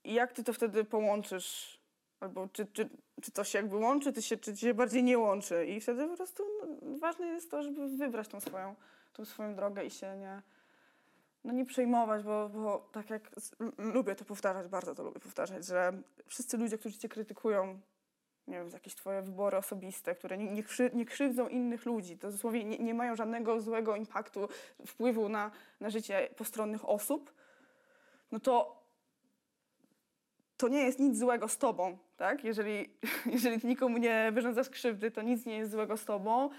I 0.04 0.14
jak 0.14 0.34
ty 0.34 0.44
to 0.44 0.54
wtedy 0.54 0.84
połączysz? 0.84 1.80
Albo 2.20 2.48
czy, 2.54 2.66
czy, 2.66 2.90
czy 3.22 3.32
to 3.32 3.44
się 3.44 3.58
jakby 3.58 3.76
łączy, 3.76 4.14
czy 4.14 4.22
się, 4.22 4.38
czy 4.38 4.58
się 4.58 4.74
bardziej 4.74 5.04
nie 5.04 5.18
łączy? 5.18 5.66
I 5.66 5.82
wtedy 5.82 6.08
po 6.08 6.18
prostu 6.18 6.44
no, 6.62 6.98
ważne 6.98 7.28
jest 7.28 7.52
to, 7.52 7.64
żeby 7.64 7.98
wybrać 7.98 8.28
tą 8.28 8.40
swoją, 8.40 8.76
tą 9.14 9.26
swoją 9.26 9.56
drogę 9.56 9.86
i 9.86 9.92
się 9.92 10.18
nie, 10.18 10.42
no 11.44 11.54
nie 11.54 11.66
przejmować, 11.66 12.24
bo, 12.24 12.50
bo 12.50 12.90
tak 12.92 13.10
jak 13.10 13.32
lubię 13.78 14.16
to 14.16 14.26
powtarzać, 14.26 14.68
bardzo 14.68 14.96
to 14.96 15.04
lubię 15.04 15.20
powtarzać, 15.20 15.66
że 15.66 15.94
wszyscy 16.28 16.58
ludzie, 16.58 16.78
którzy 16.78 16.98
cię 16.98 17.10
krytykują, 17.10 17.80
nie 18.48 18.58
wiem, 18.58 18.70
jakieś 18.70 18.96
twoje 18.96 19.22
wybory 19.22 19.58
osobiste, 19.58 20.16
które 20.16 20.38
nie, 20.38 20.52
nie, 20.52 20.64
krzy, 20.64 20.92
nie 20.94 21.06
krzywdzą 21.06 21.48
innych 21.48 21.86
ludzi, 21.86 22.18
to 22.18 22.32
dosłownie 22.32 22.64
nie, 22.64 22.78
nie 22.78 22.94
mają 22.94 23.16
żadnego 23.16 23.62
złego 23.62 23.96
impaktu, 23.96 24.48
wpływu 24.88 25.30
na, 25.30 25.52
na 25.80 25.90
życie 25.90 26.30
postronnych 26.38 26.90
osób, 26.90 27.34
no 28.32 28.40
to 28.40 28.84
to 30.58 30.68
nie 30.68 30.84
jest 30.84 31.00
nic 31.00 31.20
złego 31.20 31.48
z 31.48 31.58
tobą, 31.58 31.98
tak? 32.18 32.44
Jeżeli, 32.44 32.90
jeżeli 33.36 33.62
ty 33.62 33.68
nikomu 33.68 33.98
nie 33.98 34.32
wyrządzasz 34.34 34.70
krzywdy, 34.70 35.12
to 35.12 35.22
nic 35.22 35.46
nie 35.46 35.58
jest 35.58 35.72
złego 35.72 35.98
z 35.98 36.06
tobą. 36.06 36.50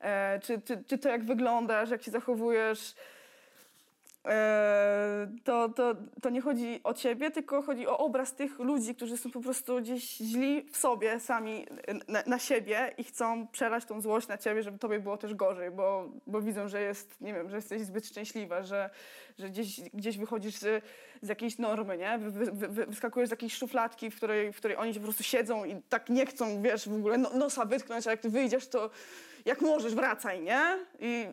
E, 0.00 0.40
czy, 0.42 0.60
czy, 0.60 0.84
czy 0.84 0.98
to 0.98 1.08
jak 1.08 1.24
wyglądasz, 1.24 1.90
jak 1.90 2.02
się 2.02 2.10
zachowujesz, 2.10 2.94
to, 5.44 5.68
to, 5.68 5.94
to 6.22 6.30
nie 6.30 6.40
chodzi 6.40 6.80
o 6.84 6.94
ciebie, 6.94 7.30
tylko 7.30 7.62
chodzi 7.62 7.86
o 7.86 7.98
obraz 7.98 8.34
tych 8.34 8.58
ludzi, 8.58 8.94
którzy 8.94 9.16
są 9.16 9.30
po 9.30 9.40
prostu 9.40 9.80
gdzieś 9.80 10.16
źli 10.16 10.66
w 10.72 10.76
sobie 10.76 11.20
sami 11.20 11.66
na, 12.08 12.22
na 12.26 12.38
siebie 12.38 12.94
i 12.98 13.04
chcą 13.04 13.46
przelać 13.46 13.84
tą 13.84 14.00
złość 14.00 14.28
na 14.28 14.38
ciebie, 14.38 14.62
żeby 14.62 14.78
tobie 14.78 15.00
było 15.00 15.16
też 15.16 15.34
gorzej, 15.34 15.70
bo, 15.70 16.10
bo 16.26 16.40
widzą, 16.40 16.68
że 16.68 16.80
jest, 16.80 17.20
nie 17.20 17.34
wiem, 17.34 17.50
że 17.50 17.56
jesteś 17.56 17.82
zbyt 17.82 18.06
szczęśliwa, 18.06 18.62
że, 18.62 18.90
że 19.38 19.50
gdzieś, 19.50 19.80
gdzieś 19.80 20.18
wychodzisz 20.18 20.54
z, 20.54 20.84
z 21.22 21.28
jakiejś 21.28 21.58
normy, 21.58 21.98
nie? 21.98 22.18
Wy, 22.18 22.30
wy, 22.30 22.68
wy, 22.68 22.86
wyskakujesz 22.86 23.28
z 23.28 23.30
jakiejś 23.30 23.54
szufladki, 23.54 24.10
w 24.10 24.16
której, 24.16 24.52
w 24.52 24.56
której 24.56 24.76
oni 24.76 24.94
po 24.94 25.00
prostu 25.00 25.22
siedzą 25.22 25.64
i 25.64 25.82
tak 25.88 26.08
nie 26.08 26.26
chcą, 26.26 26.62
wiesz, 26.62 26.88
w 26.88 26.94
ogóle 26.94 27.18
no, 27.18 27.30
nosa 27.30 27.64
wytknąć, 27.64 28.06
a 28.06 28.10
jak 28.10 28.20
ty 28.20 28.30
wyjdziesz, 28.30 28.68
to 28.68 28.90
jak 29.44 29.60
możesz, 29.60 29.94
wracaj, 29.94 30.42
nie? 30.42 30.78
I 31.00 31.26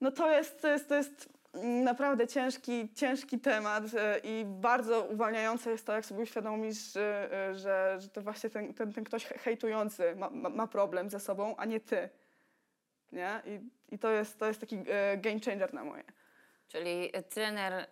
no 0.00 0.10
to 0.10 0.30
jest, 0.30 0.60
to 0.60 0.68
jest, 0.68 0.88
to 0.88 0.94
jest 0.94 1.34
naprawdę 1.62 2.26
ciężki, 2.26 2.88
ciężki 2.94 3.40
temat 3.40 3.84
e, 3.94 4.18
i 4.18 4.44
bardzo 4.44 5.04
uwalniające 5.04 5.70
jest 5.70 5.86
to, 5.86 5.92
jak 5.92 6.06
sobie 6.06 6.22
uświadomisz, 6.22 6.92
że, 6.92 7.28
e, 7.50 7.54
że, 7.54 7.96
że 8.00 8.08
to 8.08 8.22
właśnie 8.22 8.50
ten, 8.50 8.74
ten, 8.74 8.92
ten 8.92 9.04
ktoś 9.04 9.24
hejtujący 9.24 10.16
ma, 10.16 10.30
ma, 10.30 10.66
problem 10.66 11.10
ze 11.10 11.20
sobą, 11.20 11.56
a 11.56 11.64
nie 11.64 11.80
ty. 11.80 12.08
Nie? 13.12 13.42
I, 13.46 13.60
i 13.94 13.98
to, 13.98 14.10
jest, 14.10 14.38
to 14.38 14.46
jest 14.46 14.60
taki 14.60 14.76
e, 14.76 15.16
game 15.16 15.40
changer 15.40 15.74
na 15.74 15.84
moje. 15.84 16.04
Czyli 16.68 17.12
trener 17.30 17.86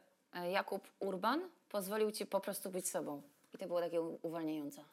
Jakub 0.52 0.88
Urban 0.98 1.40
pozwolił 1.68 2.10
ci 2.10 2.26
po 2.26 2.40
prostu 2.40 2.70
być 2.70 2.88
sobą. 2.88 3.22
I 3.54 3.58
to 3.58 3.66
było 3.66 3.80
takie 3.80 4.00
uwalniające. 4.00 4.84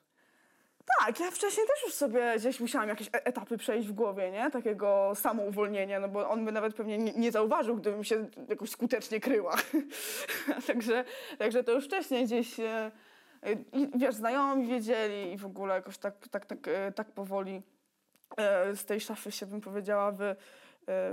Tak, 0.98 1.20
ja 1.20 1.32
wcześniej 1.32 1.68
też 1.68 1.84
już 1.86 1.94
sobie 1.94 2.34
gdzieś 2.38 2.60
musiałam 2.60 2.90
jakieś 2.90 3.08
e- 3.08 3.26
etapy 3.26 3.58
przejść 3.58 3.88
w 3.88 3.92
głowie, 3.92 4.32
nie? 4.32 4.52
Takiego 4.52 5.12
samouwolnienia, 5.16 6.00
no 6.00 6.08
bo 6.08 6.30
on 6.30 6.46
by 6.46 6.52
nawet 6.52 6.76
pewnie 6.76 6.98
nie, 6.98 7.32
zauważył, 7.32 7.76
gdybym 7.76 8.04
się 8.04 8.28
jakoś 8.50 8.70
skutecznie 8.70 9.20
kryła. 9.20 9.56
także, 10.68 11.06
także 11.38 11.64
to 11.64 11.72
już 11.72 11.86
wcześniej 11.86 12.26
gdzieś, 12.26 12.60
e, 12.60 12.92
wiesz, 13.96 14.16
znajomi 14.16 14.68
wiedzieli 14.68 15.34
i 15.34 15.38
w 15.38 15.46
ogóle 15.46 15.76
jakoś 15.76 15.98
tak, 15.98 16.28
tak, 16.28 16.46
tak, 16.46 16.68
e, 16.68 16.92
tak 16.92 17.12
powoli 17.12 17.62
z 18.74 18.86
tej 18.86 19.02
szafy 19.02 19.32
się, 19.32 19.46
bym 19.46 19.62
powiedziała, 19.62 20.12
wy, 20.12 20.36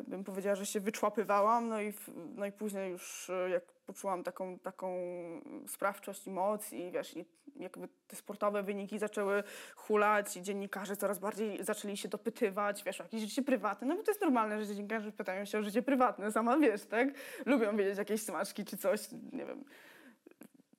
bym 0.07 0.25
powiedziała, 0.25 0.57
że 0.57 0.67
się 0.67 0.81
wyczłapywałam, 0.81 1.69
no 1.69 1.81
i, 1.81 1.93
no 2.35 2.47
i 2.47 2.53
później 2.53 2.91
już 2.91 3.31
e, 3.31 3.51
jak 3.51 3.63
poczułam 3.87 4.23
taką, 4.25 4.59
taką 4.59 4.97
sprawczość 5.67 6.27
i 6.27 6.31
moc 6.31 6.73
i 6.73 6.91
wiesz, 6.91 7.17
i 7.17 7.25
jakby 7.57 7.89
te 8.09 8.17
sportowe 8.17 8.63
wyniki 8.63 8.99
zaczęły 8.99 9.43
hulać 9.77 10.37
i 10.37 10.43
dziennikarze 10.43 10.97
coraz 10.97 11.19
bardziej 11.19 11.65
zaczęli 11.65 11.97
się 11.97 12.09
dopytywać, 12.09 12.85
wiesz, 12.85 13.01
o 13.01 13.05
jakieś 13.05 13.21
życie 13.21 13.43
prywatne, 13.43 13.87
no 13.87 13.97
bo 13.97 14.03
to 14.03 14.11
jest 14.11 14.21
normalne, 14.21 14.65
że 14.65 14.75
dziennikarze 14.75 15.13
pytają 15.13 15.45
się 15.45 15.59
o 15.59 15.63
życie 15.63 15.83
prywatne, 15.83 16.33
sama 16.33 16.59
wiesz, 16.59 16.85
tak? 16.87 17.09
Lubią 17.47 17.77
wiedzieć 17.77 17.99
jakieś 17.99 18.23
smaczki 18.23 18.65
czy 18.65 18.77
coś, 18.77 19.01
nie 19.33 19.47
wiem, 19.47 19.65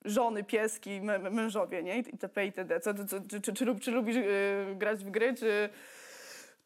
żony, 0.05 0.43
pieski, 0.43 1.01
mę- 1.01 1.19
mę- 1.19 1.31
mężowie, 1.31 1.83
nie? 1.83 1.97
Itp. 1.97 2.45
itd. 2.45 2.79
Co, 2.79 2.93
co, 2.93 3.19
czy, 3.29 3.41
czy, 3.41 3.53
czy, 3.53 3.79
czy 3.79 3.91
lubisz 3.91 4.15
yy, 4.15 4.75
grać 4.75 5.05
w 5.05 5.09
gry, 5.09 5.33
czy, 5.33 5.69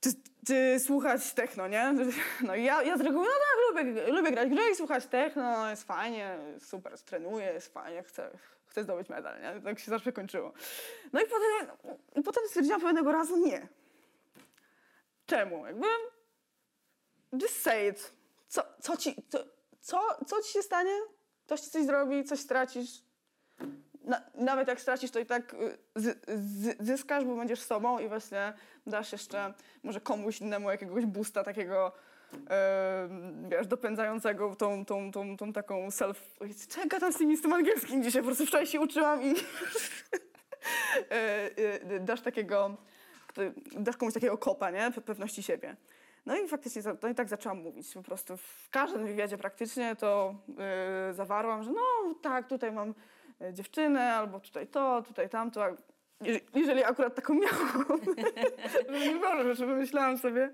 czy, 0.01 0.09
czy 0.47 0.79
słuchać 0.79 1.33
techno, 1.33 1.67
nie? 1.67 1.95
No 2.47 2.55
ja, 2.55 2.83
ja 2.83 2.97
z 2.97 3.01
reguły, 3.01 3.27
no 3.27 3.33
tak, 3.33 3.85
lubię, 3.85 4.07
lubię 4.11 4.31
grać 4.31 4.49
gry 4.49 4.61
i 4.71 4.75
słuchać 4.75 5.05
techno, 5.05 5.69
jest 5.69 5.83
fajnie, 5.83 6.37
super, 6.59 6.99
trenuję, 6.99 7.45
jest 7.45 7.73
fajnie, 7.73 8.03
chcę, 8.03 8.29
chcę 8.65 8.83
zdobyć 8.83 9.09
medal, 9.09 9.41
nie? 9.41 9.61
Tak 9.61 9.79
się 9.79 9.91
zawsze 9.91 10.11
kończyło. 10.11 10.53
No 11.13 11.21
i 11.21 11.23
potem, 11.23 11.91
i 12.15 12.23
potem 12.23 12.43
stwierdziłam 12.47 12.81
pewnego 12.81 13.11
razu 13.11 13.37
nie. 13.37 13.67
Czemu? 15.25 15.65
Jakby, 15.65 15.87
just 17.33 17.61
say 17.61 17.87
it. 17.87 18.11
Co, 18.47 18.63
co, 18.81 18.97
ci, 18.97 19.15
co, 19.29 19.39
co, 19.81 20.25
co 20.27 20.41
ci 20.41 20.53
się 20.53 20.61
stanie? 20.61 20.91
Ktoś 21.45 21.61
ci 21.61 21.69
coś 21.69 21.85
zrobi, 21.85 22.23
coś 22.23 22.39
stracisz. 22.39 22.89
Na, 24.03 24.21
nawet 24.35 24.67
jak 24.67 24.81
stracisz, 24.81 25.11
to 25.11 25.19
i 25.19 25.25
tak 25.25 25.53
y, 25.53 25.77
z, 25.95 26.17
z, 26.27 26.77
zyskasz, 26.79 27.25
bo 27.25 27.35
będziesz 27.35 27.61
sobą 27.61 27.99
i 27.99 28.07
właśnie 28.07 28.53
dasz 28.87 29.11
jeszcze 29.11 29.53
może 29.83 30.01
komuś 30.01 30.41
innemu 30.41 30.71
jakiegoś 30.71 31.05
boosta 31.05 31.43
takiego, 31.43 31.91
e, 32.49 33.09
wiesz, 33.49 33.67
dopędzającego 33.67 34.55
tą, 34.55 34.85
tą, 34.85 35.11
tą, 35.11 35.37
tą 35.37 35.53
taką 35.53 35.91
self... 35.91 36.39
Czego 36.69 36.99
tam 36.99 37.13
z 37.13 37.17
tym, 37.17 37.37
z 37.37 37.45
angielskim 37.45 38.03
dzisiaj? 38.03 38.21
Po 38.21 38.25
prostu 38.25 38.45
wczoraj 38.45 38.67
się 38.67 38.79
uczyłam 38.79 39.23
i 39.23 39.35
e, 41.11 41.49
e, 41.95 41.99
dasz 41.99 42.21
takiego, 42.21 42.77
dasz 43.71 43.97
komuś 43.97 44.13
takiego 44.13 44.37
kopa, 44.37 44.71
nie? 44.71 44.91
Pe- 44.91 45.01
Pewności 45.01 45.43
siebie. 45.43 45.75
No 46.25 46.37
i 46.37 46.47
faktycznie 46.47 46.81
to 46.99 47.07
i 47.07 47.15
tak 47.15 47.29
zaczęłam 47.29 47.57
mówić. 47.57 47.93
Po 47.93 48.03
prostu 48.03 48.37
w 48.37 48.69
każdym 48.71 49.05
wywiadzie 49.05 49.37
praktycznie 49.37 49.95
to 49.95 50.35
yy, 50.47 51.13
zawarłam, 51.13 51.63
że 51.63 51.71
no 51.71 51.81
tak, 52.21 52.47
tutaj 52.47 52.71
mam 52.71 52.93
dziewczynę, 53.53 54.13
albo 54.13 54.39
tutaj 54.39 54.67
to, 54.67 55.01
tutaj 55.07 55.29
tamto. 55.29 55.63
a 55.65 55.69
je- 56.21 56.39
Jeżeli 56.55 56.83
akurat 56.83 57.15
taką 57.15 57.33
miałam, 57.33 57.83
nie 59.05 59.15
było, 59.19 59.53
że 59.53 59.65
wymyślałam 59.65 60.17
sobie. 60.17 60.51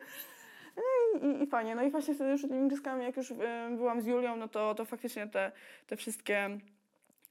No 0.78 0.84
I, 1.22 1.26
i, 1.26 1.44
I 1.44 1.48
fajnie. 1.48 1.76
No 1.76 1.84
i 1.84 1.92
właśnie 1.92 2.16
wtedy 2.16 2.32
już 2.32 2.42
tymi 2.42 2.66
igrzyskami, 2.66 3.04
jak 3.06 3.18
już 3.18 3.32
e, 3.32 3.70
byłam 3.76 4.02
z 4.02 4.06
Julią, 4.06 4.36
no 4.36 4.48
to, 4.48 4.76
to 4.76 4.86
faktycznie 4.86 5.28
te, 5.28 5.52
te 5.88 5.96
wszystkie 5.96 6.58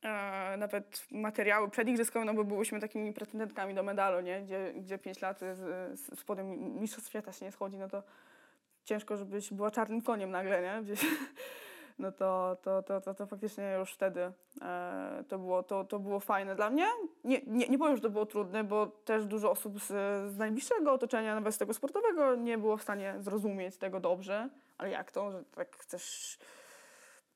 e, 0.02 0.56
nawet 0.58 1.06
materiały 1.10 1.70
przedigrzyskowe, 1.70 2.24
no 2.24 2.34
bo 2.34 2.44
byłyśmy 2.44 2.80
takimi 2.80 3.12
pretendentkami 3.12 3.74
do 3.74 3.82
medalu, 3.82 4.20
nie? 4.20 4.42
Gdzie, 4.42 4.72
gdzie 4.76 4.98
5 4.98 5.20
lat 5.20 5.38
z, 5.40 5.56
z 6.00 6.18
spodem 6.20 6.74
mistrzostw 6.80 7.10
świata 7.10 7.32
się 7.32 7.44
nie 7.44 7.52
schodzi, 7.52 7.78
no 7.78 7.88
to 7.88 8.02
ciężko, 8.84 9.16
żebyś 9.16 9.52
była 9.52 9.70
czarnym 9.70 10.02
koniem 10.02 10.30
nagle, 10.30 10.62
nie? 10.62 10.82
Gdzieś, 10.82 11.00
no 11.98 12.12
to, 12.12 12.56
to, 12.62 12.82
to, 12.82 13.00
to, 13.00 13.14
to 13.14 13.26
faktycznie 13.26 13.76
już 13.78 13.92
wtedy 13.92 14.32
e, 14.62 15.24
to, 15.28 15.38
było, 15.38 15.62
to, 15.62 15.84
to 15.84 15.98
było 15.98 16.20
fajne 16.20 16.56
dla 16.56 16.70
mnie. 16.70 16.86
Nie, 17.24 17.40
nie, 17.46 17.68
nie 17.68 17.78
powiem, 17.78 17.96
że 17.96 18.02
to 18.02 18.10
było 18.10 18.26
trudne, 18.26 18.64
bo 18.64 18.86
też 18.86 19.26
dużo 19.26 19.50
osób 19.50 19.80
z, 19.80 19.86
z 20.32 20.36
najbliższego 20.36 20.92
otoczenia, 20.92 21.34
nawet 21.34 21.54
z 21.54 21.58
tego 21.58 21.74
sportowego, 21.74 22.34
nie 22.34 22.58
było 22.58 22.76
w 22.76 22.82
stanie 22.82 23.14
zrozumieć 23.20 23.76
tego 23.76 24.00
dobrze. 24.00 24.48
Ale 24.78 24.90
jak 24.90 25.12
to, 25.12 25.30
że 25.30 25.44
tak 25.44 25.76
chcesz 25.76 26.38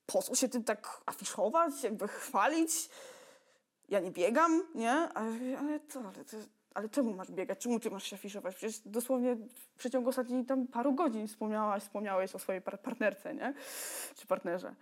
po 0.06 0.22
co 0.22 0.34
się 0.34 0.48
tym 0.48 0.64
tak 0.64 1.00
afiszować, 1.06 1.82
jakby 1.82 2.08
chwalić? 2.08 2.90
Ja 3.88 4.00
nie 4.00 4.10
biegam, 4.10 4.62
nie? 4.74 4.92
Ale, 4.92 5.58
ale 5.58 5.80
co, 5.88 6.00
ale, 6.00 6.24
to, 6.24 6.36
ale 6.74 6.88
czemu 6.88 7.14
masz 7.14 7.30
biegać? 7.30 7.58
Czemu 7.58 7.80
ty 7.80 7.90
masz 7.90 8.04
się 8.04 8.16
afiszować? 8.16 8.54
Przecież 8.56 8.80
dosłownie 8.80 9.36
w 9.36 9.76
przeciągu 9.76 10.08
ostatnich 10.08 10.46
tam 10.46 10.66
paru 10.66 10.92
godzin 10.92 11.28
wspomniałaś, 11.28 11.82
wspomniałeś 11.82 12.34
o 12.34 12.38
swojej 12.38 12.62
par- 12.62 12.80
partnerce, 12.80 13.34
nie? 13.34 13.54
Czy 14.16 14.26
partnerze. 14.26 14.74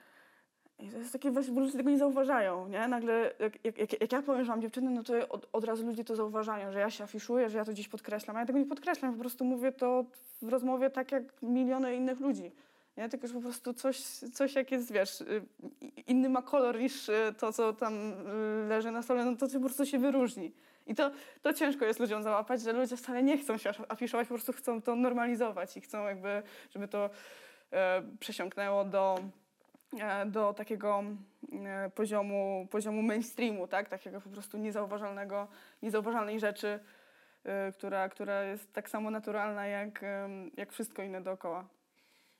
I 0.78 0.88
to 0.88 0.98
jest 0.98 1.12
takie 1.12 1.30
właśnie, 1.30 1.60
ludzie 1.60 1.76
tego 1.76 1.90
nie 1.90 1.98
zauważają, 1.98 2.68
nie? 2.68 2.88
Nagle, 2.88 3.32
jak, 3.38 3.64
jak, 3.64 3.78
jak, 3.78 4.00
jak 4.00 4.12
ja 4.12 4.22
powiem, 4.22 4.44
że 4.44 4.52
mam 4.52 4.62
dziewczynę, 4.62 4.90
no 4.90 5.02
to 5.02 5.28
od, 5.28 5.48
od 5.52 5.64
razu 5.64 5.86
ludzie 5.86 6.04
to 6.04 6.16
zauważają, 6.16 6.72
że 6.72 6.78
ja 6.78 6.90
się 6.90 7.04
afiszuję, 7.04 7.50
że 7.50 7.58
ja 7.58 7.64
to 7.64 7.72
gdzieś 7.72 7.88
podkreślam. 7.88 8.36
A 8.36 8.40
ja 8.40 8.46
tego 8.46 8.58
nie 8.58 8.66
podkreślam, 8.66 9.12
po 9.12 9.20
prostu 9.20 9.44
mówię 9.44 9.72
to 9.72 10.04
w 10.42 10.48
rozmowie 10.48 10.90
tak 10.90 11.12
jak 11.12 11.42
miliony 11.42 11.96
innych 11.96 12.20
ludzi. 12.20 12.52
Nie? 12.98 13.08
Tylko, 13.08 13.26
że 13.26 13.34
po 13.34 13.40
prostu 13.40 13.74
coś, 13.74 14.00
coś 14.32 14.54
jak 14.54 14.70
jest, 14.70 14.92
wiesz, 14.92 15.20
y, 15.20 15.42
inny 16.06 16.28
ma 16.28 16.42
kolor 16.42 16.78
niż 16.78 17.08
y, 17.08 17.34
to, 17.38 17.52
co 17.52 17.72
tam 17.72 17.94
y, 18.64 18.68
leży 18.68 18.90
na 18.90 19.02
stole, 19.02 19.24
no 19.24 19.36
to 19.36 19.48
po 19.48 19.60
prostu 19.60 19.86
się 19.86 19.98
wyróżni. 19.98 20.52
I 20.86 20.94
to, 20.94 21.10
to 21.42 21.52
ciężko 21.52 21.84
jest 21.84 22.00
ludziom 22.00 22.22
załapać, 22.22 22.62
że 22.62 22.72
ludzie 22.72 22.96
wcale 22.96 23.22
nie 23.22 23.38
chcą 23.38 23.58
się 23.58 23.70
afiszować, 23.88 24.28
po 24.28 24.34
prostu 24.34 24.52
chcą 24.52 24.82
to 24.82 24.96
normalizować 24.96 25.76
i 25.76 25.80
chcą 25.80 26.04
jakby, 26.06 26.42
żeby 26.70 26.88
to 26.88 27.10
e, 27.72 28.02
przesiąknęło 28.20 28.84
do, 28.84 29.18
e, 30.00 30.26
do 30.26 30.52
takiego 30.52 31.04
e, 31.52 31.90
poziomu, 31.90 32.68
poziomu 32.70 33.02
mainstreamu, 33.02 33.68
tak? 33.68 33.88
Takiego 33.88 34.20
po 34.20 34.30
prostu 34.30 34.58
niezauważalnego, 34.58 35.48
niezauważalnej 35.82 36.40
rzeczy, 36.40 36.80
e, 37.44 37.72
która, 37.72 38.08
która 38.08 38.42
jest 38.42 38.72
tak 38.72 38.90
samo 38.90 39.10
naturalna 39.10 39.66
jak, 39.66 40.04
jak 40.56 40.72
wszystko 40.72 41.02
inne 41.02 41.20
dookoła. 41.20 41.77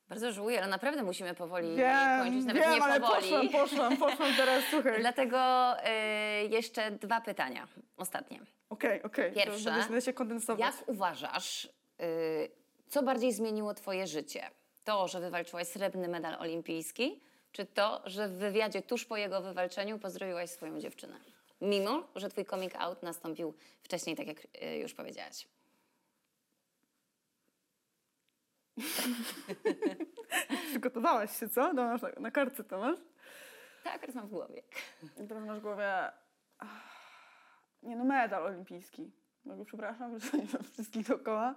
Bardzo 0.09 0.33
żałuję, 0.33 0.59
ale 0.59 0.71
naprawdę 0.71 1.03
musimy 1.03 1.35
powoli 1.35 1.77
Wiem, 1.77 2.21
kończyć. 2.21 2.45
Nawet 2.45 2.63
wiem, 2.63 2.75
nie 2.75 2.83
ale 2.83 3.01
powoli. 3.01 3.23
poszłam, 3.23 3.49
poszłam, 3.49 3.97
poszłam 3.97 4.35
teraz, 4.37 4.65
słuchaj. 4.71 5.01
Dlatego 5.01 5.39
y, 6.45 6.49
jeszcze 6.49 6.91
dwa 6.91 7.21
pytania, 7.21 7.69
ostatnie. 7.97 8.41
Okej, 8.71 9.03
okej. 9.03 9.33
to 9.33 9.41
Pierwsze. 9.41 9.71
Będę, 9.71 9.85
będę 9.85 10.01
się 10.01 10.13
kondensować. 10.13 10.61
Jak 10.61 10.89
uważasz, 10.89 11.65
y, 11.65 12.51
co 12.89 13.03
bardziej 13.03 13.33
zmieniło 13.33 13.75
twoje 13.75 14.07
życie? 14.07 14.51
To, 14.85 15.09
że 15.09 15.21
wywalczyłaś 15.21 15.67
srebrny 15.67 16.09
medal 16.09 16.35
olimpijski, 16.41 17.21
czy 17.53 17.67
to, 17.67 18.03
że 18.07 18.29
w 18.29 18.33
wywiadzie 18.33 18.83
tuż 18.83 19.05
po 19.05 19.17
jego 19.17 19.43
wywalczeniu 19.43 19.99
pozdrowiłaś 19.99 20.51
swoją 20.51 20.81
dziewczynę? 20.81 21.19
mimo 21.61 22.03
że 22.15 22.29
twój 22.29 22.45
coming 22.45 22.77
out 22.77 23.03
nastąpił 23.03 23.55
wcześniej, 23.83 24.17
tak 24.17 24.27
jak 24.27 24.39
y, 24.63 24.77
już 24.77 24.95
powiedziałaś. 24.95 25.47
Przygotowałaś 30.71 31.39
się, 31.39 31.49
co? 31.49 31.73
No, 31.73 31.85
na, 31.85 31.99
na 32.21 32.31
kartce 32.31 32.65
to 32.65 32.79
masz? 32.79 32.99
Tak, 33.85 34.01
teraz 34.01 34.15
mam 34.15 34.27
w 34.27 34.31
głowie. 34.31 34.63
Teraz 35.29 35.45
masz 35.45 35.59
w 35.59 35.63
głowie... 35.63 36.13
Nie 37.83 37.97
no, 37.97 38.05
medal 38.05 38.47
olimpijski. 38.47 39.13
Jakby, 39.47 39.65
przepraszam, 39.65 40.19
że 40.19 40.39
nie 40.39 40.47
mam 40.53 40.63
wszystkich 40.73 41.07
dookoła. 41.07 41.55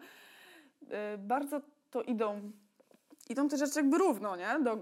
Y, 0.81 1.17
Bardzo 1.17 1.61
to 1.91 2.01
idą... 2.01 2.51
Idą 3.29 3.47
te 3.47 3.57
rzeczy 3.57 3.79
jakby 3.79 3.97
równo, 3.97 4.35
nie? 4.35 4.59
Do, 4.63 4.77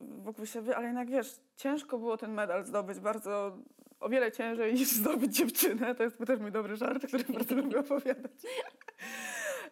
wokół 0.00 0.46
siebie, 0.46 0.76
ale 0.76 0.86
jednak 0.86 1.10
wiesz, 1.10 1.40
ciężko 1.56 1.98
było 1.98 2.16
ten 2.16 2.32
medal 2.32 2.64
zdobyć, 2.64 3.00
bardzo 3.00 3.58
o 4.00 4.08
wiele 4.08 4.32
ciężej 4.32 4.74
niż 4.74 4.88
zdobyć 5.00 5.36
dziewczynę. 5.36 5.94
To 5.94 6.02
jest 6.02 6.18
też 6.26 6.40
mój 6.40 6.52
dobry 6.52 6.76
żart, 6.76 7.06
który 7.06 7.24
bardzo 7.24 7.54
lubię 7.54 7.78
opowiadać. 7.78 8.32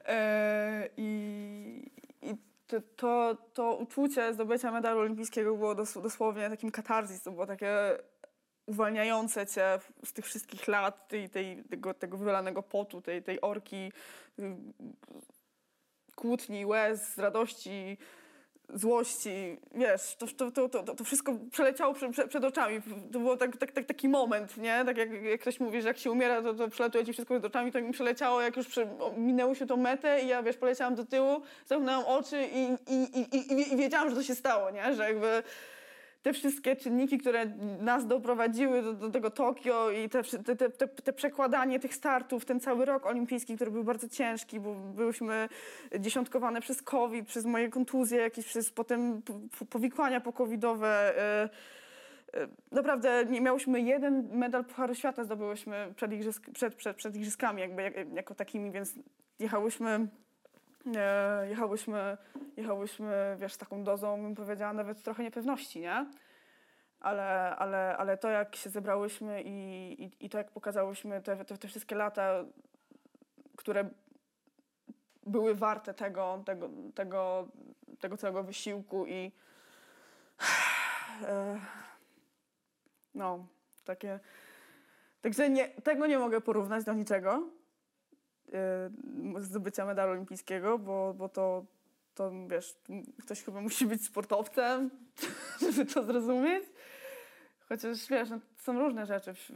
E, 0.07 0.89
I, 0.97 1.91
i 2.23 2.35
to, 2.97 3.37
to, 3.53 3.77
uczucie 3.77 4.35
zdobycia 4.35 4.73
medalu 4.73 5.01
olimpijskiego 5.01 5.57
było 5.57 5.75
dos, 5.75 5.95
dosłownie 5.95 6.51
takim 6.51 6.71
katarzis, 6.71 7.23
to 7.23 7.31
było 7.31 7.47
takie 7.47 7.99
uwalniające 8.66 9.47
cię 9.47 9.79
z 10.05 10.12
tych 10.12 10.25
wszystkich 10.25 10.69
lat, 10.69 11.09
tej, 11.09 11.31
tej, 11.31 11.64
tego, 11.64 11.95
tego 11.95 12.16
wylanego 12.16 12.62
potu, 12.62 13.01
tej, 13.01 13.23
tej 13.23 13.41
orki, 13.41 13.93
kłótni, 16.14 16.66
łez, 16.66 17.19
radości, 17.19 17.99
złości, 18.75 19.59
wiesz, 19.75 20.16
to, 20.37 20.51
to, 20.51 20.69
to, 20.69 20.83
to, 20.95 21.05
wszystko 21.05 21.35
przeleciało 21.53 21.95
prze, 21.95 22.11
prze, 22.11 22.29
przed 22.29 22.45
oczami. 22.45 22.81
To 23.12 23.19
był 23.19 23.37
tak, 23.37 23.57
tak, 23.57 23.73
tak, 23.73 23.85
taki 23.85 24.09
moment, 24.09 24.57
nie? 24.57 24.85
Tak 24.85 24.97
jak, 24.97 25.09
ktoś 25.41 25.61
mówi, 25.61 25.83
że 25.83 25.89
jak 25.89 25.99
się 25.99 26.11
umiera, 26.11 26.43
to, 26.43 26.55
to 26.55 26.69
przelatuje 26.69 27.05
ci 27.05 27.12
wszystko 27.12 27.35
przed 27.35 27.45
oczami, 27.45 27.73
to 27.73 27.81
mi 27.81 27.93
przeleciało, 27.93 28.41
jak 28.41 28.57
już 28.57 28.66
minęło 29.16 29.55
się 29.55 29.66
tą 29.66 29.77
metę 29.77 30.23
i 30.23 30.29
ja, 30.29 30.43
wiesz, 30.43 30.57
poleciałam 30.57 30.95
do 30.95 31.05
tyłu, 31.05 31.43
zamknęłam 31.66 32.05
oczy 32.07 32.49
i, 32.53 32.93
i, 32.95 33.21
i, 33.37 33.73
i 33.73 33.77
wiedziałam, 33.77 34.11
że 34.11 34.16
to 34.16 34.23
się 34.23 34.35
stało, 34.35 34.71
nie? 34.71 34.95
Że 34.95 35.05
jakby 35.05 35.43
te 36.29 36.33
wszystkie 36.33 36.76
czynniki, 36.76 37.18
które 37.18 37.47
nas 37.81 38.07
doprowadziły 38.07 38.83
do, 38.83 38.93
do 38.95 39.11
tego 39.11 39.31
Tokio 39.31 39.91
i 39.91 40.09
te, 40.09 40.22
te, 40.22 40.70
te, 40.70 40.89
te, 40.89 41.12
przekładanie 41.12 41.81
tych 41.81 41.95
startów, 41.95 42.45
ten 42.45 42.61
cały 42.61 42.85
rok 42.85 43.07
olimpijski, 43.07 43.57
który 43.57 43.70
był 43.70 43.85
bardzo 43.85 44.09
ciężki, 44.09 44.61
bo 44.61 44.74
byłyśmy 44.74 45.49
dziesiątkowane 45.99 46.61
przez 46.61 46.83
COVID, 46.83 47.26
przez 47.26 47.45
moje 47.45 47.68
kontuzje, 47.68 48.18
jakieś 48.18 48.47
przez 48.47 48.70
potem 48.70 49.22
powikłania 49.70 50.20
pokowidowe. 50.20 51.14
y, 52.35 52.39
y, 52.39 52.49
Naprawdę 52.72 53.24
nie 53.24 53.41
miałyśmy 53.41 53.81
jeden 53.81 54.29
medal 54.33 54.64
Pucharu 54.64 54.95
Świata 54.95 55.24
zdobyłyśmy 55.24 55.93
przed, 55.97 56.12
igrzysk, 56.12 56.51
przed, 56.51 56.74
przed, 56.74 56.97
przed 56.97 57.16
igrzyskami 57.16 57.61
jakby 57.61 57.83
jak, 57.83 57.95
jako 58.14 58.35
takimi, 58.35 58.70
więc 58.70 58.95
jechałyśmy 59.39 60.09
jechałyśmy, 61.49 62.16
jechałyśmy, 62.57 63.36
wiesz, 63.41 63.57
taką 63.57 63.84
dozą, 63.84 64.22
bym 64.22 64.34
powiedziała, 64.34 64.72
nawet 64.72 65.03
trochę 65.03 65.22
niepewności, 65.22 65.80
nie? 65.80 66.07
Ale, 67.01 67.57
ale, 67.57 67.97
ale 67.97 68.18
to, 68.18 68.30
jak 68.30 68.57
się 68.57 68.70
zebrałyśmy 68.70 69.43
i, 69.43 69.53
i, 70.05 70.11
i 70.20 70.28
to, 70.28 70.39
jak 70.39 70.51
pokazałyśmy 70.51 71.22
te, 71.22 71.45
te, 71.45 71.59
te 71.59 71.68
wszystkie 71.68 71.97
lata, 71.97 72.45
które 73.57 73.91
były 75.26 75.55
warte 75.55 75.95
tego, 75.95 76.43
tego, 76.47 76.70
tego, 76.95 77.49
tego 78.01 78.16
całego 78.16 78.43
wysiłku 78.43 79.07
i 79.07 79.32
e, 81.22 81.61
no, 83.14 83.47
takie... 83.84 84.20
Także 85.20 85.51
nie, 85.51 85.68
tego 85.68 86.07
nie 86.07 86.18
mogę 86.18 86.41
porównać 86.41 86.84
do 86.84 86.93
niczego 86.93 87.58
zdobycia 89.39 89.85
medalu 89.85 90.13
olimpijskiego, 90.13 90.79
bo, 90.79 91.15
bo 91.15 91.29
to, 91.29 91.65
to 92.15 92.33
wiesz, 92.49 92.77
ktoś 93.25 93.43
chyba 93.43 93.61
musi 93.61 93.87
być 93.87 94.05
sportowcem, 94.05 94.91
żeby 95.61 95.87
to 95.87 96.05
zrozumieć. 96.05 96.65
Chociaż 97.69 98.09
wiesz, 98.09 98.31
no, 98.31 98.39
są 98.57 98.79
różne 98.79 99.07
rzeczy 99.07 99.35
w, 99.35 99.51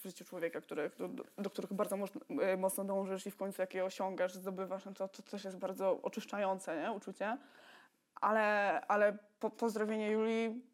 w 0.00 0.02
życiu 0.02 0.24
człowieka, 0.24 0.60
które, 0.60 0.90
do, 0.98 1.24
do 1.38 1.50
których 1.50 1.72
bardzo 1.72 1.96
mocno, 1.96 2.20
y, 2.54 2.56
mocno 2.56 2.84
dążysz 2.84 3.26
i 3.26 3.30
w 3.30 3.36
końcu 3.36 3.62
jakie 3.62 3.84
osiągasz, 3.84 4.34
zdobywasz, 4.34 4.84
no 4.84 4.92
to, 4.92 5.08
to 5.08 5.22
też 5.22 5.44
jest 5.44 5.58
bardzo 5.58 6.02
oczyszczające 6.02 6.82
nie? 6.82 6.92
uczucie. 6.92 7.38
Ale, 8.14 8.80
ale 8.86 9.18
po, 9.40 9.50
pozdrowienie 9.50 10.10
Julii 10.10 10.69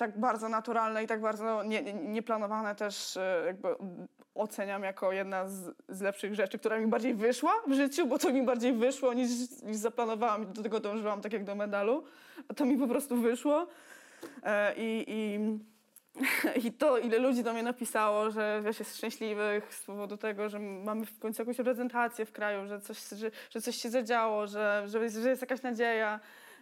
tak 0.00 0.18
bardzo 0.18 0.48
naturalne 0.48 1.04
i 1.04 1.06
tak 1.06 1.20
bardzo 1.20 1.62
nie- 1.62 1.82
nie- 1.82 1.94
nieplanowane 1.94 2.74
też 2.74 3.16
e, 3.16 3.42
jakby 3.46 3.68
oceniam 4.34 4.82
jako 4.82 5.12
jedna 5.12 5.48
z, 5.48 5.74
z 5.88 6.00
lepszych 6.00 6.34
rzeczy, 6.34 6.58
która 6.58 6.78
mi 6.78 6.86
bardziej 6.86 7.14
wyszła 7.14 7.52
w 7.66 7.72
życiu, 7.72 8.06
bo 8.06 8.18
to 8.18 8.32
mi 8.32 8.42
bardziej 8.42 8.72
wyszło 8.72 9.14
niż, 9.14 9.30
niż 9.62 9.76
zaplanowałam 9.76 10.42
i 10.42 10.46
do 10.46 10.62
tego 10.62 10.80
dążyłam 10.80 11.20
tak 11.20 11.32
jak 11.32 11.44
do 11.44 11.54
medalu. 11.54 12.04
To 12.56 12.64
mi 12.64 12.78
po 12.78 12.88
prostu 12.88 13.16
wyszło. 13.16 13.66
E, 14.42 14.74
I, 14.76 15.04
i, 15.08 15.38
I 16.66 16.72
to, 16.72 16.98
ile 16.98 17.18
ludzi 17.18 17.42
do 17.42 17.52
mnie 17.52 17.62
napisało, 17.62 18.30
że 18.30 18.60
wiesz, 18.64 18.78
jest 18.78 18.96
szczęśliwych 18.96 19.74
z 19.74 19.84
powodu 19.84 20.16
tego, 20.16 20.48
że 20.48 20.58
mamy 20.58 21.06
w 21.06 21.18
końcu 21.18 21.42
jakąś 21.42 21.58
reprezentację 21.58 22.26
w 22.26 22.32
kraju, 22.32 22.66
że 22.66 22.80
coś, 22.80 23.08
że, 23.08 23.30
że 23.50 23.60
coś 23.60 23.76
się 23.76 23.90
zadziało, 23.90 24.46
że, 24.46 24.82
że, 24.86 24.98
jest, 24.98 25.16
że 25.16 25.30
jest 25.30 25.42
jakaś 25.42 25.62
nadzieja, 25.62 26.20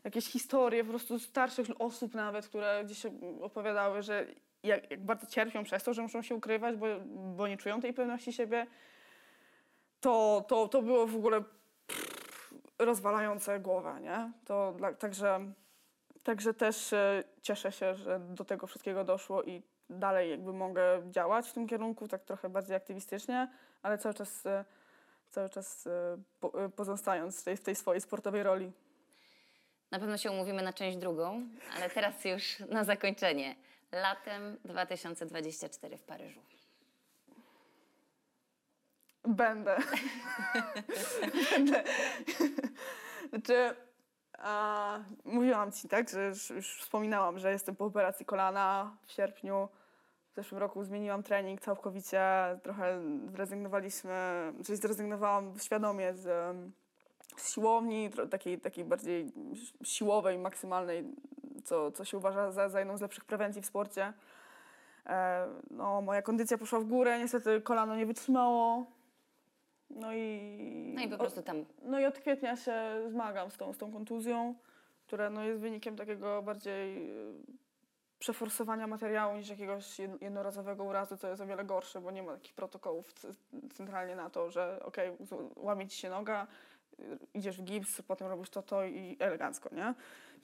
jakieś 0.09 0.27
historie 0.27 0.85
po 0.85 0.91
prostu 0.91 1.19
starszych 1.19 1.67
osób 1.79 2.15
nawet, 2.15 2.49
które 2.49 2.85
gdzieś 2.85 3.07
opowiadały, 3.41 4.03
że 4.03 4.27
jak, 4.63 4.91
jak 4.91 5.05
bardzo 5.05 5.27
cierpią 5.27 5.65
przez 5.65 5.85
to, 5.85 5.95
że 5.95 6.03
muszą 6.03 6.23
się 6.23 6.35
ukrywać, 6.35 6.77
bo, 6.77 6.87
bo 7.37 7.49
nie 7.49 7.57
czują 7.57 7.81
tej 7.81 7.95
pewności 7.95 8.33
siebie, 8.33 8.67
to, 10.01 10.45
to, 10.49 10.69
to 10.69 10.83
było 10.83 11.07
w 11.07 11.17
ogóle 11.17 11.45
pff, 11.87 12.55
rozwalające 12.79 13.61
głowę, 13.61 14.01
nie? 14.01 14.33
To 14.45 14.73
dla, 14.73 14.95
także, 14.95 15.53
także 16.23 16.55
też 16.55 16.93
e, 16.93 17.25
cieszę 17.43 17.73
się, 17.73 17.95
że 17.95 18.21
do 18.21 18.45
tego 18.45 18.67
wszystkiego 18.67 19.05
doszło 19.05 19.43
i 19.43 19.63
dalej 19.91 20.31
jakby 20.31 20.53
mogę 20.53 21.03
działać 21.11 21.49
w 21.49 21.53
tym 21.53 21.67
kierunku, 21.67 22.09
tak 22.09 22.25
trochę 22.25 22.49
bardziej 22.49 22.77
aktywistycznie, 22.77 23.49
ale 23.83 23.99
cały 23.99 24.15
czas, 24.15 24.47
e, 24.47 24.65
cały 25.31 25.49
czas 25.49 25.87
e, 25.87 26.19
po, 26.41 26.53
pozostając 26.77 27.41
w 27.41 27.45
tej, 27.45 27.57
w 27.57 27.63
tej 27.63 27.75
swojej 27.75 28.01
sportowej 28.01 28.43
roli. 28.43 28.73
Na 29.91 29.99
pewno 29.99 30.16
się 30.16 30.30
umówimy 30.30 30.62
na 30.62 30.72
część 30.72 30.97
drugą, 30.97 31.49
ale 31.76 31.91
teraz 31.91 32.24
już 32.24 32.59
na 32.59 32.84
zakończenie. 32.84 33.57
Latem 33.93 34.59
2024 34.64 35.99
w 35.99 36.03
Paryżu. 36.03 36.41
Będę. 39.24 39.76
Będę. 41.51 41.84
Znaczy, 43.28 43.76
a, 44.39 44.99
mówiłam 45.24 45.72
ci, 45.72 45.89
tak, 45.89 46.09
że 46.09 46.26
już, 46.26 46.51
już 46.51 46.80
wspominałam, 46.80 47.39
że 47.39 47.53
jestem 47.53 47.76
po 47.76 47.84
operacji 47.84 48.26
kolana 48.26 48.97
w 49.07 49.12
sierpniu. 49.12 49.68
W 50.32 50.34
zeszłym 50.34 50.61
roku 50.61 50.84
zmieniłam 50.84 51.22
trening 51.22 51.61
całkowicie, 51.61 52.22
trochę 52.62 53.03
zrezygnowaliśmy, 53.32 54.12
czyli 54.66 54.78
zrezygnowałam 54.78 55.59
świadomie 55.59 56.14
z, 56.14 56.57
z 57.41 57.55
siłowni, 57.55 58.11
takiej, 58.30 58.61
takiej 58.61 58.84
bardziej 58.84 59.32
siłowej, 59.84 60.39
maksymalnej, 60.39 61.05
co, 61.64 61.93
co 61.93 62.05
się 62.05 62.16
uważa 62.18 62.53
za, 62.53 62.68
za 62.68 62.78
jedną 62.78 62.97
z 62.97 63.01
lepszych 63.01 63.24
prewencji 63.24 63.62
w 63.62 63.66
sporcie. 63.66 64.12
E, 65.07 65.47
no, 65.70 66.03
moja 66.03 66.22
kondycja 66.22 66.59
poszła 66.59 66.80
w 66.80 66.84
górę, 66.84 67.18
niestety 67.18 67.61
kolano 67.61 67.97
nie 67.97 68.07
wytrzymało. 68.07 68.86
No 69.91 70.12
i, 70.14 70.93
No 70.95 71.03
i 71.03 71.09
po 71.09 71.18
prostu 71.18 71.43
tam 71.43 71.64
no 71.82 72.01
i 72.01 72.05
od 72.05 72.18
kwietnia 72.18 72.57
się 72.57 72.82
zmagam 73.09 73.51
z 73.51 73.57
tą, 73.57 73.72
z 73.72 73.78
tą 73.78 73.93
kontuzją, 73.93 74.55
która 75.07 75.30
no, 75.30 75.45
jest 75.45 75.61
wynikiem 75.61 75.97
takiego 75.97 76.43
bardziej 76.43 77.11
e, 77.11 77.14
przeforsowania 78.18 78.86
materiału 78.86 79.36
niż 79.36 79.49
jakiegoś 79.49 79.84
jed- 79.99 80.22
jednorazowego 80.22 80.84
urazu, 80.84 81.16
co 81.16 81.28
jest 81.28 81.43
o 81.43 81.47
wiele 81.47 81.64
gorsze, 81.64 82.01
bo 82.01 82.11
nie 82.11 82.22
ma 82.22 82.32
takich 82.32 82.55
protokołów 82.55 83.12
centralnie 83.74 84.16
na 84.16 84.30
to, 84.30 84.51
że 84.51 84.80
okej, 84.84 85.12
z- 85.20 85.53
łamie 85.57 85.89
ci 85.89 85.99
się 85.99 86.11
noga, 86.11 86.47
idziesz 87.35 87.59
w 87.59 87.65
gips, 87.65 88.03
potem 88.03 88.29
robisz 88.29 88.51
to, 88.51 88.63
to 88.63 88.85
i 88.85 89.17
elegancko, 89.21 89.75
nie? 89.75 89.95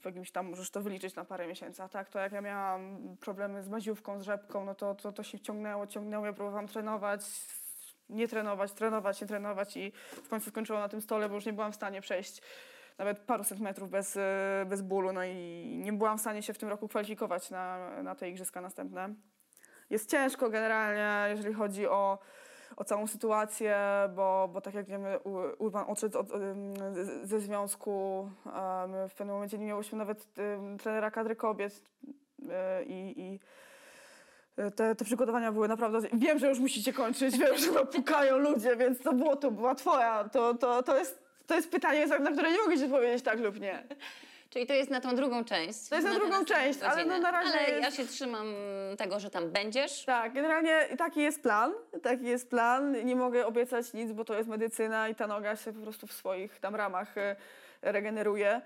W 0.00 0.04
jakimś 0.04 0.30
tam 0.30 0.50
możesz 0.50 0.70
to 0.70 0.80
wyliczyć 0.80 1.14
na 1.14 1.24
parę 1.24 1.46
miesięcy. 1.46 1.82
A 1.82 1.88
tak, 1.88 2.08
to 2.08 2.18
jak 2.18 2.32
ja 2.32 2.40
miałam 2.40 2.98
problemy 3.20 3.62
z 3.62 3.68
maziówką, 3.68 4.20
z 4.20 4.22
rzepką, 4.22 4.64
no 4.64 4.74
to, 4.74 4.94
to, 4.94 5.12
to 5.12 5.22
się 5.22 5.40
ciągnęło, 5.40 5.86
ciągnęło, 5.86 6.26
ja 6.26 6.32
próbowałam 6.32 6.68
trenować, 6.68 7.20
nie 8.08 8.28
trenować, 8.28 8.72
trenować, 8.72 9.20
nie 9.20 9.26
trenować 9.26 9.76
i 9.76 9.92
w 10.24 10.28
końcu 10.28 10.50
skończyłam 10.50 10.82
na 10.82 10.88
tym 10.88 11.00
stole, 11.00 11.28
bo 11.28 11.34
już 11.34 11.46
nie 11.46 11.52
byłam 11.52 11.72
w 11.72 11.74
stanie 11.74 12.00
przejść 12.00 12.42
nawet 12.98 13.18
paru 13.18 13.44
centymetrów 13.44 13.90
bez, 13.90 14.16
e, 14.16 14.66
bez 14.68 14.82
bólu, 14.82 15.12
no 15.12 15.24
i 15.24 15.34
nie 15.82 15.92
byłam 15.92 16.18
w 16.18 16.20
stanie 16.20 16.42
się 16.42 16.52
w 16.54 16.58
tym 16.58 16.68
roku 16.68 16.88
kwalifikować 16.88 17.50
na, 17.50 17.90
na 18.02 18.14
te 18.14 18.28
igrzyska 18.28 18.60
następne. 18.60 19.14
Jest 19.90 20.10
ciężko 20.10 20.50
generalnie, 20.50 21.34
jeżeli 21.34 21.54
chodzi 21.54 21.86
o, 21.86 22.18
o 22.76 22.84
całą 22.84 23.06
sytuację, 23.06 23.78
bo, 24.14 24.48
bo 24.52 24.60
tak 24.60 24.74
jak 24.74 24.86
wiemy, 24.86 25.18
Urban 25.58 25.84
odszedł 25.88 26.18
od, 26.18 26.28
ze 27.22 27.40
związku, 27.40 28.28
w 29.08 29.14
pewnym 29.14 29.34
momencie 29.34 29.58
nie 29.58 29.66
miałyśmy 29.66 29.98
nawet 29.98 30.26
trenera 30.82 31.10
kadry 31.10 31.36
kobiet 31.36 31.82
e, 32.50 32.84
i, 32.84 33.20
i 33.20 33.40
e, 34.56 34.70
te, 34.70 34.94
te 34.94 35.04
przygotowania 35.04 35.52
były 35.52 35.68
naprawdę... 35.68 36.00
Wiem, 36.12 36.38
że 36.38 36.48
już 36.48 36.58
musicie 36.58 36.92
kończyć, 36.92 37.38
wiem, 37.38 37.56
że 37.56 37.86
pukają 37.86 38.38
ludzie, 38.38 38.76
więc 38.76 39.00
to 39.00 39.12
było, 39.12 39.36
to 39.36 39.50
była 39.50 39.74
twoja. 39.74 40.28
To, 40.28 40.54
to, 40.54 40.82
to, 40.82 40.96
jest, 40.96 41.22
to 41.46 41.54
jest 41.54 41.70
pytanie, 41.70 42.06
na 42.06 42.32
które 42.32 42.52
nie 42.52 42.58
mogę 42.58 42.78
ci 42.78 42.88
powiedzieć 42.88 43.22
tak 43.22 43.40
lub 43.40 43.60
nie. 43.60 43.84
Czyli 44.54 44.66
to 44.66 44.74
jest 44.74 44.90
na 44.90 45.00
tą 45.00 45.16
drugą 45.16 45.44
część. 45.44 45.88
To 45.88 45.94
jest 45.94 46.06
na 46.06 46.14
tę 46.14 46.20
drugą 46.20 46.44
część, 46.44 46.82
ale 46.82 46.94
godzinę. 46.96 47.14
no 47.16 47.22
na 47.22 47.30
razie 47.30 47.58
Ale 47.58 47.70
jest- 47.70 47.82
ja 47.82 47.90
się 47.90 48.06
trzymam 48.06 48.46
tego, 48.98 49.20
że 49.20 49.30
tam 49.30 49.50
będziesz. 49.50 50.04
Tak, 50.04 50.32
generalnie 50.32 50.88
taki 50.98 51.20
jest 51.20 51.42
plan, 51.42 51.72
taki 52.02 52.24
jest 52.24 52.50
plan. 52.50 53.04
Nie 53.04 53.16
mogę 53.16 53.46
obiecać 53.46 53.92
nic, 53.92 54.12
bo 54.12 54.24
to 54.24 54.34
jest 54.34 54.48
medycyna 54.48 55.08
i 55.08 55.14
ta 55.14 55.26
noga 55.26 55.56
się 55.56 55.72
po 55.72 55.80
prostu 55.80 56.06
w 56.06 56.12
swoich 56.12 56.60
tam 56.60 56.74
ramach 56.74 57.18
e, 57.18 57.36
regeneruje. 57.82 58.60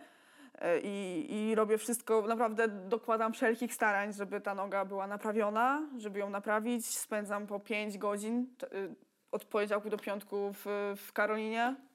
E, 0.58 0.80
I, 0.80 1.26
I 1.34 1.54
robię 1.54 1.78
wszystko, 1.78 2.22
naprawdę 2.22 2.68
dokładam 2.68 3.32
wszelkich 3.32 3.74
starań, 3.74 4.12
żeby 4.12 4.40
ta 4.40 4.54
noga 4.54 4.84
była 4.84 5.06
naprawiona, 5.06 5.82
żeby 5.98 6.18
ją 6.18 6.30
naprawić. 6.30 6.86
Spędzam 6.86 7.46
po 7.46 7.60
5 7.60 7.98
godzin 7.98 8.46
y, 8.72 8.94
od 9.32 9.44
poniedziałku 9.44 9.90
do 9.90 9.98
piątku 9.98 10.52
w, 10.52 10.94
w 11.06 11.12
Karolinie. 11.12 11.87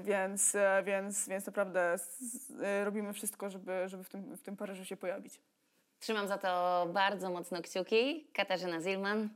Więc, 0.00 0.54
e, 0.54 0.82
więc, 0.84 1.28
więc 1.28 1.46
naprawdę 1.46 1.96
e, 2.62 2.84
robimy 2.84 3.12
wszystko, 3.12 3.50
żeby, 3.50 3.88
żeby 3.88 4.04
w, 4.04 4.08
tym, 4.08 4.36
w 4.36 4.42
tym 4.42 4.56
Paryżu 4.56 4.84
się 4.84 4.96
pojawić. 4.96 5.40
Trzymam 6.00 6.28
za 6.28 6.38
to 6.38 6.86
bardzo 6.92 7.30
mocno 7.30 7.62
kciuki. 7.62 8.26
Katarzyna 8.32 8.80
Zilman. 8.80 9.28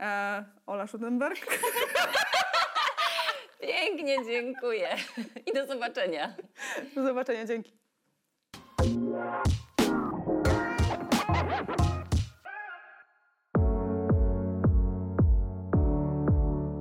E, 0.00 0.44
Ola 0.66 0.86
Schudenberg. 0.86 1.46
Pięknie 3.60 4.24
dziękuję. 4.24 4.88
I 5.46 5.52
do 5.52 5.66
zobaczenia. 5.66 6.34
Do 6.94 7.04
zobaczenia, 7.04 7.44
dzięki. 7.46 7.76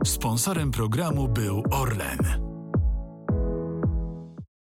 Sponsorem 0.05 0.71
programu 0.71 1.27
był 1.27 1.63
Orlen. 1.71 2.44